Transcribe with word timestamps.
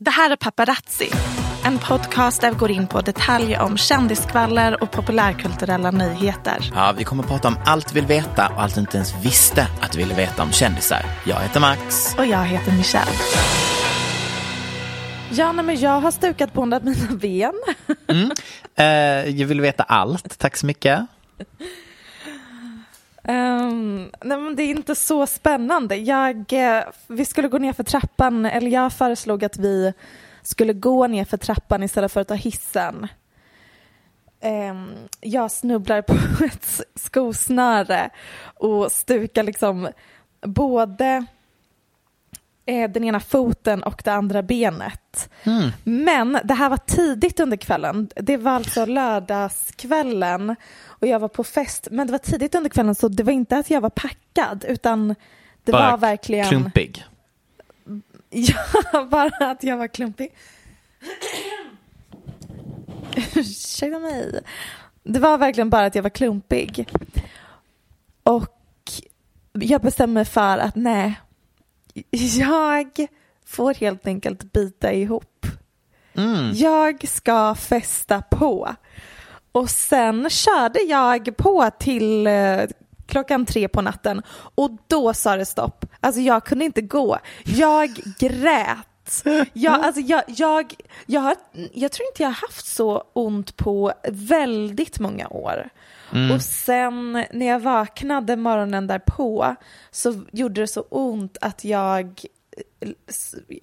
Det 0.00 0.10
här 0.10 0.30
är 0.30 0.36
Paparazzi, 0.36 1.10
en 1.64 1.78
podcast 1.78 2.40
där 2.40 2.50
vi 2.50 2.56
går 2.56 2.70
in 2.70 2.86
på 2.86 3.00
detaljer 3.00 3.60
om 3.60 3.76
kändiskvaller 3.76 4.82
och 4.82 4.90
populärkulturella 4.90 5.90
nyheter. 5.90 6.70
Ja, 6.74 6.94
vi 6.98 7.04
kommer 7.04 7.22
att 7.22 7.28
prata 7.28 7.48
om 7.48 7.58
allt 7.64 7.92
vi 7.92 8.00
vill 8.00 8.06
veta 8.08 8.48
och 8.48 8.62
allt 8.62 8.74
du 8.74 8.80
inte 8.80 8.96
ens 8.96 9.24
visste 9.24 9.68
att 9.80 9.92
du 9.92 9.98
ville 9.98 10.14
veta 10.14 10.42
om 10.42 10.52
kändisar. 10.52 11.02
Jag 11.26 11.40
heter 11.40 11.60
Max. 11.60 12.14
Och 12.18 12.26
jag 12.26 12.44
heter 12.44 12.72
Michelle. 12.72 13.10
Ja, 15.30 15.52
nej, 15.52 15.64
men 15.64 15.80
jag 15.80 16.00
har 16.00 16.10
stukat 16.10 16.52
båda 16.52 16.80
mina 16.80 17.14
ben. 17.16 17.54
Mm. 18.08 18.30
Eh, 18.74 19.30
jag 19.40 19.46
vill 19.46 19.60
veta 19.60 19.82
allt, 19.82 20.38
tack 20.38 20.56
så 20.56 20.66
mycket. 20.66 21.06
Um, 23.28 24.10
nej, 24.24 24.38
men 24.38 24.56
det 24.56 24.62
är 24.62 24.70
inte 24.70 24.94
så 24.94 25.26
spännande. 25.26 25.96
Jag, 25.96 26.52
eh, 26.52 26.84
vi 27.06 27.24
skulle 27.24 27.48
gå 27.48 27.58
ner 27.58 27.72
för 27.72 27.84
trappan, 27.84 28.46
eller 28.46 28.70
jag 28.70 28.92
föreslog 28.92 29.44
att 29.44 29.58
vi 29.58 29.92
skulle 30.42 30.72
gå 30.72 31.06
ner 31.06 31.24
för 31.24 31.36
trappan 31.36 31.82
istället 31.82 32.12
för 32.12 32.20
att 32.20 32.28
ta 32.28 32.34
hissen. 32.34 33.08
Um, 34.42 34.94
jag 35.20 35.50
snubblar 35.50 36.02
på 36.02 36.14
ett 36.44 36.80
skosnöre 36.94 38.10
och 38.54 38.92
stukar 38.92 39.42
liksom 39.42 39.88
både 40.40 41.26
eh, 42.66 42.90
den 42.90 43.04
ena 43.04 43.20
foten 43.20 43.82
och 43.82 44.02
det 44.04 44.12
andra 44.12 44.42
benet. 44.42 45.30
Mm. 45.44 45.70
Men 45.84 46.38
det 46.44 46.54
här 46.54 46.70
var 46.70 46.76
tidigt 46.76 47.40
under 47.40 47.56
kvällen. 47.56 48.08
Det 48.14 48.36
var 48.36 48.52
alltså 48.52 48.84
lördagskvällen 48.86 50.56
och 50.98 51.06
jag 51.06 51.18
var 51.18 51.28
på 51.28 51.44
fest. 51.44 51.88
Men 51.90 52.06
det 52.06 52.10
var 52.10 52.18
tidigt 52.18 52.54
under 52.54 52.70
kvällen 52.70 52.94
så 52.94 53.08
det 53.08 53.22
var 53.22 53.32
inte 53.32 53.56
att 53.56 53.70
jag 53.70 53.80
var 53.80 53.90
packad 53.90 54.64
utan 54.68 55.14
det 55.64 55.72
Bara 55.72 55.90
var 55.90 55.98
verkligen... 55.98 56.48
klumpig. 56.48 57.04
Ja, 58.30 59.04
bara 59.10 59.50
att 59.50 59.62
jag 59.62 59.76
var 59.76 59.88
klumpig. 59.88 60.32
Ursäkta 63.34 63.98
mig. 63.98 64.40
Det 65.02 65.18
var 65.18 65.38
verkligen 65.38 65.70
bara 65.70 65.86
att 65.86 65.94
jag 65.94 66.02
var 66.02 66.10
klumpig. 66.10 66.88
Och 68.22 68.52
jag 69.52 69.82
bestämde 69.82 70.14
mig 70.14 70.24
för 70.24 70.58
att 70.58 70.76
nej, 70.76 71.20
jag 72.38 73.06
får 73.46 73.74
helt 73.74 74.06
enkelt 74.06 74.52
bita 74.52 74.92
ihop. 74.92 75.46
Mm. 76.14 76.52
Jag 76.54 77.08
ska 77.08 77.54
festa 77.54 78.22
på. 78.22 78.74
Och 79.56 79.70
sen 79.70 80.30
körde 80.30 80.80
jag 80.80 81.36
på 81.36 81.70
till 81.78 82.26
eh, 82.26 82.60
klockan 83.06 83.46
tre 83.46 83.68
på 83.68 83.82
natten 83.82 84.22
och 84.54 84.70
då 84.86 85.14
sa 85.14 85.36
det 85.36 85.46
stopp. 85.46 85.84
Alltså 86.00 86.20
jag 86.20 86.44
kunde 86.44 86.64
inte 86.64 86.80
gå. 86.80 87.18
Jag 87.44 87.90
grät. 88.18 89.24
Jag, 89.52 89.84
alltså 89.84 90.00
jag, 90.00 90.22
jag, 90.26 90.74
jag, 91.06 91.20
har, 91.20 91.36
jag 91.72 91.92
tror 91.92 92.08
inte 92.08 92.22
jag 92.22 92.28
har 92.28 92.48
haft 92.48 92.66
så 92.66 93.04
ont 93.12 93.56
på 93.56 93.92
väldigt 94.08 95.00
många 95.00 95.28
år. 95.28 95.68
Och 96.34 96.42
sen 96.42 97.12
när 97.12 97.46
jag 97.46 97.60
vaknade 97.60 98.36
morgonen 98.36 98.86
därpå 98.86 99.56
så 99.90 100.24
gjorde 100.32 100.60
det 100.60 100.66
så 100.66 100.80
ont 100.80 101.38
att 101.40 101.64
jag, 101.64 102.20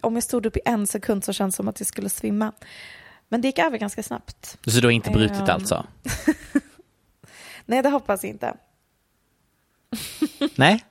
om 0.01 0.15
jag 0.15 0.23
stod 0.23 0.45
upp 0.45 0.57
i 0.57 0.61
en 0.65 0.87
sekund 0.87 1.23
så 1.23 1.33
kändes 1.33 1.55
det 1.55 1.57
som 1.57 1.67
att 1.67 1.79
jag 1.79 1.87
skulle 1.87 2.09
svimma. 2.09 2.51
Men 3.33 3.41
det 3.41 3.47
gick 3.47 3.59
över 3.59 3.77
ganska 3.77 4.03
snabbt. 4.03 4.57
Så 4.67 4.79
du 4.79 4.87
har 4.87 4.91
inte 4.91 5.09
brutit 5.11 5.37
Ehm. 5.37 5.49
alltså? 5.49 5.85
Nej, 7.65 7.81
det 7.83 7.89
hoppas 7.89 8.23
jag 8.23 8.29
inte. 8.29 8.53
Nej? 10.55 10.83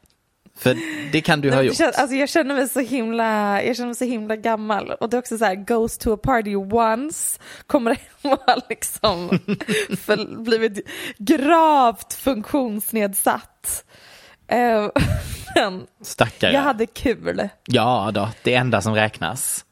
För 0.56 0.76
det 1.12 1.20
kan 1.20 1.40
du 1.40 1.48
ha 1.48 1.54
Nej, 1.56 1.58
men 1.62 1.66
gjort. 1.66 1.76
känns- 1.76 1.96
Alltså 1.96 2.16
jag 2.16 2.28
känner 2.28 2.54
mig 2.54 2.68
så 2.68 2.80
himla, 2.80 3.62
jag 3.62 3.76
känner 3.76 3.86
mig 3.86 3.94
så 3.94 4.04
himla 4.04 4.36
gammal. 4.36 4.90
Och 4.90 5.10
det 5.10 5.16
är 5.16 5.18
också 5.18 5.38
så 5.38 5.44
här, 5.44 5.54
goes 5.54 5.98
to 5.98 6.12
a 6.14 6.18
party 6.22 6.56
once, 6.56 7.40
kommer 7.66 7.90
hem 7.94 8.32
och 8.32 8.38
har 8.46 8.62
liksom 8.68 9.28
för, 9.98 10.42
blivit 10.42 10.88
gravt 11.18 12.14
funktionsnedsatt. 12.14 13.84
Eh, 14.46 14.88
Men 15.54 15.86
Stackare. 16.02 16.52
jag 16.52 16.60
hade 16.62 16.86
kul. 16.86 17.48
Ja 17.66 18.10
då, 18.14 18.28
det 18.42 18.54
enda 18.54 18.80
som 18.82 18.94
räknas. 18.94 19.64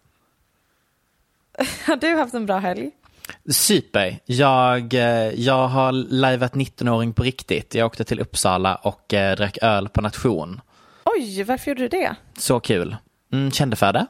Har 1.87 1.97
du 1.97 2.17
haft 2.17 2.35
en 2.35 2.47
bra 2.47 2.59
helg? 2.59 2.91
Super. 3.51 4.19
Jag, 4.27 4.95
eh, 4.95 5.01
jag 5.41 5.69
har 5.69 5.93
liveat 5.93 6.53
19-åring 6.55 7.13
på 7.13 7.23
riktigt. 7.23 7.75
Jag 7.75 7.87
åkte 7.87 8.05
till 8.05 8.21
Uppsala 8.21 8.75
och 8.75 9.15
eh, 9.15 9.37
drack 9.37 9.59
öl 9.63 9.89
på 9.89 10.01
nation. 10.01 10.61
Oj, 11.05 11.43
varför 11.43 11.71
gjorde 11.71 11.83
du 11.83 11.89
det? 11.89 12.15
Så 12.39 12.61
kul. 12.61 12.97
Mm, 13.33 13.51
kände 13.51 13.77
för 13.77 13.93
det. 13.93 14.07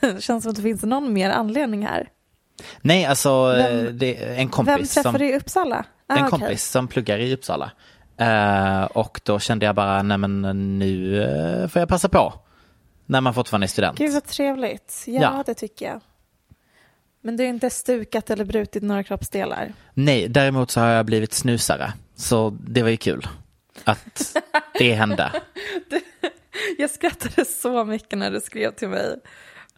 Det 0.00 0.22
känns 0.22 0.42
som 0.44 0.50
att 0.50 0.56
det 0.56 0.62
finns 0.62 0.82
någon 0.82 1.12
mer 1.12 1.30
anledning 1.30 1.86
här. 1.86 2.08
Nej, 2.80 3.04
alltså 3.06 3.52
Vem- 3.52 3.86
eh, 4.02 4.30
en 4.30 4.36
Vem 4.36 4.48
kompis, 4.48 4.94
träffade 4.94 5.18
som, 5.18 5.18
du 5.26 5.28
i 5.34 5.36
Uppsala? 5.36 5.84
Ah, 6.06 6.16
en 6.16 6.30
kompis 6.30 6.64
som 6.70 6.88
pluggar 6.88 7.18
i 7.18 7.34
Uppsala. 7.34 7.70
Eh, 8.16 8.84
och 8.84 9.20
då 9.24 9.38
kände 9.38 9.66
jag 9.66 9.74
bara, 9.74 10.02
nej 10.02 10.18
men 10.18 10.42
nu 10.78 11.68
får 11.72 11.80
jag 11.80 11.88
passa 11.88 12.08
på. 12.08 12.32
När 13.06 13.20
man 13.20 13.34
fortfarande 13.34 13.64
är 13.64 13.68
student. 13.68 13.98
Gud 13.98 14.12
vad 14.12 14.24
trevligt. 14.24 15.04
Ja, 15.06 15.20
Ja. 15.22 15.42
det 15.46 15.54
tycker 15.54 15.86
jag. 15.86 16.00
Men 17.24 17.36
du 17.36 17.44
har 17.44 17.48
inte 17.48 17.70
stukat 17.70 18.30
eller 18.30 18.44
brutit 18.44 18.82
några 18.82 19.02
kroppsdelar? 19.02 19.72
Nej, 19.94 20.28
däremot 20.28 20.70
så 20.70 20.80
har 20.80 20.88
jag 20.88 21.06
blivit 21.06 21.32
snusare. 21.32 21.92
Så 22.16 22.50
det 22.50 22.82
var 22.82 22.90
ju 22.90 22.96
kul. 22.96 23.28
Att 23.84 24.36
det 24.78 24.92
hände. 24.92 25.32
Jag 26.78 26.90
skrattade 26.90 27.44
så 27.44 27.84
mycket 27.84 28.18
när 28.18 28.30
du 28.30 28.40
skrev 28.40 28.70
till 28.70 28.88
mig 28.88 29.16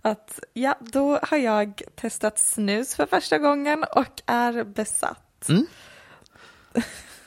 att 0.03 0.41
ja, 0.53 0.79
då 0.81 1.19
har 1.23 1.37
jag 1.37 1.83
testat 1.95 2.39
snus 2.39 2.95
för 2.95 3.07
första 3.07 3.39
gången 3.39 3.85
och 3.95 4.23
är 4.27 4.65
besatt. 4.65 5.51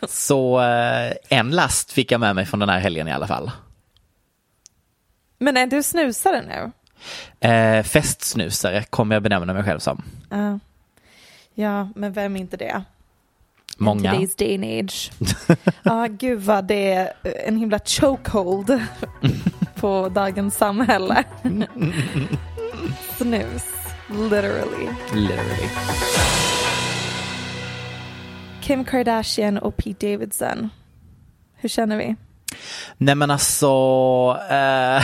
Så 0.07 0.61
eh, 0.61 1.13
en 1.29 1.51
last 1.51 1.91
fick 1.91 2.11
jag 2.11 2.19
med 2.19 2.35
mig 2.35 2.45
från 2.45 2.59
den 2.59 2.69
här 2.69 2.79
helgen 2.79 3.07
i 3.07 3.11
alla 3.11 3.27
fall. 3.27 3.51
Men 5.37 5.57
är 5.57 5.67
du 5.67 5.83
snusare 5.83 6.41
nu? 6.41 6.71
Eh, 7.39 7.83
festsnusare 7.83 8.83
kommer 8.83 9.15
jag 9.15 9.23
benämna 9.23 9.53
mig 9.53 9.63
själv 9.63 9.79
som. 9.79 10.03
Ja. 10.29 10.59
Ja, 11.53 11.89
men 11.95 12.13
vem 12.13 12.35
är 12.35 12.39
inte 12.39 12.57
det? 12.57 12.83
Många. 13.77 14.15
In 14.15 14.21
today's 14.21 14.37
day 14.37 14.55
and 14.55 14.63
age. 14.65 15.11
Ja, 15.83 16.07
gud 16.07 16.41
vad 16.41 16.65
det 16.65 16.93
är 16.93 17.13
en 17.45 17.57
himla 17.57 17.79
chokehold 17.79 18.81
på 19.75 20.09
dagens 20.09 20.57
samhälle. 20.57 21.23
Snus, 23.17 23.65
literally. 24.09 24.87
Literally. 25.13 25.69
Kim 28.61 28.85
Kardashian 28.85 29.57
och 29.57 29.77
Pete 29.77 30.11
Davidson. 30.11 30.69
Hur 31.55 31.69
känner 31.69 31.97
vi? 31.97 32.15
Nej 32.97 33.15
men 33.15 33.31
alltså. 33.31 33.67
eh, 34.49 35.03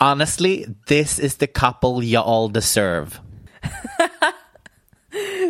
honestly, 0.00 0.64
this 0.86 1.18
is 1.18 1.36
the 1.36 1.46
couple 1.46 2.04
you 2.04 2.22
all 2.22 2.52
deserve. 2.52 3.06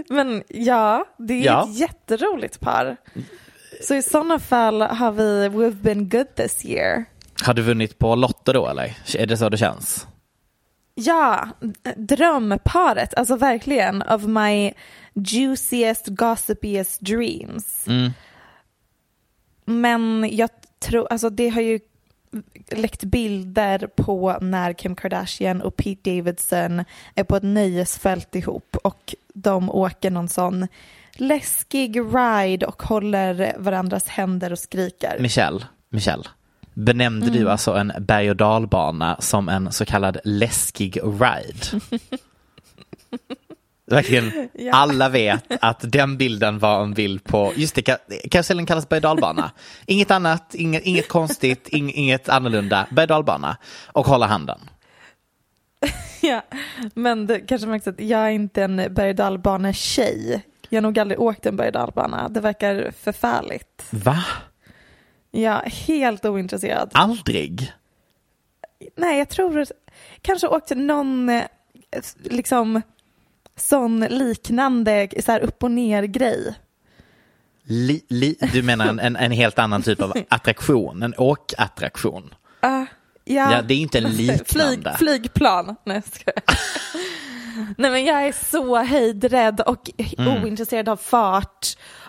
Men 0.08 0.42
ja, 0.48 1.04
det 1.18 1.34
är 1.34 1.44
Ja. 1.44 1.62
ett 1.64 1.78
jätteroligt 1.78 2.60
par. 2.60 2.96
Så 3.82 3.94
i 3.94 4.02
sådana 4.02 4.38
fall 4.38 4.82
har 4.82 5.12
vi 5.12 5.48
We've 5.48 5.82
been 5.82 6.08
good 6.08 6.34
this 6.34 6.64
year. 6.64 7.04
Har 7.42 7.54
du 7.54 7.62
vunnit 7.62 7.98
på 7.98 8.14
Lotto 8.14 8.52
då 8.52 8.68
eller? 8.68 8.96
Är 9.18 9.26
det 9.26 9.36
så 9.36 9.48
det 9.48 9.56
känns? 9.58 10.06
Ja, 10.94 11.48
drömparet, 11.96 13.14
alltså 13.14 13.36
verkligen 13.36 14.02
of 14.02 14.22
my 14.22 14.72
juiciest, 15.14 16.06
gossipiest 16.06 17.00
dreams. 17.00 17.84
Mm. 17.86 18.10
Men 19.68 20.28
jag 20.32 20.50
tror, 20.78 21.06
alltså 21.10 21.30
det 21.30 21.48
har 21.48 21.60
ju 21.60 21.80
läckt 22.70 23.04
bilder 23.04 23.88
på 23.96 24.38
när 24.40 24.72
Kim 24.72 24.96
Kardashian 24.96 25.62
och 25.62 25.76
Pete 25.76 26.10
Davidson 26.16 26.84
är 27.14 27.24
på 27.24 27.36
ett 27.36 27.42
nöjesfält 27.42 28.34
ihop 28.34 28.76
och 28.84 29.14
de 29.34 29.70
åker 29.70 30.10
någon 30.10 30.28
sån 30.28 30.68
läskig 31.12 32.00
ride 32.00 32.66
och 32.66 32.82
håller 32.82 33.54
varandras 33.58 34.08
händer 34.08 34.52
och 34.52 34.58
skriker. 34.58 35.16
Michelle, 35.20 35.60
Michelle. 35.88 36.24
Benämnde 36.74 37.26
Mm. 37.26 37.38
du 37.38 37.50
alltså 37.50 37.72
en 37.74 37.92
berg 38.00 38.30
och 38.30 38.36
dalbana 38.36 39.16
som 39.20 39.48
en 39.48 39.72
så 39.72 39.84
kallad 39.84 40.18
läskig 40.24 40.98
ride? 41.04 41.80
Verkligen, 43.90 44.48
Ja. 44.54 44.72
alla 44.74 45.08
vet 45.08 45.44
att 45.60 45.92
den 45.92 46.16
bilden 46.16 46.58
var 46.58 46.82
en 46.82 46.94
bild 46.94 47.24
på, 47.24 47.52
just 47.56 47.74
det, 47.74 47.82
ka- 47.88 48.28
karusellen 48.30 48.66
kallas 48.66 48.88
berg 48.88 49.00
dalbana. 49.00 49.50
Inget 49.86 50.10
annat, 50.10 50.54
inget, 50.54 50.82
inget 50.82 51.08
konstigt, 51.08 51.68
ing, 51.68 51.92
inget 51.94 52.28
annorlunda, 52.28 52.86
berg 52.90 53.02
och 53.04 53.08
dalbana. 53.08 53.56
Och 53.86 54.06
hålla 54.06 54.26
handen. 54.26 54.60
Ja, 56.20 56.42
men 56.94 57.26
det 57.26 57.40
kanske 57.40 57.66
märks 57.68 57.86
att 57.86 58.00
jag 58.00 58.20
är 58.20 58.30
inte 58.30 58.62
en 58.62 58.76
berg 58.90 59.14
dalbane-tjej. 59.14 60.42
Jag 60.68 60.76
har 60.76 60.82
nog 60.82 60.98
aldrig 60.98 61.20
åkt 61.20 61.46
en 61.46 61.56
berg. 61.56 61.72
Det 62.30 62.40
verkar 62.40 62.92
förfärligt. 63.00 63.84
Va? 63.90 64.24
Är 65.32 65.70
helt 65.70 66.24
ointresserad. 66.24 66.90
Aldrig? 66.94 67.72
Nej, 68.96 69.18
jag 69.18 69.28
tror 69.28 69.66
kanske 70.22 70.46
åkt 70.48 70.70
någon 70.76 71.28
eh, 71.28 71.44
liksom 72.22 72.82
sån 73.58 74.00
liknande 74.00 75.08
så 75.24 75.32
här 75.32 75.40
upp 75.40 75.62
och 75.62 75.70
ner 75.70 76.02
grej. 76.02 76.54
Li, 77.62 78.04
li, 78.08 78.36
du 78.52 78.62
menar 78.62 78.86
en, 78.86 78.98
en, 79.00 79.16
en 79.16 79.30
helt 79.32 79.58
annan 79.58 79.82
typ 79.82 80.02
av 80.02 80.12
attraktion, 80.28 81.02
en 81.02 81.14
åkattraktion? 81.18 82.34
Uh, 82.64 82.84
ja. 83.24 83.52
Ja, 83.52 83.62
det 83.62 83.74
är 83.74 83.78
inte 83.78 83.98
en 83.98 84.10
liknande. 84.10 84.44
Flyg, 84.44 84.98
flygplan. 84.98 85.76
Nej, 85.84 85.96
jag 85.96 86.04
skojar. 86.04 86.42
Nej, 87.78 87.90
men 87.90 88.04
jag 88.04 88.26
är 88.26 88.32
så 88.50 88.82
höjdrädd 88.82 89.60
och 89.60 89.90
ointresserad 90.18 90.88
av 90.88 90.96
fart 90.96 91.66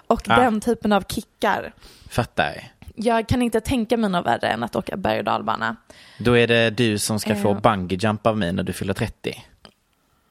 och 0.07 0.28
Mm. 0.30 0.40
Ah. 0.40 0.44
den 0.44 0.62
typen 0.62 0.92
av 0.94 1.01
kickar. 1.10 1.74
Fattar. 2.10 2.72
Jag 2.96 3.28
kan 3.28 3.42
inte 3.42 3.62
tänka 3.62 3.98
mig 3.98 4.10
något 4.10 4.25
värre 4.25 4.48
än 4.48 4.63
att 4.63 4.75
åka 4.75 4.98
berg 4.98 5.18
och 5.19 5.24
dalbana. 5.25 5.75
Då 6.19 6.38
är 6.38 6.48
det 6.48 6.69
du 6.69 6.98
som 6.98 7.19
ska 7.19 7.36
få 7.36 7.50
Ja. 7.50 7.60
bungee 7.60 7.98
jump 8.01 8.28
av 8.28 8.38
mig 8.38 8.54
när 8.54 8.63
du 8.63 8.74
fyller 8.74 8.94
30. 8.94 9.44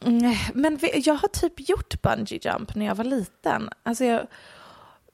Mm, 0.05 0.35
Men 0.55 0.79
jag 0.95 1.15
har 1.15 1.29
typ 1.29 1.69
gjort 1.69 2.03
bungee 2.03 2.39
jump 2.43 2.75
när 2.75 2.87
jag 2.87 2.95
var 2.95 3.05
liten. 3.05 3.71
Alltså 3.83 4.05
jag, 4.05 4.27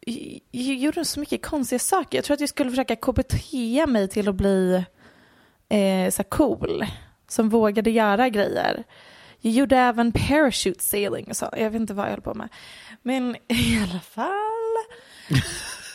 jag, 0.01 0.41
jag 0.51 0.77
gjorde 0.77 1.05
så 1.05 1.21
mycket 1.21 1.43
konstiga 1.47 1.79
saker. 1.79 2.19
Jag 2.19 2.25
tror 2.25 2.35
att 2.35 2.41
jag 2.41 2.49
skulle 2.49 2.71
försöka 2.71 2.97
KBT 2.97 3.35
mig 3.89 4.09
till 4.09 4.29
att 4.29 4.35
bli 4.35 4.85
eh, 5.69 6.11
så 6.11 6.23
cool. 6.25 6.85
Som 7.29 7.49
vågade 7.49 7.91
göra 7.91 8.29
grejer. 8.29 8.85
Jag 9.41 9.53
gjorde 9.53 9.77
även 9.77 10.13
parachute 10.13 10.83
sailing 10.85 11.27
och 11.31 11.37
så. 11.37 11.49
Jag 11.53 11.71
vet 11.71 11.81
inte 11.81 11.95
vad 11.95 12.07
jag 12.07 12.11
höll 12.11 12.21
på 12.21 12.35
med. 12.35 12.49
Men 13.03 13.37
i 13.49 13.79
alla 13.91 14.01
fall. 14.01 14.31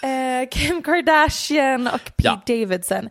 Eh, 0.03 0.47
Kim 0.49 0.81
Kardashian 0.81 1.87
och 1.87 2.03
Pete 2.17 2.23
Ja. 2.23 2.41
Davidson. 2.47 3.09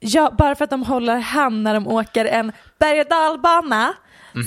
Ja, 0.00 0.34
bara 0.38 0.54
för 0.54 0.64
att 0.64 0.70
de 0.70 0.82
håller 0.82 1.16
hand 1.18 1.62
när 1.62 1.74
de 1.74 1.88
åker 1.88 2.24
en 2.24 2.52
berg 2.78 3.00
och 3.00 3.06
dalbana 3.06 3.94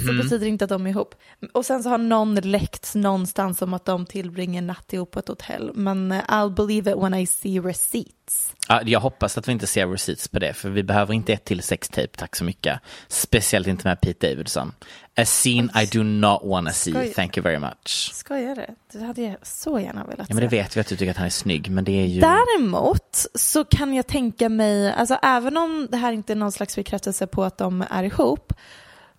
så 0.07 0.13
betyder 0.13 0.39
det 0.39 0.47
inte 0.47 0.63
att 0.65 0.69
de 0.69 0.85
är 0.85 0.89
ihop. 0.89 1.15
Och 1.53 1.65
sen 1.65 1.83
så 1.83 1.89
har 1.89 1.97
någon 1.97 2.35
läckt 2.35 2.95
någonstans 2.95 3.61
om 3.61 3.73
att 3.73 3.85
de 3.85 4.05
tillbringar 4.05 4.61
natt 4.61 4.93
ihop 4.93 5.11
på 5.11 5.19
ett 5.19 5.27
hotell. 5.27 5.71
Men 5.75 6.11
eh, 6.11 6.21
I'll 6.27 6.53
believe 6.55 6.91
it 6.91 6.97
when 6.97 7.13
I 7.13 7.25
see 7.27 7.59
receipts. 7.59 8.53
Ja, 8.67 8.81
jag 8.85 8.99
hoppas 8.99 9.37
att 9.37 9.47
vi 9.47 9.51
inte 9.51 9.67
ser 9.67 9.87
receipts 9.87 10.27
på 10.27 10.39
det, 10.39 10.53
för 10.53 10.69
vi 10.69 10.83
behöver 10.83 11.13
inte 11.13 11.33
ett 11.33 11.45
till 11.45 11.61
sextape, 11.63 12.07
tack 12.17 12.35
så 12.35 12.43
mycket. 12.43 12.79
Speciellt 13.07 13.67
inte 13.67 13.87
med 13.87 14.01
Pete 14.01 14.29
Davidson. 14.29 14.71
A 15.17 15.25
scene 15.25 15.69
I 15.83 15.85
do 15.85 16.03
not 16.03 16.41
wanna 16.43 16.71
see, 16.71 16.91
Skoj. 16.91 17.13
thank 17.13 17.37
you 17.37 17.43
very 17.43 17.59
much. 17.59 18.11
Skojar 18.13 18.55
du? 18.55 18.65
Det 18.99 19.05
hade 19.05 19.21
jag 19.21 19.35
så 19.43 19.79
gärna 19.79 20.03
velat 20.05 20.29
Ja, 20.29 20.35
men 20.35 20.43
det 20.43 20.49
se. 20.49 20.57
vet 20.57 20.77
vi 20.77 20.81
att 20.81 20.87
du 20.87 20.95
tycker 20.95 21.11
att 21.11 21.17
han 21.17 21.25
är 21.25 21.29
snygg, 21.29 21.69
men 21.71 21.83
det 21.83 21.91
är 21.91 22.05
ju... 22.05 22.21
Däremot 22.21 23.25
så 23.35 23.65
kan 23.65 23.93
jag 23.93 24.07
tänka 24.07 24.49
mig, 24.49 24.91
alltså 24.93 25.17
även 25.23 25.57
om 25.57 25.87
det 25.91 25.97
här 25.97 26.13
inte 26.13 26.33
är 26.33 26.35
någon 26.35 26.51
slags 26.51 26.75
bekräftelse 26.75 27.27
på 27.27 27.43
att 27.43 27.57
de 27.57 27.83
är 27.89 28.03
ihop, 28.03 28.53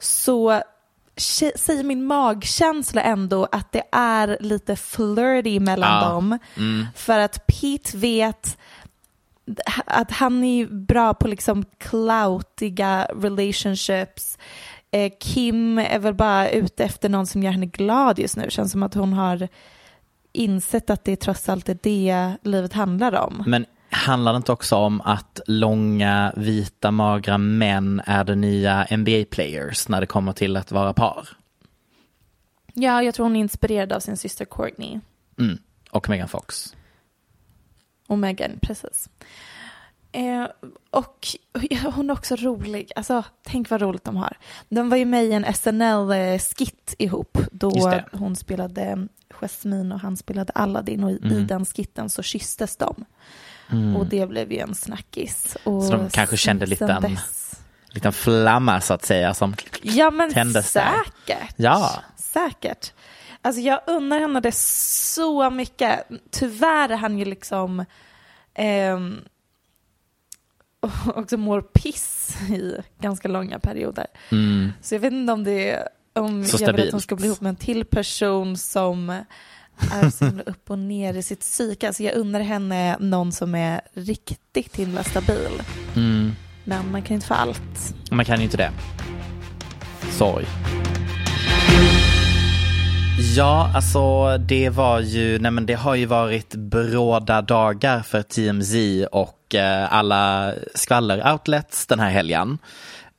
så 0.00 0.62
säger 1.56 1.84
min 1.84 2.04
magkänsla 2.04 3.02
ändå 3.02 3.48
att 3.52 3.72
det 3.72 3.82
är 3.92 4.38
lite 4.40 4.76
flirty 4.76 5.60
mellan 5.60 6.02
Ja. 6.02 6.08
dem. 6.08 6.38
Mm. 6.56 6.86
För 6.94 7.18
att 7.18 7.46
Pete 7.46 7.96
vet 7.96 8.58
att 9.84 10.10
han 10.10 10.44
är 10.44 10.66
bra 10.66 11.14
på 11.14 11.28
liksom 11.28 11.64
cloutiga 11.78 13.06
relationships. 13.16 14.38
Eh, 14.90 15.12
Kim 15.20 15.78
är 15.78 15.98
väl 15.98 16.14
bara 16.14 16.50
ute 16.50 16.84
efter 16.84 17.08
någon 17.08 17.26
som 17.26 17.42
gör 17.42 17.50
henne 17.52 17.66
glad 17.66 18.18
just 18.18 18.36
nu. 18.36 18.46
Känns 18.50 18.72
som 18.72 18.82
att 18.82 18.94
hon 18.94 19.12
har 19.12 19.48
insett 20.32 20.90
att 20.90 21.04
det 21.04 21.16
trots 21.16 21.48
allt 21.48 21.68
är 21.68 21.78
det 21.82 22.36
livet 22.42 22.72
handlar 22.72 23.14
om. 23.14 23.44
Men 23.46 23.66
handlar 23.90 24.32
det 24.32 24.36
inte 24.36 24.52
också 24.52 24.76
om 24.76 25.00
att 25.00 25.40
långa, 25.46 26.32
vita, 26.36 26.90
magra 26.90 27.38
män 27.38 28.02
är 28.06 28.24
de 28.24 28.34
nya 28.34 28.84
NBA-players 28.90 29.88
när 29.90 30.00
det 30.00 30.06
kommer 30.06 30.32
till 30.32 30.56
att 30.56 30.72
vara 30.72 30.92
par? 30.92 31.28
Ja, 32.74 33.02
jag 33.02 33.14
tror 33.14 33.24
hon 33.26 33.36
är 33.36 33.40
inspirerad 33.40 33.92
av 33.92 34.00
sin 34.00 34.16
syster 34.16 34.44
Courtney 34.44 35.00
Mm. 35.38 35.58
Och 35.90 36.08
Megan 36.08 36.28
Fox. 36.28 36.74
och 38.06 38.18
Meghan, 38.18 38.50
precis. 38.62 39.08
Eh, 40.12 40.46
och 40.90 41.26
hon 41.94 42.10
är 42.10 42.14
också 42.14 42.36
rolig. 42.36 42.92
Alltså, 42.96 43.22
tänk 43.42 43.70
vad 43.70 43.80
roligt 43.82 44.04
de 44.04 44.16
har. 44.16 44.36
De 44.68 44.88
var 44.88 44.96
ju 44.96 45.04
med 45.04 45.24
i 45.24 45.32
en 45.32 45.44
SNL-skit 45.54 46.94
ihop 46.98 47.38
då 47.52 48.00
hon 48.12 48.36
spelade 48.36 49.08
Jasmine 49.30 49.94
och 49.94 50.00
han 50.00 50.16
spelade 50.16 50.52
Aladdin 50.52 51.04
och 51.04 51.10
i, 51.10 51.18
Mm. 51.22 51.38
i 51.38 51.40
den 51.44 51.64
skitten 51.64 52.10
så 52.10 52.22
kysstes 52.22 52.76
de. 52.76 53.04
Och 53.96 54.06
det 54.06 54.28
blev 54.28 54.52
ju 54.52 54.58
en 54.58 54.74
snackis. 54.74 55.56
Och 55.64 55.84
Så 55.84 55.92
de 55.92 56.10
kanske 56.10 56.36
kände 56.36 56.66
lite 56.66 56.84
dess- 56.86 57.60
Liten 57.92 58.12
flamma 58.12 58.80
så 58.80 58.94
att 58.94 59.04
säga 59.04 59.34
som 59.34 59.54
Ja 59.82 60.10
men 60.10 60.32
tändes 60.32 60.72
där. 60.72 60.90
säkert. 61.26 61.54
Ja. 61.56 61.90
Säkert. 62.16 62.92
Alltså 63.42 63.60
jag 63.62 63.80
unnar 63.86 64.20
henne 64.20 64.40
det 64.40 64.54
så 64.54 65.50
mycket. 65.50 66.08
Tyvärr 66.30 66.88
är 66.88 66.96
han 66.96 67.18
ju 67.18 67.24
liksom 67.24 67.84
ehm, 68.54 69.20
också 71.14 71.36
mår 71.36 71.60
piss 71.62 72.36
i 72.50 72.76
ganska 73.00 73.28
långa 73.28 73.58
perioder. 73.58 74.06
Mm. 74.30 74.72
Så 74.82 74.94
jag 74.94 75.00
vet 75.00 75.12
inte 75.12 75.32
om 75.32 75.44
det 75.44 75.70
är 75.70 75.88
om 76.12 76.44
Så 76.44 76.64
jag 76.64 76.72
vill 76.72 76.86
att 76.86 76.92
hon 76.92 77.00
ska 77.00 77.16
bli 77.16 77.26
ihop 77.26 77.40
med 77.40 77.50
en 77.50 77.56
till 77.56 77.84
person 77.84 78.56
som 78.56 79.24
är 79.92 80.10
så 80.10 80.24
himla 80.24 80.42
upp 80.42 80.70
och 80.70 80.78
ner 80.78 81.14
i 81.14 81.22
sitt 81.22 81.40
psyke. 81.40 81.86
Alltså 81.86 82.02
jag 82.02 82.14
unnar 82.14 82.40
henne 82.40 82.96
någon 83.00 83.32
som 83.32 83.54
är 83.54 83.80
riktigt 83.94 84.76
himla 84.76 85.04
stabil. 85.04 85.62
Mm. 85.96 86.32
Men 86.64 86.90
man 86.92 87.02
kan 87.02 87.14
inte 87.14 87.26
få 87.26 87.34
allt. 87.34 87.94
Man 88.10 88.24
kan 88.24 88.38
ju 88.38 88.44
inte 88.44 88.56
det. 88.56 88.70
Sorg. 90.10 90.46
Ja, 93.36 93.72
alltså 93.74 94.36
det 94.38 94.68
var 94.70 95.00
ju, 95.00 95.38
nej 95.38 95.50
men 95.50 95.66
det 95.66 95.74
har 95.74 95.94
ju 95.94 96.06
varit 96.06 96.54
bråda 96.54 97.42
dagar 97.42 98.02
för 98.02 98.22
TMZ 98.22 98.74
och 99.12 99.54
eh, 99.54 99.92
alla 99.92 100.54
skvaller-outlets 100.74 101.86
den 101.86 102.00
här 102.00 102.10
helgen. 102.10 102.58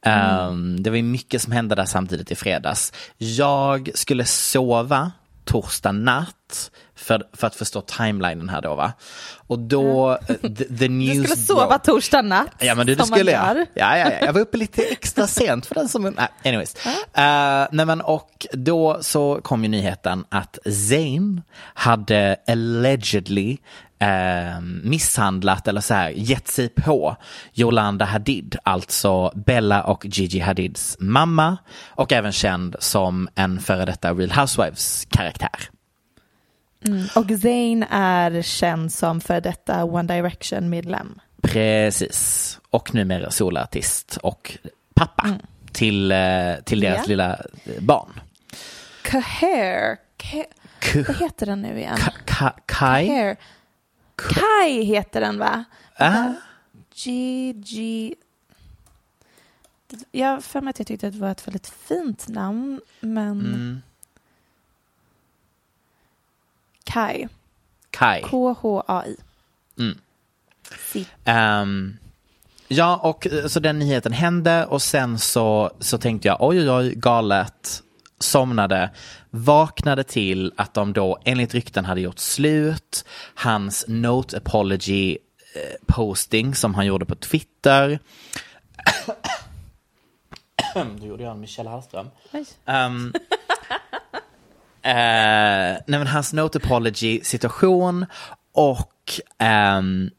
Ehm, 0.05 0.83
det 0.83 0.89
var 0.89 0.97
ju 0.97 1.03
mycket 1.03 1.41
som 1.41 1.51
hände 1.51 1.75
där 1.75 1.85
samtidigt 1.85 2.31
i 2.31 2.35
fredags. 2.35 2.93
Jag 3.17 3.89
skulle 3.93 4.25
sova 4.25 5.11
torsdag 5.45 5.91
natt 5.91 6.71
för, 6.95 7.24
för 7.33 7.48
att 7.48 7.55
förstå 7.55 7.81
timelinen 7.81 8.50
här 8.50 8.62
då 8.62 8.75
va. 8.75 8.93
Och 9.48 9.60
då, 9.60 10.12
eh, 10.12 10.36
the, 10.36 10.77
the 10.77 10.88
news 10.88 11.17
Du 11.17 11.24
skulle 11.24 11.36
sova 11.36 11.65
broke- 11.77 11.86
torsdag 11.86 12.21
natt. 12.21 12.51
Ja 12.60 12.75
men 12.75 12.88
det, 12.88 12.95
det 12.95 13.05
skulle 13.05 13.31
jag. 13.31 13.57
Ja, 13.57 13.65
ja, 13.74 13.98
ja, 13.98 14.12
jag 14.21 14.33
var 14.33 14.41
uppe 14.41 14.57
lite 14.57 14.81
extra 14.83 15.27
sent 15.27 15.65
för 15.65 15.75
den 15.75 15.89
som... 15.89 16.03
Nej, 16.03 16.27
anyways. 16.45 16.75
Uh, 16.86 17.67
nej 17.71 17.86
men 17.86 18.01
och 18.01 18.45
då 18.53 18.98
så 19.01 19.39
kom 19.43 19.63
ju 19.63 19.69
nyheten 19.69 20.25
att 20.29 20.60
Zayn 20.89 21.41
hade 21.74 22.36
allegedly 22.48 23.57
eh, 24.01 24.62
misshandlat 24.84 25.67
eller 25.67 25.81
så 25.81 25.93
här 25.93 26.10
gett 26.10 26.48
sig 26.48 26.70
på 26.70 27.15
Yolanda 27.53 28.05
Hadid, 28.05 28.55
alltså 28.63 29.31
Bella 29.36 29.84
och 29.84 30.05
Gigi 30.05 30.39
Hadids 30.39 30.98
mamma 31.00 31.58
och 31.88 32.12
även 32.12 32.31
känd 32.31 32.75
som 32.79 33.29
en 33.36 33.60
före 33.60 33.86
detta 33.86 34.13
Real 34.13 34.31
Housewives 34.31 35.08
karaktär. 35.10 35.70
Och 37.15 37.25
Zayn 37.41 37.84
är 37.91 38.41
känd 38.41 38.93
som 38.93 39.22
för 39.22 39.41
detta 39.41 39.84
One 39.84 40.13
Direction-medlem. 40.13 41.20
Precis. 41.41 42.60
Och 42.70 42.93
numera 42.96 43.31
solartist 43.31 44.17
och 44.24 44.58
pappa 44.93 45.27
till, 45.72 46.12
eh, 46.12 46.17
till 46.65 46.79
deras 46.79 46.98
Ja. 46.98 47.03
lilla 47.08 47.31
eh, 47.63 47.81
barn. 47.81 48.20
Kaher. 49.01 49.98
Ka- 50.17 50.43
K- 50.93 51.03
Vad 51.08 51.17
heter 51.17 51.46
den 51.46 51.62
nu 51.62 51.77
igen? 51.79 51.98
Ka- 51.98 52.25
Ka- 52.25 52.53
Kai? 52.65 53.08
Kaher. 53.08 53.36
Kai 54.29 54.83
heter 54.83 55.21
den 55.21 55.39
va? 55.39 55.63
Ah, 55.95 56.33
Gigi. 56.93 58.15
Jag 60.11 60.27
har 60.27 60.41
för 60.41 60.61
mig 60.61 60.69
att 60.69 60.79
jag 60.79 60.87
tyckte 60.87 61.07
att 61.07 61.13
det 61.13 61.19
var 61.19 61.31
ett 61.31 61.47
väldigt 61.47 61.67
fint 61.67 62.27
namn, 62.27 62.81
men 62.99 63.39
mm, 63.39 63.81
Kai. 66.83 67.27
Kai. 67.89 68.21
K-H-A-I. 68.21 69.15
Mm. 69.77 69.97
Si. 70.79 71.07
Ehm, 71.25 71.97
ja, 72.67 72.97
och 73.03 73.27
eh, 73.27 73.47
så 73.47 73.59
den 73.59 73.79
nyheten 73.79 74.13
hände 74.13 74.65
och 74.65 74.81
sen 74.81 75.19
så, 75.19 75.71
så 75.79 75.97
tänkte 75.97 76.27
jag 76.27 76.37
oj, 76.39 76.59
oj, 76.59 76.71
oj, 76.71 76.93
galet. 76.95 77.83
Somnade, 78.21 78.89
vaknade 79.29 80.03
till 80.03 80.53
att 80.57 80.73
de 80.73 80.93
då 80.93 81.19
enligt 81.25 81.53
rykten 81.53 81.85
hade 81.85 82.01
gjort 82.01 82.19
slut. 82.19 83.05
Hans 83.35 83.85
note 83.87 84.37
apology 84.37 85.17
eh, 85.55 85.75
posting 85.87 86.55
som 86.55 86.75
han 86.75 86.85
gjorde 86.85 87.05
på 87.05 87.15
Twitter. 87.15 87.99
Då 90.99 91.05
gjorde 91.05 91.23
jag 91.23 91.31
en 91.31 91.39
Michelle 91.39 91.69
Hallström. 91.69 92.07
Um, 92.65 93.13
eh, 94.81 94.91
nej 94.91 95.83
men 95.87 96.07
hans 96.07 96.33
note 96.33 96.57
apology 96.57 97.21
situation 97.23 98.05
och 98.53 99.21
ehm, 99.37 100.09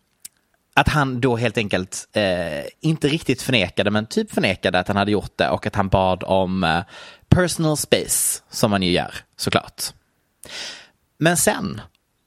att 0.74 0.88
han 0.88 1.20
då 1.20 1.36
helt 1.36 1.58
enkelt 1.58 2.08
eh, 2.12 2.64
inte 2.80 3.08
riktigt 3.08 3.42
förnekade 3.42 3.90
men 3.90 4.06
typ 4.06 4.32
förnekade 4.32 4.78
att 4.78 4.88
han 4.88 4.96
hade 4.96 5.12
gjort 5.12 5.32
det 5.36 5.48
och 5.48 5.66
att 5.66 5.74
han 5.74 5.88
bad 5.88 6.24
om 6.24 6.64
eh, 6.64 6.82
personal 7.28 7.76
space 7.76 8.42
som 8.50 8.70
man 8.70 8.82
ju 8.82 8.90
gör 8.90 9.14
såklart. 9.36 9.82
Men 11.18 11.36
sen 11.36 11.80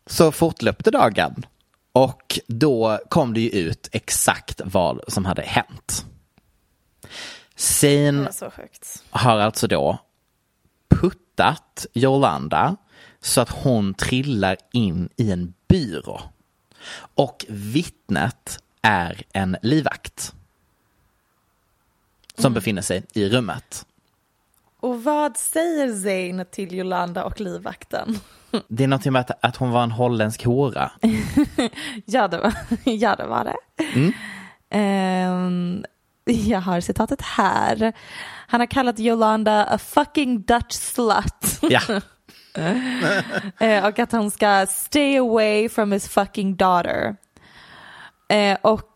så 0.08 0.32
fortlöpte 0.32 0.92
dagen 0.92 1.46
och 1.92 2.40
då 2.48 3.00
kom 3.10 3.34
det 3.34 3.40
ju 3.40 3.50
ut 3.50 3.90
exakt 3.92 4.62
vad 4.66 5.02
som 5.08 5.26
hade 5.26 5.42
hänt. 5.42 6.06
Sjukt. 8.52 9.04
har 9.10 9.40
alltså 9.40 9.68
då 9.68 9.98
puttat 10.90 11.86
Yolanda 11.94 12.76
så 13.22 13.42
att 13.42 13.50
hon 13.50 13.94
trillar 13.94 14.58
in 14.72 15.10
i 15.18 15.32
en 15.32 15.54
byrå. 15.68 16.22
Och 17.16 17.46
vittnet 17.50 18.60
är 18.82 19.24
en 19.34 19.58
livvakt. 19.62 20.34
Som 22.38 22.54
befinner 22.54 22.82
sig 22.82 23.04
i 23.14 23.30
rummet. 23.30 23.86
Och 24.80 25.04
vad 25.04 25.38
säger 25.38 25.94
Zayn 25.94 26.46
till 26.52 26.74
Yolanda 26.74 27.24
och 27.24 27.42
livvakten? 27.42 28.20
Det 28.68 28.84
är 28.84 28.88
någonting 28.88 29.14
med 29.14 29.20
att, 29.20 29.46
att 29.46 29.56
hon 29.56 29.72
var 29.72 29.84
en 29.84 29.92
holländsk 29.92 30.46
hora. 30.46 30.92
Ja, 32.06 32.28
det 32.28 32.38
var, 32.38 32.54
ja, 32.84 33.16
det, 33.16 33.26
var 33.26 33.44
det. 33.44 34.14
Ehm, 34.70 35.86
jag 36.26 36.62
har 36.62 36.82
citatet 36.82 37.22
här. 37.22 37.94
Han 38.48 38.60
har 38.60 38.68
kallat 38.68 39.00
Yolanda 39.00 39.64
a 39.66 39.78
fucking 39.78 40.42
Dutch 40.42 40.72
slut. 40.72 41.60
Ja, 41.62 41.82
Eh, 43.60 43.86
och 43.86 44.00
att 44.00 44.12
han 44.12 44.32
ska 44.32 44.66
stay 44.70 45.18
away 45.18 45.70
from 45.70 45.92
his 45.92 46.10
fucking 46.10 46.56
daughter. 46.56 47.16
Eh, 48.30 48.58
och 48.62 48.92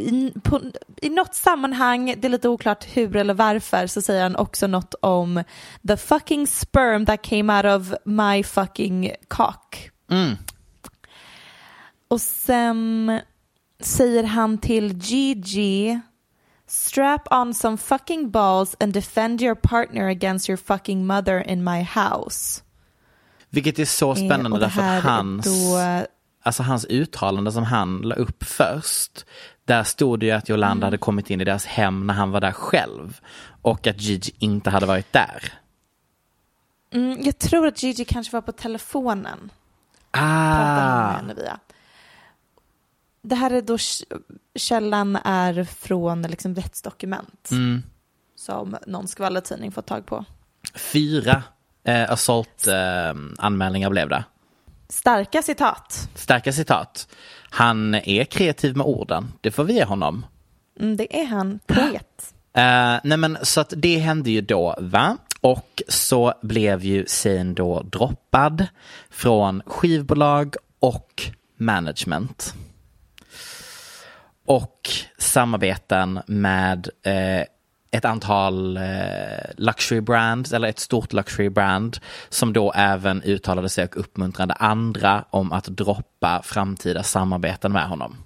i, 0.00 0.32
på, 0.42 0.60
i 1.02 1.10
något 1.10 1.34
sammanhang, 1.34 2.14
det 2.18 2.28
är 2.28 2.28
lite 2.28 2.48
oklart 2.48 2.84
hur 2.96 3.16
eller 3.16 3.34
varför, 3.34 3.86
så 3.86 4.02
säger 4.02 4.22
han 4.22 4.36
också 4.36 4.66
något 4.66 4.94
om 5.00 5.42
the 5.88 5.96
fucking 5.96 6.46
sperm 6.46 7.06
that 7.06 7.22
came 7.22 7.56
out 7.56 7.80
of 7.80 7.98
my 8.04 8.42
fucking 8.42 9.12
cock. 9.28 9.90
Mm. 10.10 10.36
Och 12.08 12.20
sen 12.20 13.20
säger 13.80 14.24
han 14.24 14.58
till 14.58 14.98
Gigi 14.98 16.00
Strap 16.68 17.28
on 17.32 17.54
some 17.54 17.76
fucking 17.76 18.30
balls 18.30 18.76
and 18.80 18.92
defend 18.92 19.42
your 19.42 19.54
partner 19.54 20.08
against 20.08 20.48
your 20.48 20.56
fucking 20.56 21.06
mother 21.06 21.40
in 21.50 21.64
my 21.64 21.82
house. 21.82 22.62
vilket 23.50 23.78
är 23.78 23.84
så 23.84 24.10
Eh, 24.10 24.14
spännande 24.16 24.58
därför 24.58 24.82
att 24.82 25.02
hans, 25.04 25.44
då- 25.46 26.06
alltså 26.42 26.62
hans 26.62 26.84
uttalande 26.84 27.52
som 27.52 27.64
han 27.64 27.98
la 27.98 28.14
upp 28.14 28.44
först, 28.44 29.24
där 29.64 29.82
stod 29.84 30.20
det 30.20 30.26
ju 30.26 30.32
att 30.32 30.50
Yolanda 30.50 30.72
Mm. 30.72 30.82
hade 30.86 30.98
kommit 30.98 31.30
in 31.30 31.40
i 31.40 31.44
deras 31.44 31.66
hem 31.66 32.06
när 32.06 32.14
han 32.14 32.30
var 32.30 32.40
där 32.40 32.52
själv 32.52 33.20
och 33.62 33.86
att 33.86 34.00
Gigi 34.02 34.32
inte 34.38 34.70
hade 34.70 34.86
varit 34.86 35.12
där. 35.12 35.52
Mm, 36.92 37.18
jag 37.22 37.38
tror 37.38 37.66
att 37.66 37.82
Gigi 37.82 38.04
kanske 38.04 38.32
var 38.36 38.40
på 38.40 38.52
telefonen. 38.52 39.50
Pratade 40.12 40.26
han 40.80 40.98
med 40.98 41.06
Ah, 41.06 41.16
henne 41.16 41.34
via. 41.34 41.58
Det 43.26 43.34
här 43.34 43.50
är 43.50 43.62
då 43.62 43.78
källan 44.54 45.16
är 45.16 45.64
från 45.64 46.22
liksom 46.22 46.54
rättsdokument 46.54 47.50
mm. 47.50 47.82
som 48.36 48.76
någon 48.86 49.08
skvallertidning 49.08 49.72
fått 49.72 49.86
tag 49.86 50.06
på. 50.06 50.24
Fyra 50.74 51.42
eh, 51.84 52.10
assault-anmälningar 52.10 53.90
blev 53.90 54.08
det. 54.08 54.24
Starka 54.88 55.42
citat. 55.42 56.08
Starka 56.14 56.52
citat. 56.52 57.08
Han 57.50 57.94
är 57.94 58.24
kreativ 58.24 58.76
med 58.76 58.86
orden, 58.86 59.32
det 59.40 59.50
får 59.50 59.64
vi 59.64 59.74
ge 59.74 59.84
honom. 59.84 60.26
Mm, 60.80 60.96
det 60.96 61.20
är 61.20 61.26
han, 61.26 61.58
poet. 61.66 62.32
Eh, 62.56 63.00
nej 63.04 63.18
men 63.18 63.38
så 63.42 63.60
att 63.60 63.72
det 63.76 63.98
hände 63.98 64.30
ju 64.30 64.40
då 64.40 64.74
va? 64.80 65.16
Och 65.40 65.82
så 65.88 66.34
blev 66.42 66.84
ju 66.84 67.06
Zayn 67.06 67.54
då 67.54 67.82
droppad 67.82 68.66
från 69.10 69.62
skivbolag 69.66 70.56
och 70.80 71.22
management. 71.56 72.54
Och 74.46 74.90
samarbeten 75.18 76.20
med 76.26 76.88
eh, 77.02 77.46
ett 77.90 78.04
antal 78.04 78.76
eh, 78.76 78.82
luxury 79.56 80.00
brands, 80.00 80.52
eller 80.52 80.68
ett 80.68 80.78
stort 80.78 81.12
luxury 81.12 81.48
brand 81.48 81.98
som 82.28 82.52
då 82.52 82.72
även 82.72 83.22
uttalade 83.22 83.68
sig 83.68 83.84
och 83.84 84.00
uppmuntrade 84.00 84.54
andra 84.54 85.24
om 85.30 85.52
att 85.52 85.64
droppa 85.64 86.42
framtida 86.44 87.02
samarbeten 87.02 87.72
med 87.72 87.88
honom. 87.88 88.16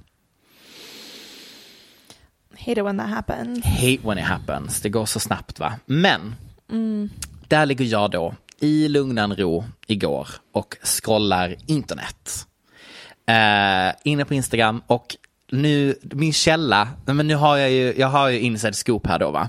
Hate 2.59 2.73
it 2.73 2.79
when 2.79 2.99
that 2.99 3.09
happens. 3.09 3.65
hate 3.65 3.99
when 4.03 4.19
it 4.19 4.25
happens. 4.25 4.81
Det 4.81 4.89
går 4.89 5.07
så 5.07 5.21
snabbt 5.21 5.59
va. 5.59 5.73
Men 5.87 6.35
där 7.49 7.67
ligger 7.67 7.85
jag 7.85 8.11
då 8.11 8.35
i 8.61 8.89
lugnan 8.89 9.37
ro 9.37 9.65
igår 9.87 10.29
och 10.53 10.77
scrollar 10.83 11.57
internet. 11.67 12.47
Eh, 13.27 13.95
inne 14.05 14.25
på 14.25 14.35
Instagram 14.35 14.83
och 14.87 15.17
nu, 15.50 15.99
min 16.02 16.33
källa, 16.33 16.88
men 17.04 17.26
nu 17.26 17.35
har 17.35 17.57
jag 17.57 17.71
ju, 17.71 17.95
jag 17.97 18.09
har 18.09 18.28
ju 18.28 18.38
inside 18.38 18.75
scoop 18.75 19.07
här 19.07 19.19
då 19.19 19.30
va. 19.30 19.49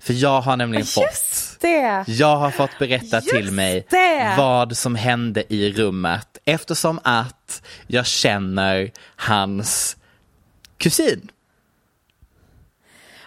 För 0.00 0.12
jag 0.12 0.40
har 0.40 0.56
nämligen 0.56 0.86
fått 0.86 1.04
Just 1.04 1.60
det! 1.60 2.04
jag 2.06 2.36
har 2.36 2.50
fått 2.50 2.78
berätta 2.78 3.16
Just 3.16 3.28
till 3.30 3.52
mig 3.52 3.86
det! 3.90 4.34
vad 4.38 4.76
som 4.76 4.94
hände 4.94 5.54
i 5.54 5.72
rummet 5.72 6.38
eftersom 6.44 7.00
att 7.02 7.62
jag 7.86 8.06
känner 8.06 8.90
hans 9.16 9.96
kusin. 10.76 11.30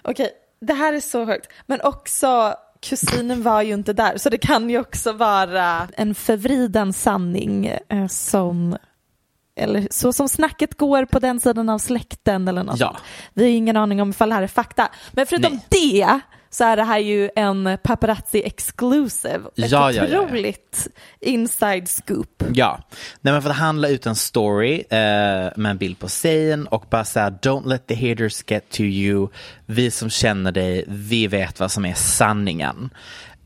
Okej, 0.01 0.31
det 0.61 0.73
här 0.73 0.93
är 0.93 0.99
så 0.99 1.25
högt. 1.25 1.51
Men 1.65 1.81
också, 1.81 2.55
kusinen 2.81 3.43
var 3.43 3.61
ju 3.61 3.73
inte 3.73 3.93
där. 3.93 4.17
Så 4.17 4.29
det 4.29 4.37
kan 4.37 4.69
ju 4.69 4.79
också 4.79 5.13
vara 5.13 5.87
en 5.93 6.15
förvriden 6.15 6.93
sanning 6.93 7.65
eh, 7.89 8.07
som 8.07 8.77
eller 9.55 9.87
så 9.91 10.13
som 10.13 10.29
snacket 10.29 10.77
går 10.77 11.05
på 11.05 11.19
den 11.19 11.39
sidan 11.39 11.69
av 11.69 11.79
släkten 11.79 12.47
eller 12.47 12.63
något 12.63 12.79
Ja. 12.79 12.97
Vi 13.33 13.43
har 13.43 13.49
ingen 13.49 13.77
aning 13.77 14.01
om 14.01 14.09
ifall 14.09 14.29
det 14.29 14.35
här 14.35 14.43
är 14.43 14.47
fakta. 14.47 14.87
Men 15.11 15.25
förutom 15.25 15.53
Nej. 15.53 15.65
det 15.69 16.19
så 16.49 16.63
är 16.63 16.75
det 16.75 16.83
här 16.83 16.99
ju 16.99 17.29
en 17.35 17.77
paparazzi 17.83 18.43
exclusive. 18.45 19.35
Ett 19.57 19.71
Ja, 19.71 19.91
ja, 19.91 19.91
ja, 19.91 20.07
ja. 20.07 20.21
otroligt 20.21 20.87
inside 21.19 21.89
scoop. 21.89 22.43
Ja, 22.53 22.79
Nej, 23.21 23.33
men 23.33 23.41
för 23.41 23.49
att 23.49 23.55
handla 23.55 23.87
ut 23.87 24.05
en 24.05 24.15
story 24.15 24.75
eh, 24.89 24.97
med 25.55 25.65
en 25.65 25.77
bild 25.77 25.99
på 25.99 26.07
scen 26.07 26.67
och 26.67 26.85
bara 26.89 27.05
säga 27.05 27.29
don't 27.29 27.67
let 27.67 27.87
the 27.87 28.09
haters 28.09 28.43
get 28.47 28.69
to 28.69 28.81
you. 28.81 29.27
Vi 29.65 29.91
som 29.91 30.09
känner 30.09 30.51
dig, 30.51 30.85
vi 30.87 31.27
vet 31.27 31.59
vad 31.59 31.71
som 31.71 31.85
är 31.85 31.93
sanningen. 31.93 32.89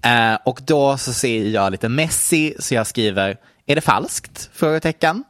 Eh, 0.02 0.38
och 0.46 0.60
då 0.68 0.98
så 0.98 1.14
ser 1.14 1.44
jag 1.44 1.72
lite 1.72 1.90
messy 1.90 2.54
så 2.60 2.76
jag 2.76 2.88
skriver, 2.88 3.38
är 3.66 3.76
det 3.76 3.82
falskt? 3.82 4.50
Frågetecken. 4.54 5.24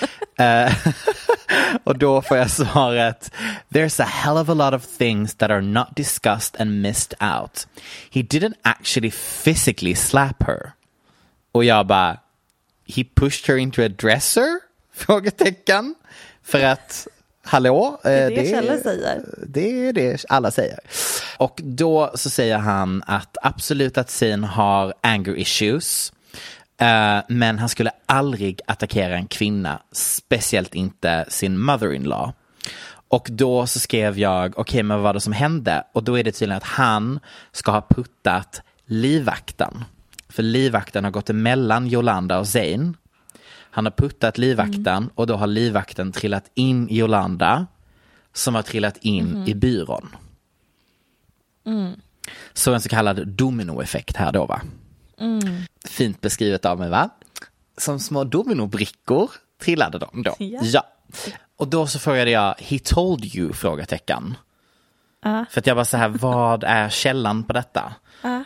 Eh, 0.00 0.08
och 1.84 1.98
då 1.98 2.22
får 2.22 2.36
jag 2.36 2.50
svaret 2.50 3.30
There's 3.68 4.02
a 4.02 4.04
hell 4.04 4.36
of 4.36 4.48
a 4.48 4.54
lot 4.54 4.74
of 4.74 4.86
things 4.98 5.34
that 5.34 5.50
are 5.50 5.60
not 5.60 5.96
discussed 5.96 6.60
and 6.60 6.82
missed 6.82 7.14
out. 7.20 7.66
He 8.10 8.22
didn't 8.22 8.56
actually 8.62 9.10
physically 9.10 9.94
slap 9.94 10.42
her. 10.42 10.72
Och 11.52 11.64
jag 11.64 11.86
bara 11.86 12.18
He 12.88 13.04
pushed 13.04 13.48
her 13.48 13.56
into 13.56 13.82
a 13.82 13.88
dresser? 13.88 14.60
Frågetecken. 14.92 15.94
För 16.42 16.64
att 16.64 17.08
Hallå? 17.42 18.00
Det 18.02 18.10
är 18.10 18.30
det 18.30 18.50
Kjelle 18.50 18.80
säger. 18.80 19.24
Det 19.46 19.88
är 19.88 19.92
det 19.92 20.24
alla 20.28 20.50
säger. 20.50 20.78
Och 21.38 21.60
då 21.64 22.12
så 22.14 22.30
säger 22.30 22.58
han 22.58 23.02
att 23.06 23.36
absolut 23.42 23.98
att 23.98 24.10
Sin 24.10 24.44
har 24.44 24.94
anger 25.00 25.36
issues. 25.38 26.12
Eh, 26.78 27.18
men 27.28 27.58
han 27.58 27.68
skulle 27.68 27.90
aldrig 28.06 28.60
attackera 28.66 29.16
en 29.16 29.26
kvinna, 29.26 29.82
speciellt 29.92 30.74
inte 30.74 31.24
sin 31.28 31.58
mother-in-law. 31.58 32.32
Och 33.08 33.28
då 33.30 33.66
så 33.66 33.78
skrev 33.80 34.18
jag, 34.18 34.58
okej 34.58 34.82
men 34.82 34.96
vad 34.96 35.04
var 35.04 35.14
det 35.14 35.20
som 35.20 35.32
hände? 35.32 35.84
Och 35.92 36.04
då 36.04 36.18
är 36.18 36.24
det 36.24 36.32
tydligen 36.32 36.56
att 36.56 36.64
han 36.64 37.20
ska 37.52 37.70
ha 37.70 37.86
puttat 37.90 38.62
livvakten. 38.86 39.84
För 40.28 40.42
livvakten 40.42 41.04
har 41.04 41.10
gått 41.10 41.30
emellan 41.30 41.86
Jolanda 41.86 42.38
och 42.38 42.48
Zayn. 42.48 42.96
Han 43.70 43.84
har 43.84 43.92
puttat 43.92 44.38
livvakten 44.38 45.10
och 45.14 45.26
då 45.26 45.36
har 45.36 45.46
livvakten 45.46 46.12
trillat 46.12 46.50
in 46.54 46.88
i 46.88 46.96
Jolanda 46.96 47.66
som 48.32 48.54
har 48.54 48.62
trillat 48.62 48.96
in 48.96 49.44
i 49.46 49.54
byrån. 49.54 50.16
Så 52.52 52.74
en 52.74 52.80
så 52.80 52.88
kallad 52.88 53.28
dominoeffekt 53.28 54.16
här 54.16 54.32
då 54.32 54.46
va? 54.46 54.60
Fint 55.84 56.20
beskrivet 56.20 56.64
av 56.64 56.78
mig 56.78 56.88
va? 56.88 57.10
Som 57.78 58.00
små 58.00 58.24
dominobrickor 58.24 59.30
trillade 59.62 59.98
de 59.98 60.22
då. 60.22 60.34
Ja. 60.38 60.86
Och 61.56 61.68
då 61.68 61.86
så 61.86 61.98
frågade 61.98 62.30
jag, 62.30 62.54
he 62.58 62.78
told 62.78 63.24
you? 63.24 63.52
Frågetecken. 63.52 64.34
För 65.22 65.60
att 65.60 65.66
jag 65.66 65.76
bara 65.76 65.84
så 65.84 65.96
här, 65.96 66.08
vad 66.08 66.64
är 66.64 66.88
källan 66.88 67.44
på 67.44 67.52
detta? 67.52 67.94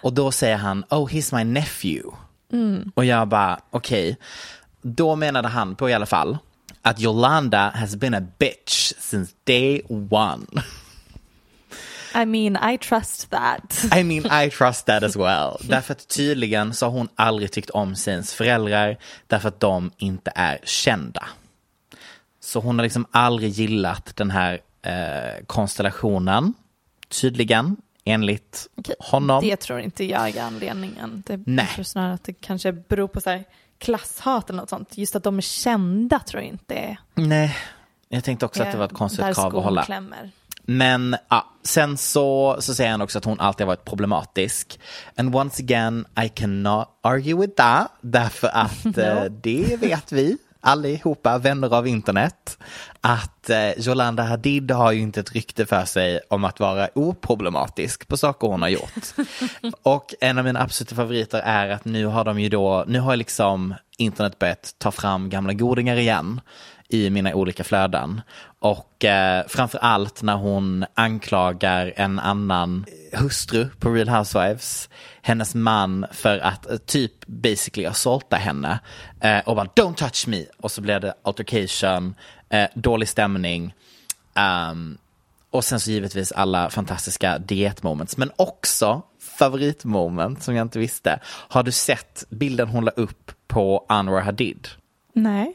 Och 0.02 0.12
då 0.12 0.32
säger 0.32 0.56
han, 0.56 0.84
oh 0.90 1.08
he's 1.08 1.36
my 1.36 1.44
nephew. 1.44 2.16
Och 2.94 3.04
jag 3.04 3.28
bara, 3.28 3.60
okej. 3.70 4.16
Då 4.82 5.16
menade 5.16 5.48
han 5.48 5.76
på 5.76 5.90
i 5.90 5.94
alla 5.94 6.06
fall 6.06 6.38
att 6.82 7.00
Yolanda 7.00 7.70
has 7.74 7.96
been 7.96 8.14
a 8.14 8.22
bitch 8.38 8.92
since 8.98 9.34
day 9.44 9.82
one. 10.10 10.46
I 12.14 12.26
mean, 12.26 12.72
I 12.74 12.78
trust 12.78 13.30
that. 13.30 13.84
I 13.96 14.02
mean 14.02 14.44
I 14.46 14.50
trust 14.50 14.86
that 14.86 15.02
as 15.02 15.16
well. 15.16 15.56
Därför 15.60 15.92
att 15.92 16.08
tydligen 16.08 16.74
så 16.74 16.86
har 16.86 16.92
hon 16.92 17.08
aldrig 17.14 17.52
tyckt 17.52 17.70
om 17.70 17.96
sins 17.96 18.34
föräldrar 18.34 18.96
därför 19.26 19.48
att 19.48 19.60
de 19.60 19.90
inte 19.96 20.32
är 20.34 20.58
kända. 20.64 21.28
Så 22.40 22.60
hon 22.60 22.78
har 22.78 22.82
liksom 22.82 23.06
aldrig 23.10 23.50
gillat 23.50 24.16
den 24.16 24.30
här 24.30 24.60
eh, 24.82 25.44
konstellationen. 25.46 26.54
Tydligen, 27.08 27.76
enligt 28.04 28.66
honom. 28.98 29.40
Det 29.42 29.56
tror 29.56 29.80
inte 29.80 30.04
jag 30.04 30.36
är 30.36 30.42
anledningen. 30.42 31.22
Det 31.26 31.40
Nej. 31.46 31.64
jag 31.64 31.74
tror 31.74 31.84
snarare 31.84 32.12
att 32.12 32.24
det 32.24 32.32
kanske 32.32 32.72
beror 32.72 33.08
på 33.08 33.20
så 33.20 33.30
här 33.30 33.44
klasshat 33.78 34.50
eller 34.50 34.60
något 34.60 34.70
sånt. 34.70 34.98
Just 34.98 35.16
att 35.16 35.22
de 35.22 35.38
är 35.38 35.42
kända 35.42 36.18
tror 36.18 36.42
jag 36.42 36.48
inte 36.48 36.74
är 36.74 36.96
Nej, 37.14 37.56
jag 38.08 38.24
tänkte 38.24 38.46
också 38.46 38.62
att 38.62 38.72
det 38.72 38.78
var 38.78 38.84
ett 38.84 38.92
konstigt 38.92 39.34
krav 39.34 39.56
att 39.56 39.64
hålla. 39.64 39.84
Klämmer. 39.84 40.30
Men 40.70 41.16
ja, 41.28 41.46
sen 41.62 41.96
så, 41.96 42.56
så 42.60 42.74
säger 42.74 42.90
han 42.90 43.00
också 43.00 43.18
att 43.18 43.24
hon 43.24 43.40
alltid 43.40 43.66
har 43.66 43.76
varit 43.76 43.84
problematisk. 43.84 44.80
And 45.16 45.34
once 45.34 45.62
again, 45.62 46.06
I 46.24 46.28
cannot 46.28 46.88
argue 47.02 47.34
with 47.34 47.54
that. 47.54 47.92
Därför 48.00 48.48
att 48.48 48.84
eh, 48.98 49.24
det 49.24 49.80
vet 49.80 50.12
vi 50.12 50.36
allihopa, 50.60 51.38
vänner 51.38 51.74
av 51.74 51.86
internet, 51.86 52.58
att 53.00 53.50
eh, 53.50 53.70
Jolanda 53.78 54.22
Hadid 54.22 54.70
har 54.70 54.92
ju 54.92 55.00
inte 55.00 55.20
ett 55.20 55.32
rykte 55.32 55.66
för 55.66 55.84
sig 55.84 56.20
om 56.28 56.44
att 56.44 56.60
vara 56.60 56.88
oproblematisk 56.94 58.08
på 58.08 58.16
saker 58.16 58.46
hon 58.46 58.62
har 58.62 58.68
gjort. 58.68 59.04
Och 59.82 60.14
en 60.20 60.38
av 60.38 60.44
mina 60.44 60.62
absoluta 60.62 60.94
favoriter 60.94 61.42
är 61.44 61.68
att 61.68 61.84
nu 61.84 62.06
har 62.06 62.24
de 62.24 62.40
ju 62.40 62.48
då, 62.48 62.84
nu 62.88 63.00
har 63.00 63.16
liksom 63.16 63.74
internet 63.98 64.38
börjat 64.38 64.74
ta 64.78 64.90
fram 64.90 65.30
gamla 65.30 65.52
godingar 65.52 65.96
igen 65.96 66.40
i 66.90 67.10
mina 67.10 67.34
olika 67.34 67.64
flöden. 67.64 68.20
Och 68.58 69.04
eh, 69.04 69.44
framför 69.48 69.78
allt 69.78 70.22
när 70.22 70.36
hon 70.36 70.84
anklagar 70.94 71.92
en 71.96 72.18
annan 72.18 72.84
hustru 73.12 73.68
på 73.78 73.90
Real 73.90 74.08
Housewives, 74.08 74.88
hennes 75.22 75.54
man 75.54 76.06
för 76.12 76.38
att 76.38 76.70
eh, 76.70 76.76
typ 76.76 77.26
basically 77.26 77.86
assaulta 77.86 78.36
henne 78.36 78.78
eh, 79.20 79.38
och 79.38 79.56
bara 79.56 79.66
don't 79.66 79.94
touch 79.94 80.28
me 80.28 80.44
och 80.56 80.70
så 80.70 80.80
blir 80.80 81.00
det 81.00 81.14
altercation, 81.22 82.14
eh, 82.48 82.68
dålig 82.74 83.08
stämning. 83.08 83.74
Um, 84.70 84.98
och 85.50 85.64
sen 85.64 85.80
så 85.80 85.90
givetvis 85.90 86.32
alla 86.32 86.70
fantastiska 86.70 87.38
dietmoments, 87.38 88.16
men 88.16 88.30
också 88.36 89.02
favoritmoment 89.38 90.42
som 90.42 90.54
jag 90.54 90.64
inte 90.64 90.78
visste. 90.78 91.20
Har 91.24 91.62
du 91.62 91.72
sett 91.72 92.24
bilden 92.28 92.68
hon 92.68 92.84
la 92.84 92.90
upp 92.90 93.32
på 93.48 93.86
Anwar 93.88 94.20
Hadid? 94.20 94.68
Nej. 95.12 95.54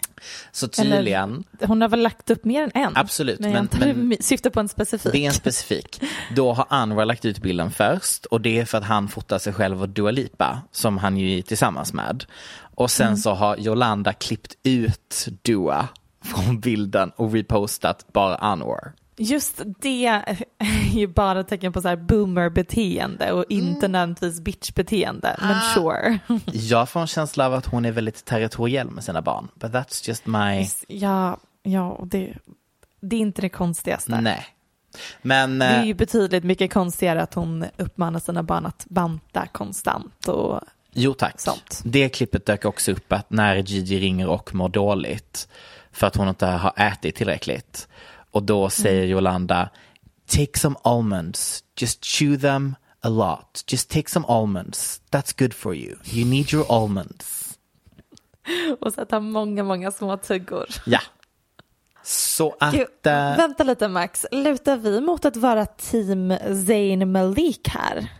Så 0.51 0.67
tydligen, 0.67 1.43
Hon 1.61 1.81
har 1.81 1.89
väl 1.89 2.01
lagt 2.01 2.29
upp 2.29 2.45
mer 2.45 2.63
än 2.63 2.71
en? 2.73 2.97
Absolut, 2.97 3.39
Men, 3.39 3.69
men- 3.79 4.07
men- 4.07 4.17
syftar 4.21 4.49
på 4.49 4.59
en 4.59 4.69
specifik. 4.69 5.11
det 5.11 5.17
är 5.17 5.27
en 5.27 5.33
specifik. 5.33 6.01
Då 6.35 6.53
har 6.53 6.65
Anwar 6.69 7.05
lagt 7.05 7.25
ut 7.25 7.39
bilden 7.41 7.71
först 7.71 8.25
och 8.25 8.41
det 8.41 8.59
är 8.59 8.65
för 8.65 8.77
att 8.77 8.83
han 8.83 9.07
fotar 9.07 9.39
sig 9.39 9.53
själv 9.53 9.81
och 9.81 9.89
Dua 9.89 10.11
Lipa 10.11 10.61
som 10.71 10.97
han 10.97 11.17
ju 11.17 11.37
är 11.37 11.41
tillsammans 11.41 11.93
med. 11.93 12.25
Och 12.75 12.91
sen 12.91 13.17
så 13.17 13.31
har 13.33 13.57
Jolanda 13.57 14.13
klippt 14.13 14.53
ut 14.63 15.27
Dua 15.41 15.87
från 16.23 16.59
bilden 16.59 17.11
och 17.15 17.33
repostat 17.33 18.05
bara 18.13 18.35
Anwar. 18.35 18.93
Just 19.17 19.61
det 19.79 20.05
är 20.05 20.37
ju 20.93 21.07
bara 21.07 21.43
tecken 21.43 21.73
på 21.73 21.81
så 21.81 21.87
här 21.87 21.95
boomer-beteende 21.95 23.31
och 23.31 23.45
Mm. 23.51 23.67
inte 23.67 23.87
nödvändigtvis 23.87 24.41
bitch-beteende. 24.41 25.35
Men 25.41 25.57
Ah. 25.57 25.73
sure. 25.73 26.19
Jag 26.53 26.89
får 26.89 26.99
en 26.99 27.07
känsla 27.07 27.45
av 27.45 27.53
att 27.53 27.65
hon 27.65 27.85
är 27.85 27.91
väldigt 27.91 28.25
territoriell 28.25 28.89
med 28.91 29.03
sina 29.03 29.21
barn. 29.21 29.47
But 29.55 29.71
that's 29.71 30.07
just 30.07 30.25
my... 30.25 30.67
Ja, 30.87 31.37
ja 31.63 31.99
det, 32.05 32.33
det 33.01 33.15
är 33.15 33.19
inte 33.19 33.41
det 33.41 33.49
konstigaste. 33.49 34.21
Nej. 34.21 34.45
Men... 35.21 35.59
Det 35.59 35.65
är 35.65 35.79
eh, 35.79 35.85
ju 35.87 35.93
betydligt 35.93 36.43
mycket 36.43 36.73
konstigare 36.73 37.21
att 37.21 37.33
hon 37.33 37.65
uppmanar 37.77 38.19
sina 38.19 38.43
barn 38.43 38.65
att 38.65 38.85
banta 38.89 39.47
konstant 39.47 40.27
och 40.27 40.61
Jo 40.97 41.13
tack. 41.13 41.39
Sånt. 41.41 41.81
Det 41.83 42.09
klippet 42.09 42.45
dök 42.45 42.65
också 42.65 42.91
upp 42.91 43.13
att 43.13 43.29
när 43.29 43.55
Gigi 43.55 43.99
ringer 43.99 44.27
och 44.29 44.55
mår 44.55 44.69
dåligt 44.69 45.47
för 45.91 46.07
att 46.07 46.15
hon 46.15 46.27
inte 46.29 46.45
har 46.45 46.73
ätit 46.75 47.15
tillräckligt. 47.15 47.87
Och 48.35 48.43
då 48.43 48.69
säger 48.69 49.03
Mm. 49.03 49.09
Jolanda, 49.09 49.69
take 50.27 50.59
some 50.59 50.75
almonds, 50.83 51.63
just 51.79 52.05
chew 52.05 52.37
them 52.41 52.75
a 53.01 53.09
lot. 53.09 53.63
Just 53.67 53.89
take 53.89 54.09
some 54.09 54.25
almonds, 54.27 55.01
that's 55.11 55.39
good 55.39 55.53
for 55.53 55.75
you. 55.75 55.95
You 56.05 56.25
need 56.25 56.53
your 56.53 56.65
almonds. 56.71 57.57
och 58.81 58.93
så 58.93 59.05
tar 59.05 59.19
många, 59.19 59.63
många 59.63 59.91
små 59.91 60.17
tuggor. 60.17 60.65
Ja. 60.85 60.99
Så 62.03 62.55
att... 62.59 62.73
Gud, 62.73 62.87
eh, 63.03 63.37
vänta 63.37 63.63
lite 63.63 63.87
Max, 63.87 64.25
lutar 64.31 64.77
vi 64.77 65.01
mot 65.01 65.25
att 65.25 65.37
vara 65.37 65.65
team 65.65 66.37
Zayn 66.67 67.11
Malik 67.11 67.67
här? 67.67 68.11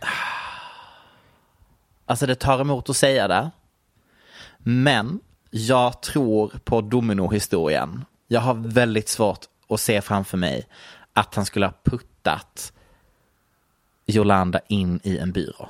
Alltså 2.06 2.26
det 2.26 2.34
tar 2.34 2.60
emot 2.60 2.90
att 2.90 2.96
säga 2.96 3.28
det. 3.28 3.50
Men 4.58 5.20
jag 5.50 6.02
tror 6.02 6.48
på 6.64 6.80
dominohistorien. 6.80 8.04
Jag 8.28 8.40
har 8.40 8.54
väldigt 8.54 9.08
svårt 9.08 9.46
att 9.68 9.80
se 9.80 10.00
framför 10.00 10.36
mig 10.38 10.66
att 11.12 11.34
han 11.34 11.46
skulle 11.46 11.66
ha 11.66 11.74
puttat 11.84 12.72
Jolanda 14.06 14.60
in 14.68 15.00
i 15.02 15.18
en 15.18 15.32
byrå. 15.32 15.68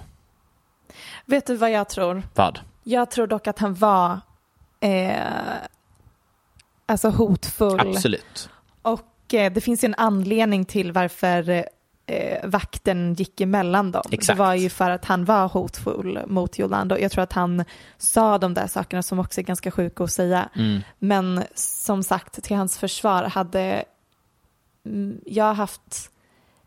Vet 1.24 1.46
du 1.46 1.56
vad 1.56 1.70
jag 1.70 1.88
tror? 1.88 2.22
Vad? 2.34 2.60
Jag 2.84 3.10
tror 3.10 3.26
dock 3.26 3.46
att 3.46 3.58
han 3.58 3.74
var 3.74 4.20
eh, 4.80 5.16
alltså 6.86 7.08
hotfull. 7.08 7.80
Absolut. 7.80 8.50
Och 8.82 9.34
eh, 9.34 9.52
det 9.52 9.60
finns 9.60 9.84
ju 9.84 9.86
en 9.86 9.94
anledning 9.94 10.64
till 10.64 10.92
varför 10.92 11.68
eh, 12.06 12.48
vakten 12.48 13.14
gick 13.14 13.40
emellan 13.40 13.92
dem. 13.92 14.02
Exakt. 14.10 14.36
Det 14.36 14.44
var 14.44 14.54
ju 14.54 14.68
för 14.68 14.90
att 14.90 15.04
han 15.04 15.24
var 15.24 15.48
hotfull 15.48 16.20
mot 16.26 16.58
Yolanda. 16.58 17.00
Jag 17.00 17.12
tror 17.12 17.22
att 17.22 17.32
han 17.32 17.64
sa 17.98 18.38
de 18.38 18.54
där 18.54 18.66
sakerna 18.66 19.02
som 19.02 19.18
också 19.18 19.40
är 19.40 19.44
ganska 19.44 19.70
sjuka 19.70 20.04
att 20.04 20.12
säga. 20.12 20.48
Mm. 20.56 20.80
Men 20.98 21.44
som 21.54 22.02
sagt, 22.02 22.42
till 22.42 22.56
hans 22.56 22.78
försvar 22.78 23.22
hade 23.22 23.84
mm, 24.86 25.20
jag 25.26 25.54
haft 25.54 26.10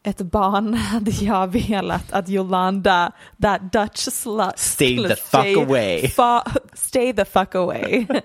ett 0.04 0.22
barn 0.22 0.74
hade 0.94 1.12
jag 1.12 1.48
velat 1.48 2.12
att 2.12 2.30
Yolanda, 2.30 3.12
that 3.42 3.74
Dutch 3.74 4.00
slut, 4.00 4.54
Stay 4.60 4.98
the 5.08 5.16
fuck 5.16 5.58
away. 5.58 6.02
fa- 6.08 6.58
stay 6.74 7.14
the 7.14 7.26
fuck 7.26 7.56
away. 7.56 8.06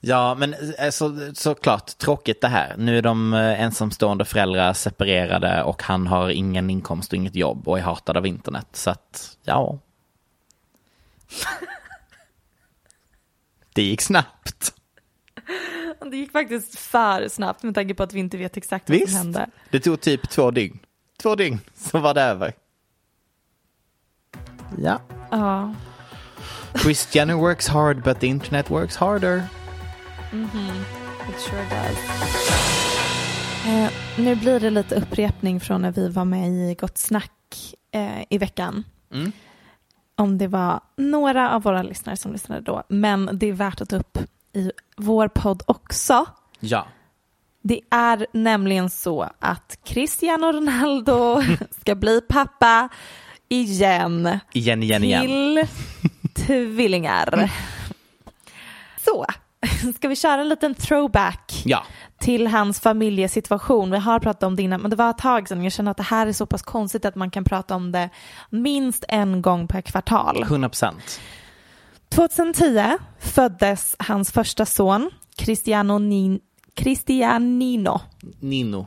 Ja, 0.00 0.34
men 0.34 0.54
eh, 0.78 0.90
så, 0.90 1.30
såklart 1.34 1.98
tråkigt 1.98 2.40
det 2.40 2.48
här. 2.48 2.74
Nu 2.78 2.98
är 2.98 3.02
de 3.02 3.34
eh, 3.34 3.60
ensamstående 3.62 4.24
föräldrar 4.24 4.72
separerade 4.72 5.62
och 5.62 5.82
han 5.82 6.06
har 6.06 6.30
ingen 6.30 6.70
inkomst 6.70 7.12
och 7.12 7.16
inget 7.16 7.34
jobb 7.34 7.68
och 7.68 7.78
är 7.78 7.82
hatad 7.82 8.16
av 8.16 8.26
internet. 8.26 8.66
Så 8.72 8.90
att, 8.90 9.36
ja. 9.44 9.78
Det 13.74 13.82
gick 13.82 14.00
snabbt. 14.00 14.74
Det 16.10 16.16
gick 16.16 16.32
faktiskt 16.32 16.78
för 16.78 17.28
snabbt 17.28 17.62
med 17.62 17.74
tanke 17.74 17.94
på 17.94 18.02
att 18.02 18.12
vi 18.12 18.20
inte 18.20 18.36
vet 18.36 18.56
exakt 18.56 18.90
vad 18.90 18.98
Visst. 18.98 19.12
som 19.12 19.16
hände. 19.18 19.46
Det 19.70 19.80
tog 19.80 20.00
typ 20.00 20.30
två 20.30 20.50
dygn. 20.50 20.78
Två 21.22 21.34
dygn, 21.34 21.60
så 21.74 21.98
var 21.98 22.14
det 22.14 22.22
över. 22.22 22.52
Ja. 24.78 25.00
Ja. 25.30 25.74
Christian 26.82 27.38
works 27.38 27.68
hard 27.68 28.02
but 28.02 28.20
the 28.20 28.26
internet 28.26 28.70
works 28.70 28.96
harder. 28.96 29.44
It 30.32 31.40
sure 31.40 31.62
does. 31.62 31.98
Eh, 33.66 33.90
nu 34.18 34.34
blir 34.34 34.60
det 34.60 34.70
lite 34.70 34.94
upprepning 34.94 35.60
från 35.60 35.82
när 35.82 35.92
vi 35.92 36.08
var 36.08 36.24
med 36.24 36.48
i 36.48 36.74
Gott 36.80 36.98
Snack 36.98 37.74
eh, 37.92 38.22
i 38.30 38.38
veckan. 38.38 38.84
Mm. 39.12 39.32
Om 40.16 40.38
det 40.38 40.46
var 40.46 40.80
några 40.96 41.50
av 41.50 41.62
våra 41.62 41.82
lyssnare 41.82 42.16
som 42.16 42.32
lyssnade 42.32 42.60
då. 42.60 42.82
Men 42.88 43.30
det 43.32 43.46
är 43.46 43.52
värt 43.52 43.80
att 43.80 43.88
ta 43.88 43.96
upp 43.96 44.18
i 44.52 44.72
vår 44.96 45.28
podd 45.28 45.62
också. 45.66 46.26
Ja. 46.60 46.86
Det 47.62 47.80
är 47.90 48.26
nämligen 48.32 48.90
så 48.90 49.30
att 49.38 49.78
Cristiano 49.84 50.52
Ronaldo 50.52 51.42
ska 51.80 51.94
bli 51.94 52.20
pappa 52.28 52.88
igen. 53.48 54.38
Igen, 54.52 54.82
igen, 54.82 55.04
igen. 55.04 55.22
till 55.22 55.66
tvillingar. 56.44 57.50
Så, 59.04 59.26
ska 59.96 60.08
vi 60.08 60.16
köra 60.16 60.40
en 60.40 60.48
liten 60.48 60.74
throwback 60.74 61.62
Ja. 61.64 61.84
till 62.18 62.46
hans 62.46 62.80
familjesituation. 62.80 63.90
Vi 63.90 63.98
har 63.98 64.18
pratat 64.18 64.42
om 64.42 64.56
det 64.56 64.62
innan, 64.62 64.80
men 64.80 64.90
det 64.90 64.96
var 64.96 65.10
ett 65.10 65.18
tag 65.18 65.48
sedan. 65.48 65.62
Jag 65.64 65.72
känner 65.72 65.90
att 65.90 65.96
det 65.96 66.02
här 66.02 66.26
är 66.26 66.32
så 66.32 66.46
pass 66.46 66.62
konstigt 66.62 67.04
att 67.04 67.14
man 67.14 67.30
kan 67.30 67.44
prata 67.44 67.74
om 67.76 67.92
det 67.92 68.10
minst 68.50 69.04
en 69.08 69.42
gång 69.42 69.68
per 69.68 69.80
kvartal. 69.80 70.42
100 70.42 70.68
procent. 70.68 71.20
2010 72.08 72.98
föddes 73.18 73.96
hans 73.98 74.32
första 74.32 74.66
son, 74.66 75.10
Cristiano 75.36 75.98
Nin- 75.98 76.40
Cristianino. 76.74 78.00
Nino. 78.40 78.86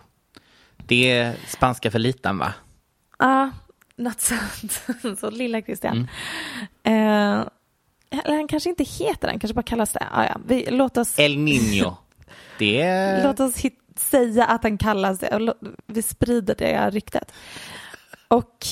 Det 0.78 1.12
är 1.12 1.36
spanska 1.48 1.92
för 1.92 2.00
liten 2.00 2.38
va? 2.38 2.54
Ja, 3.20 3.52
något 3.96 4.22
sånt. 4.22 4.84
Så 5.20 5.30
lilla 5.30 5.62
Christian. 5.62 5.96
Mm. 5.98 6.08
Eller 6.84 7.50
han 8.26 8.48
kanske 8.48 8.70
inte 8.70 8.84
heter 8.84 9.28
den, 9.28 9.40
kanske 9.40 9.54
bara 9.54 9.64
kallas 9.64 9.92
det. 9.92 10.08
Ah, 10.12 10.26
ja. 10.26 10.38
vi, 10.46 10.68
låt 10.70 10.98
oss, 10.98 11.20
El 11.20 11.38
Niño. 11.38 11.94
Det 12.60 12.82
är... 12.82 13.24
låt 13.24 13.40
oss 13.40 13.58
hit, 13.58 13.80
säga 13.96 14.46
att 14.46 14.64
han 14.64 14.78
kallas 14.78 15.20
det. 15.20 15.54
Vi 15.88 16.02
sprider 16.02 16.56
det 16.56 16.90
ryktet. 16.90 17.32
Och 18.28 18.68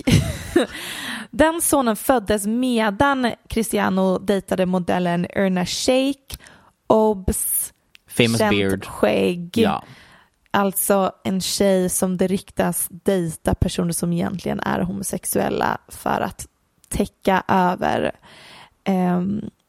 den 1.32 1.62
sonen 1.62 1.96
föddes 1.96 2.46
medan 2.46 3.34
Cristiano 3.50 4.18
dejtade 4.18 4.66
modellen 4.66 5.28
Erna 5.30 5.66
Shake, 5.66 6.38
Obs, 6.88 7.74
Famous 8.08 8.38
känt 8.38 8.58
beard. 8.58 8.86
skägg. 8.86 9.58
Ja. 9.58 9.84
Alltså 10.52 11.12
en 11.24 11.42
tjej 11.42 11.90
som 11.90 12.18
det 12.18 12.28
ryktas 12.28 12.88
dejta 12.90 13.56
personer 13.56 13.94
som 13.94 14.14
egentligen 14.14 14.60
är 14.60 14.80
homosexuella 14.80 15.78
för 15.88 16.22
att 16.22 16.48
täcka 16.90 17.44
över 17.48 18.12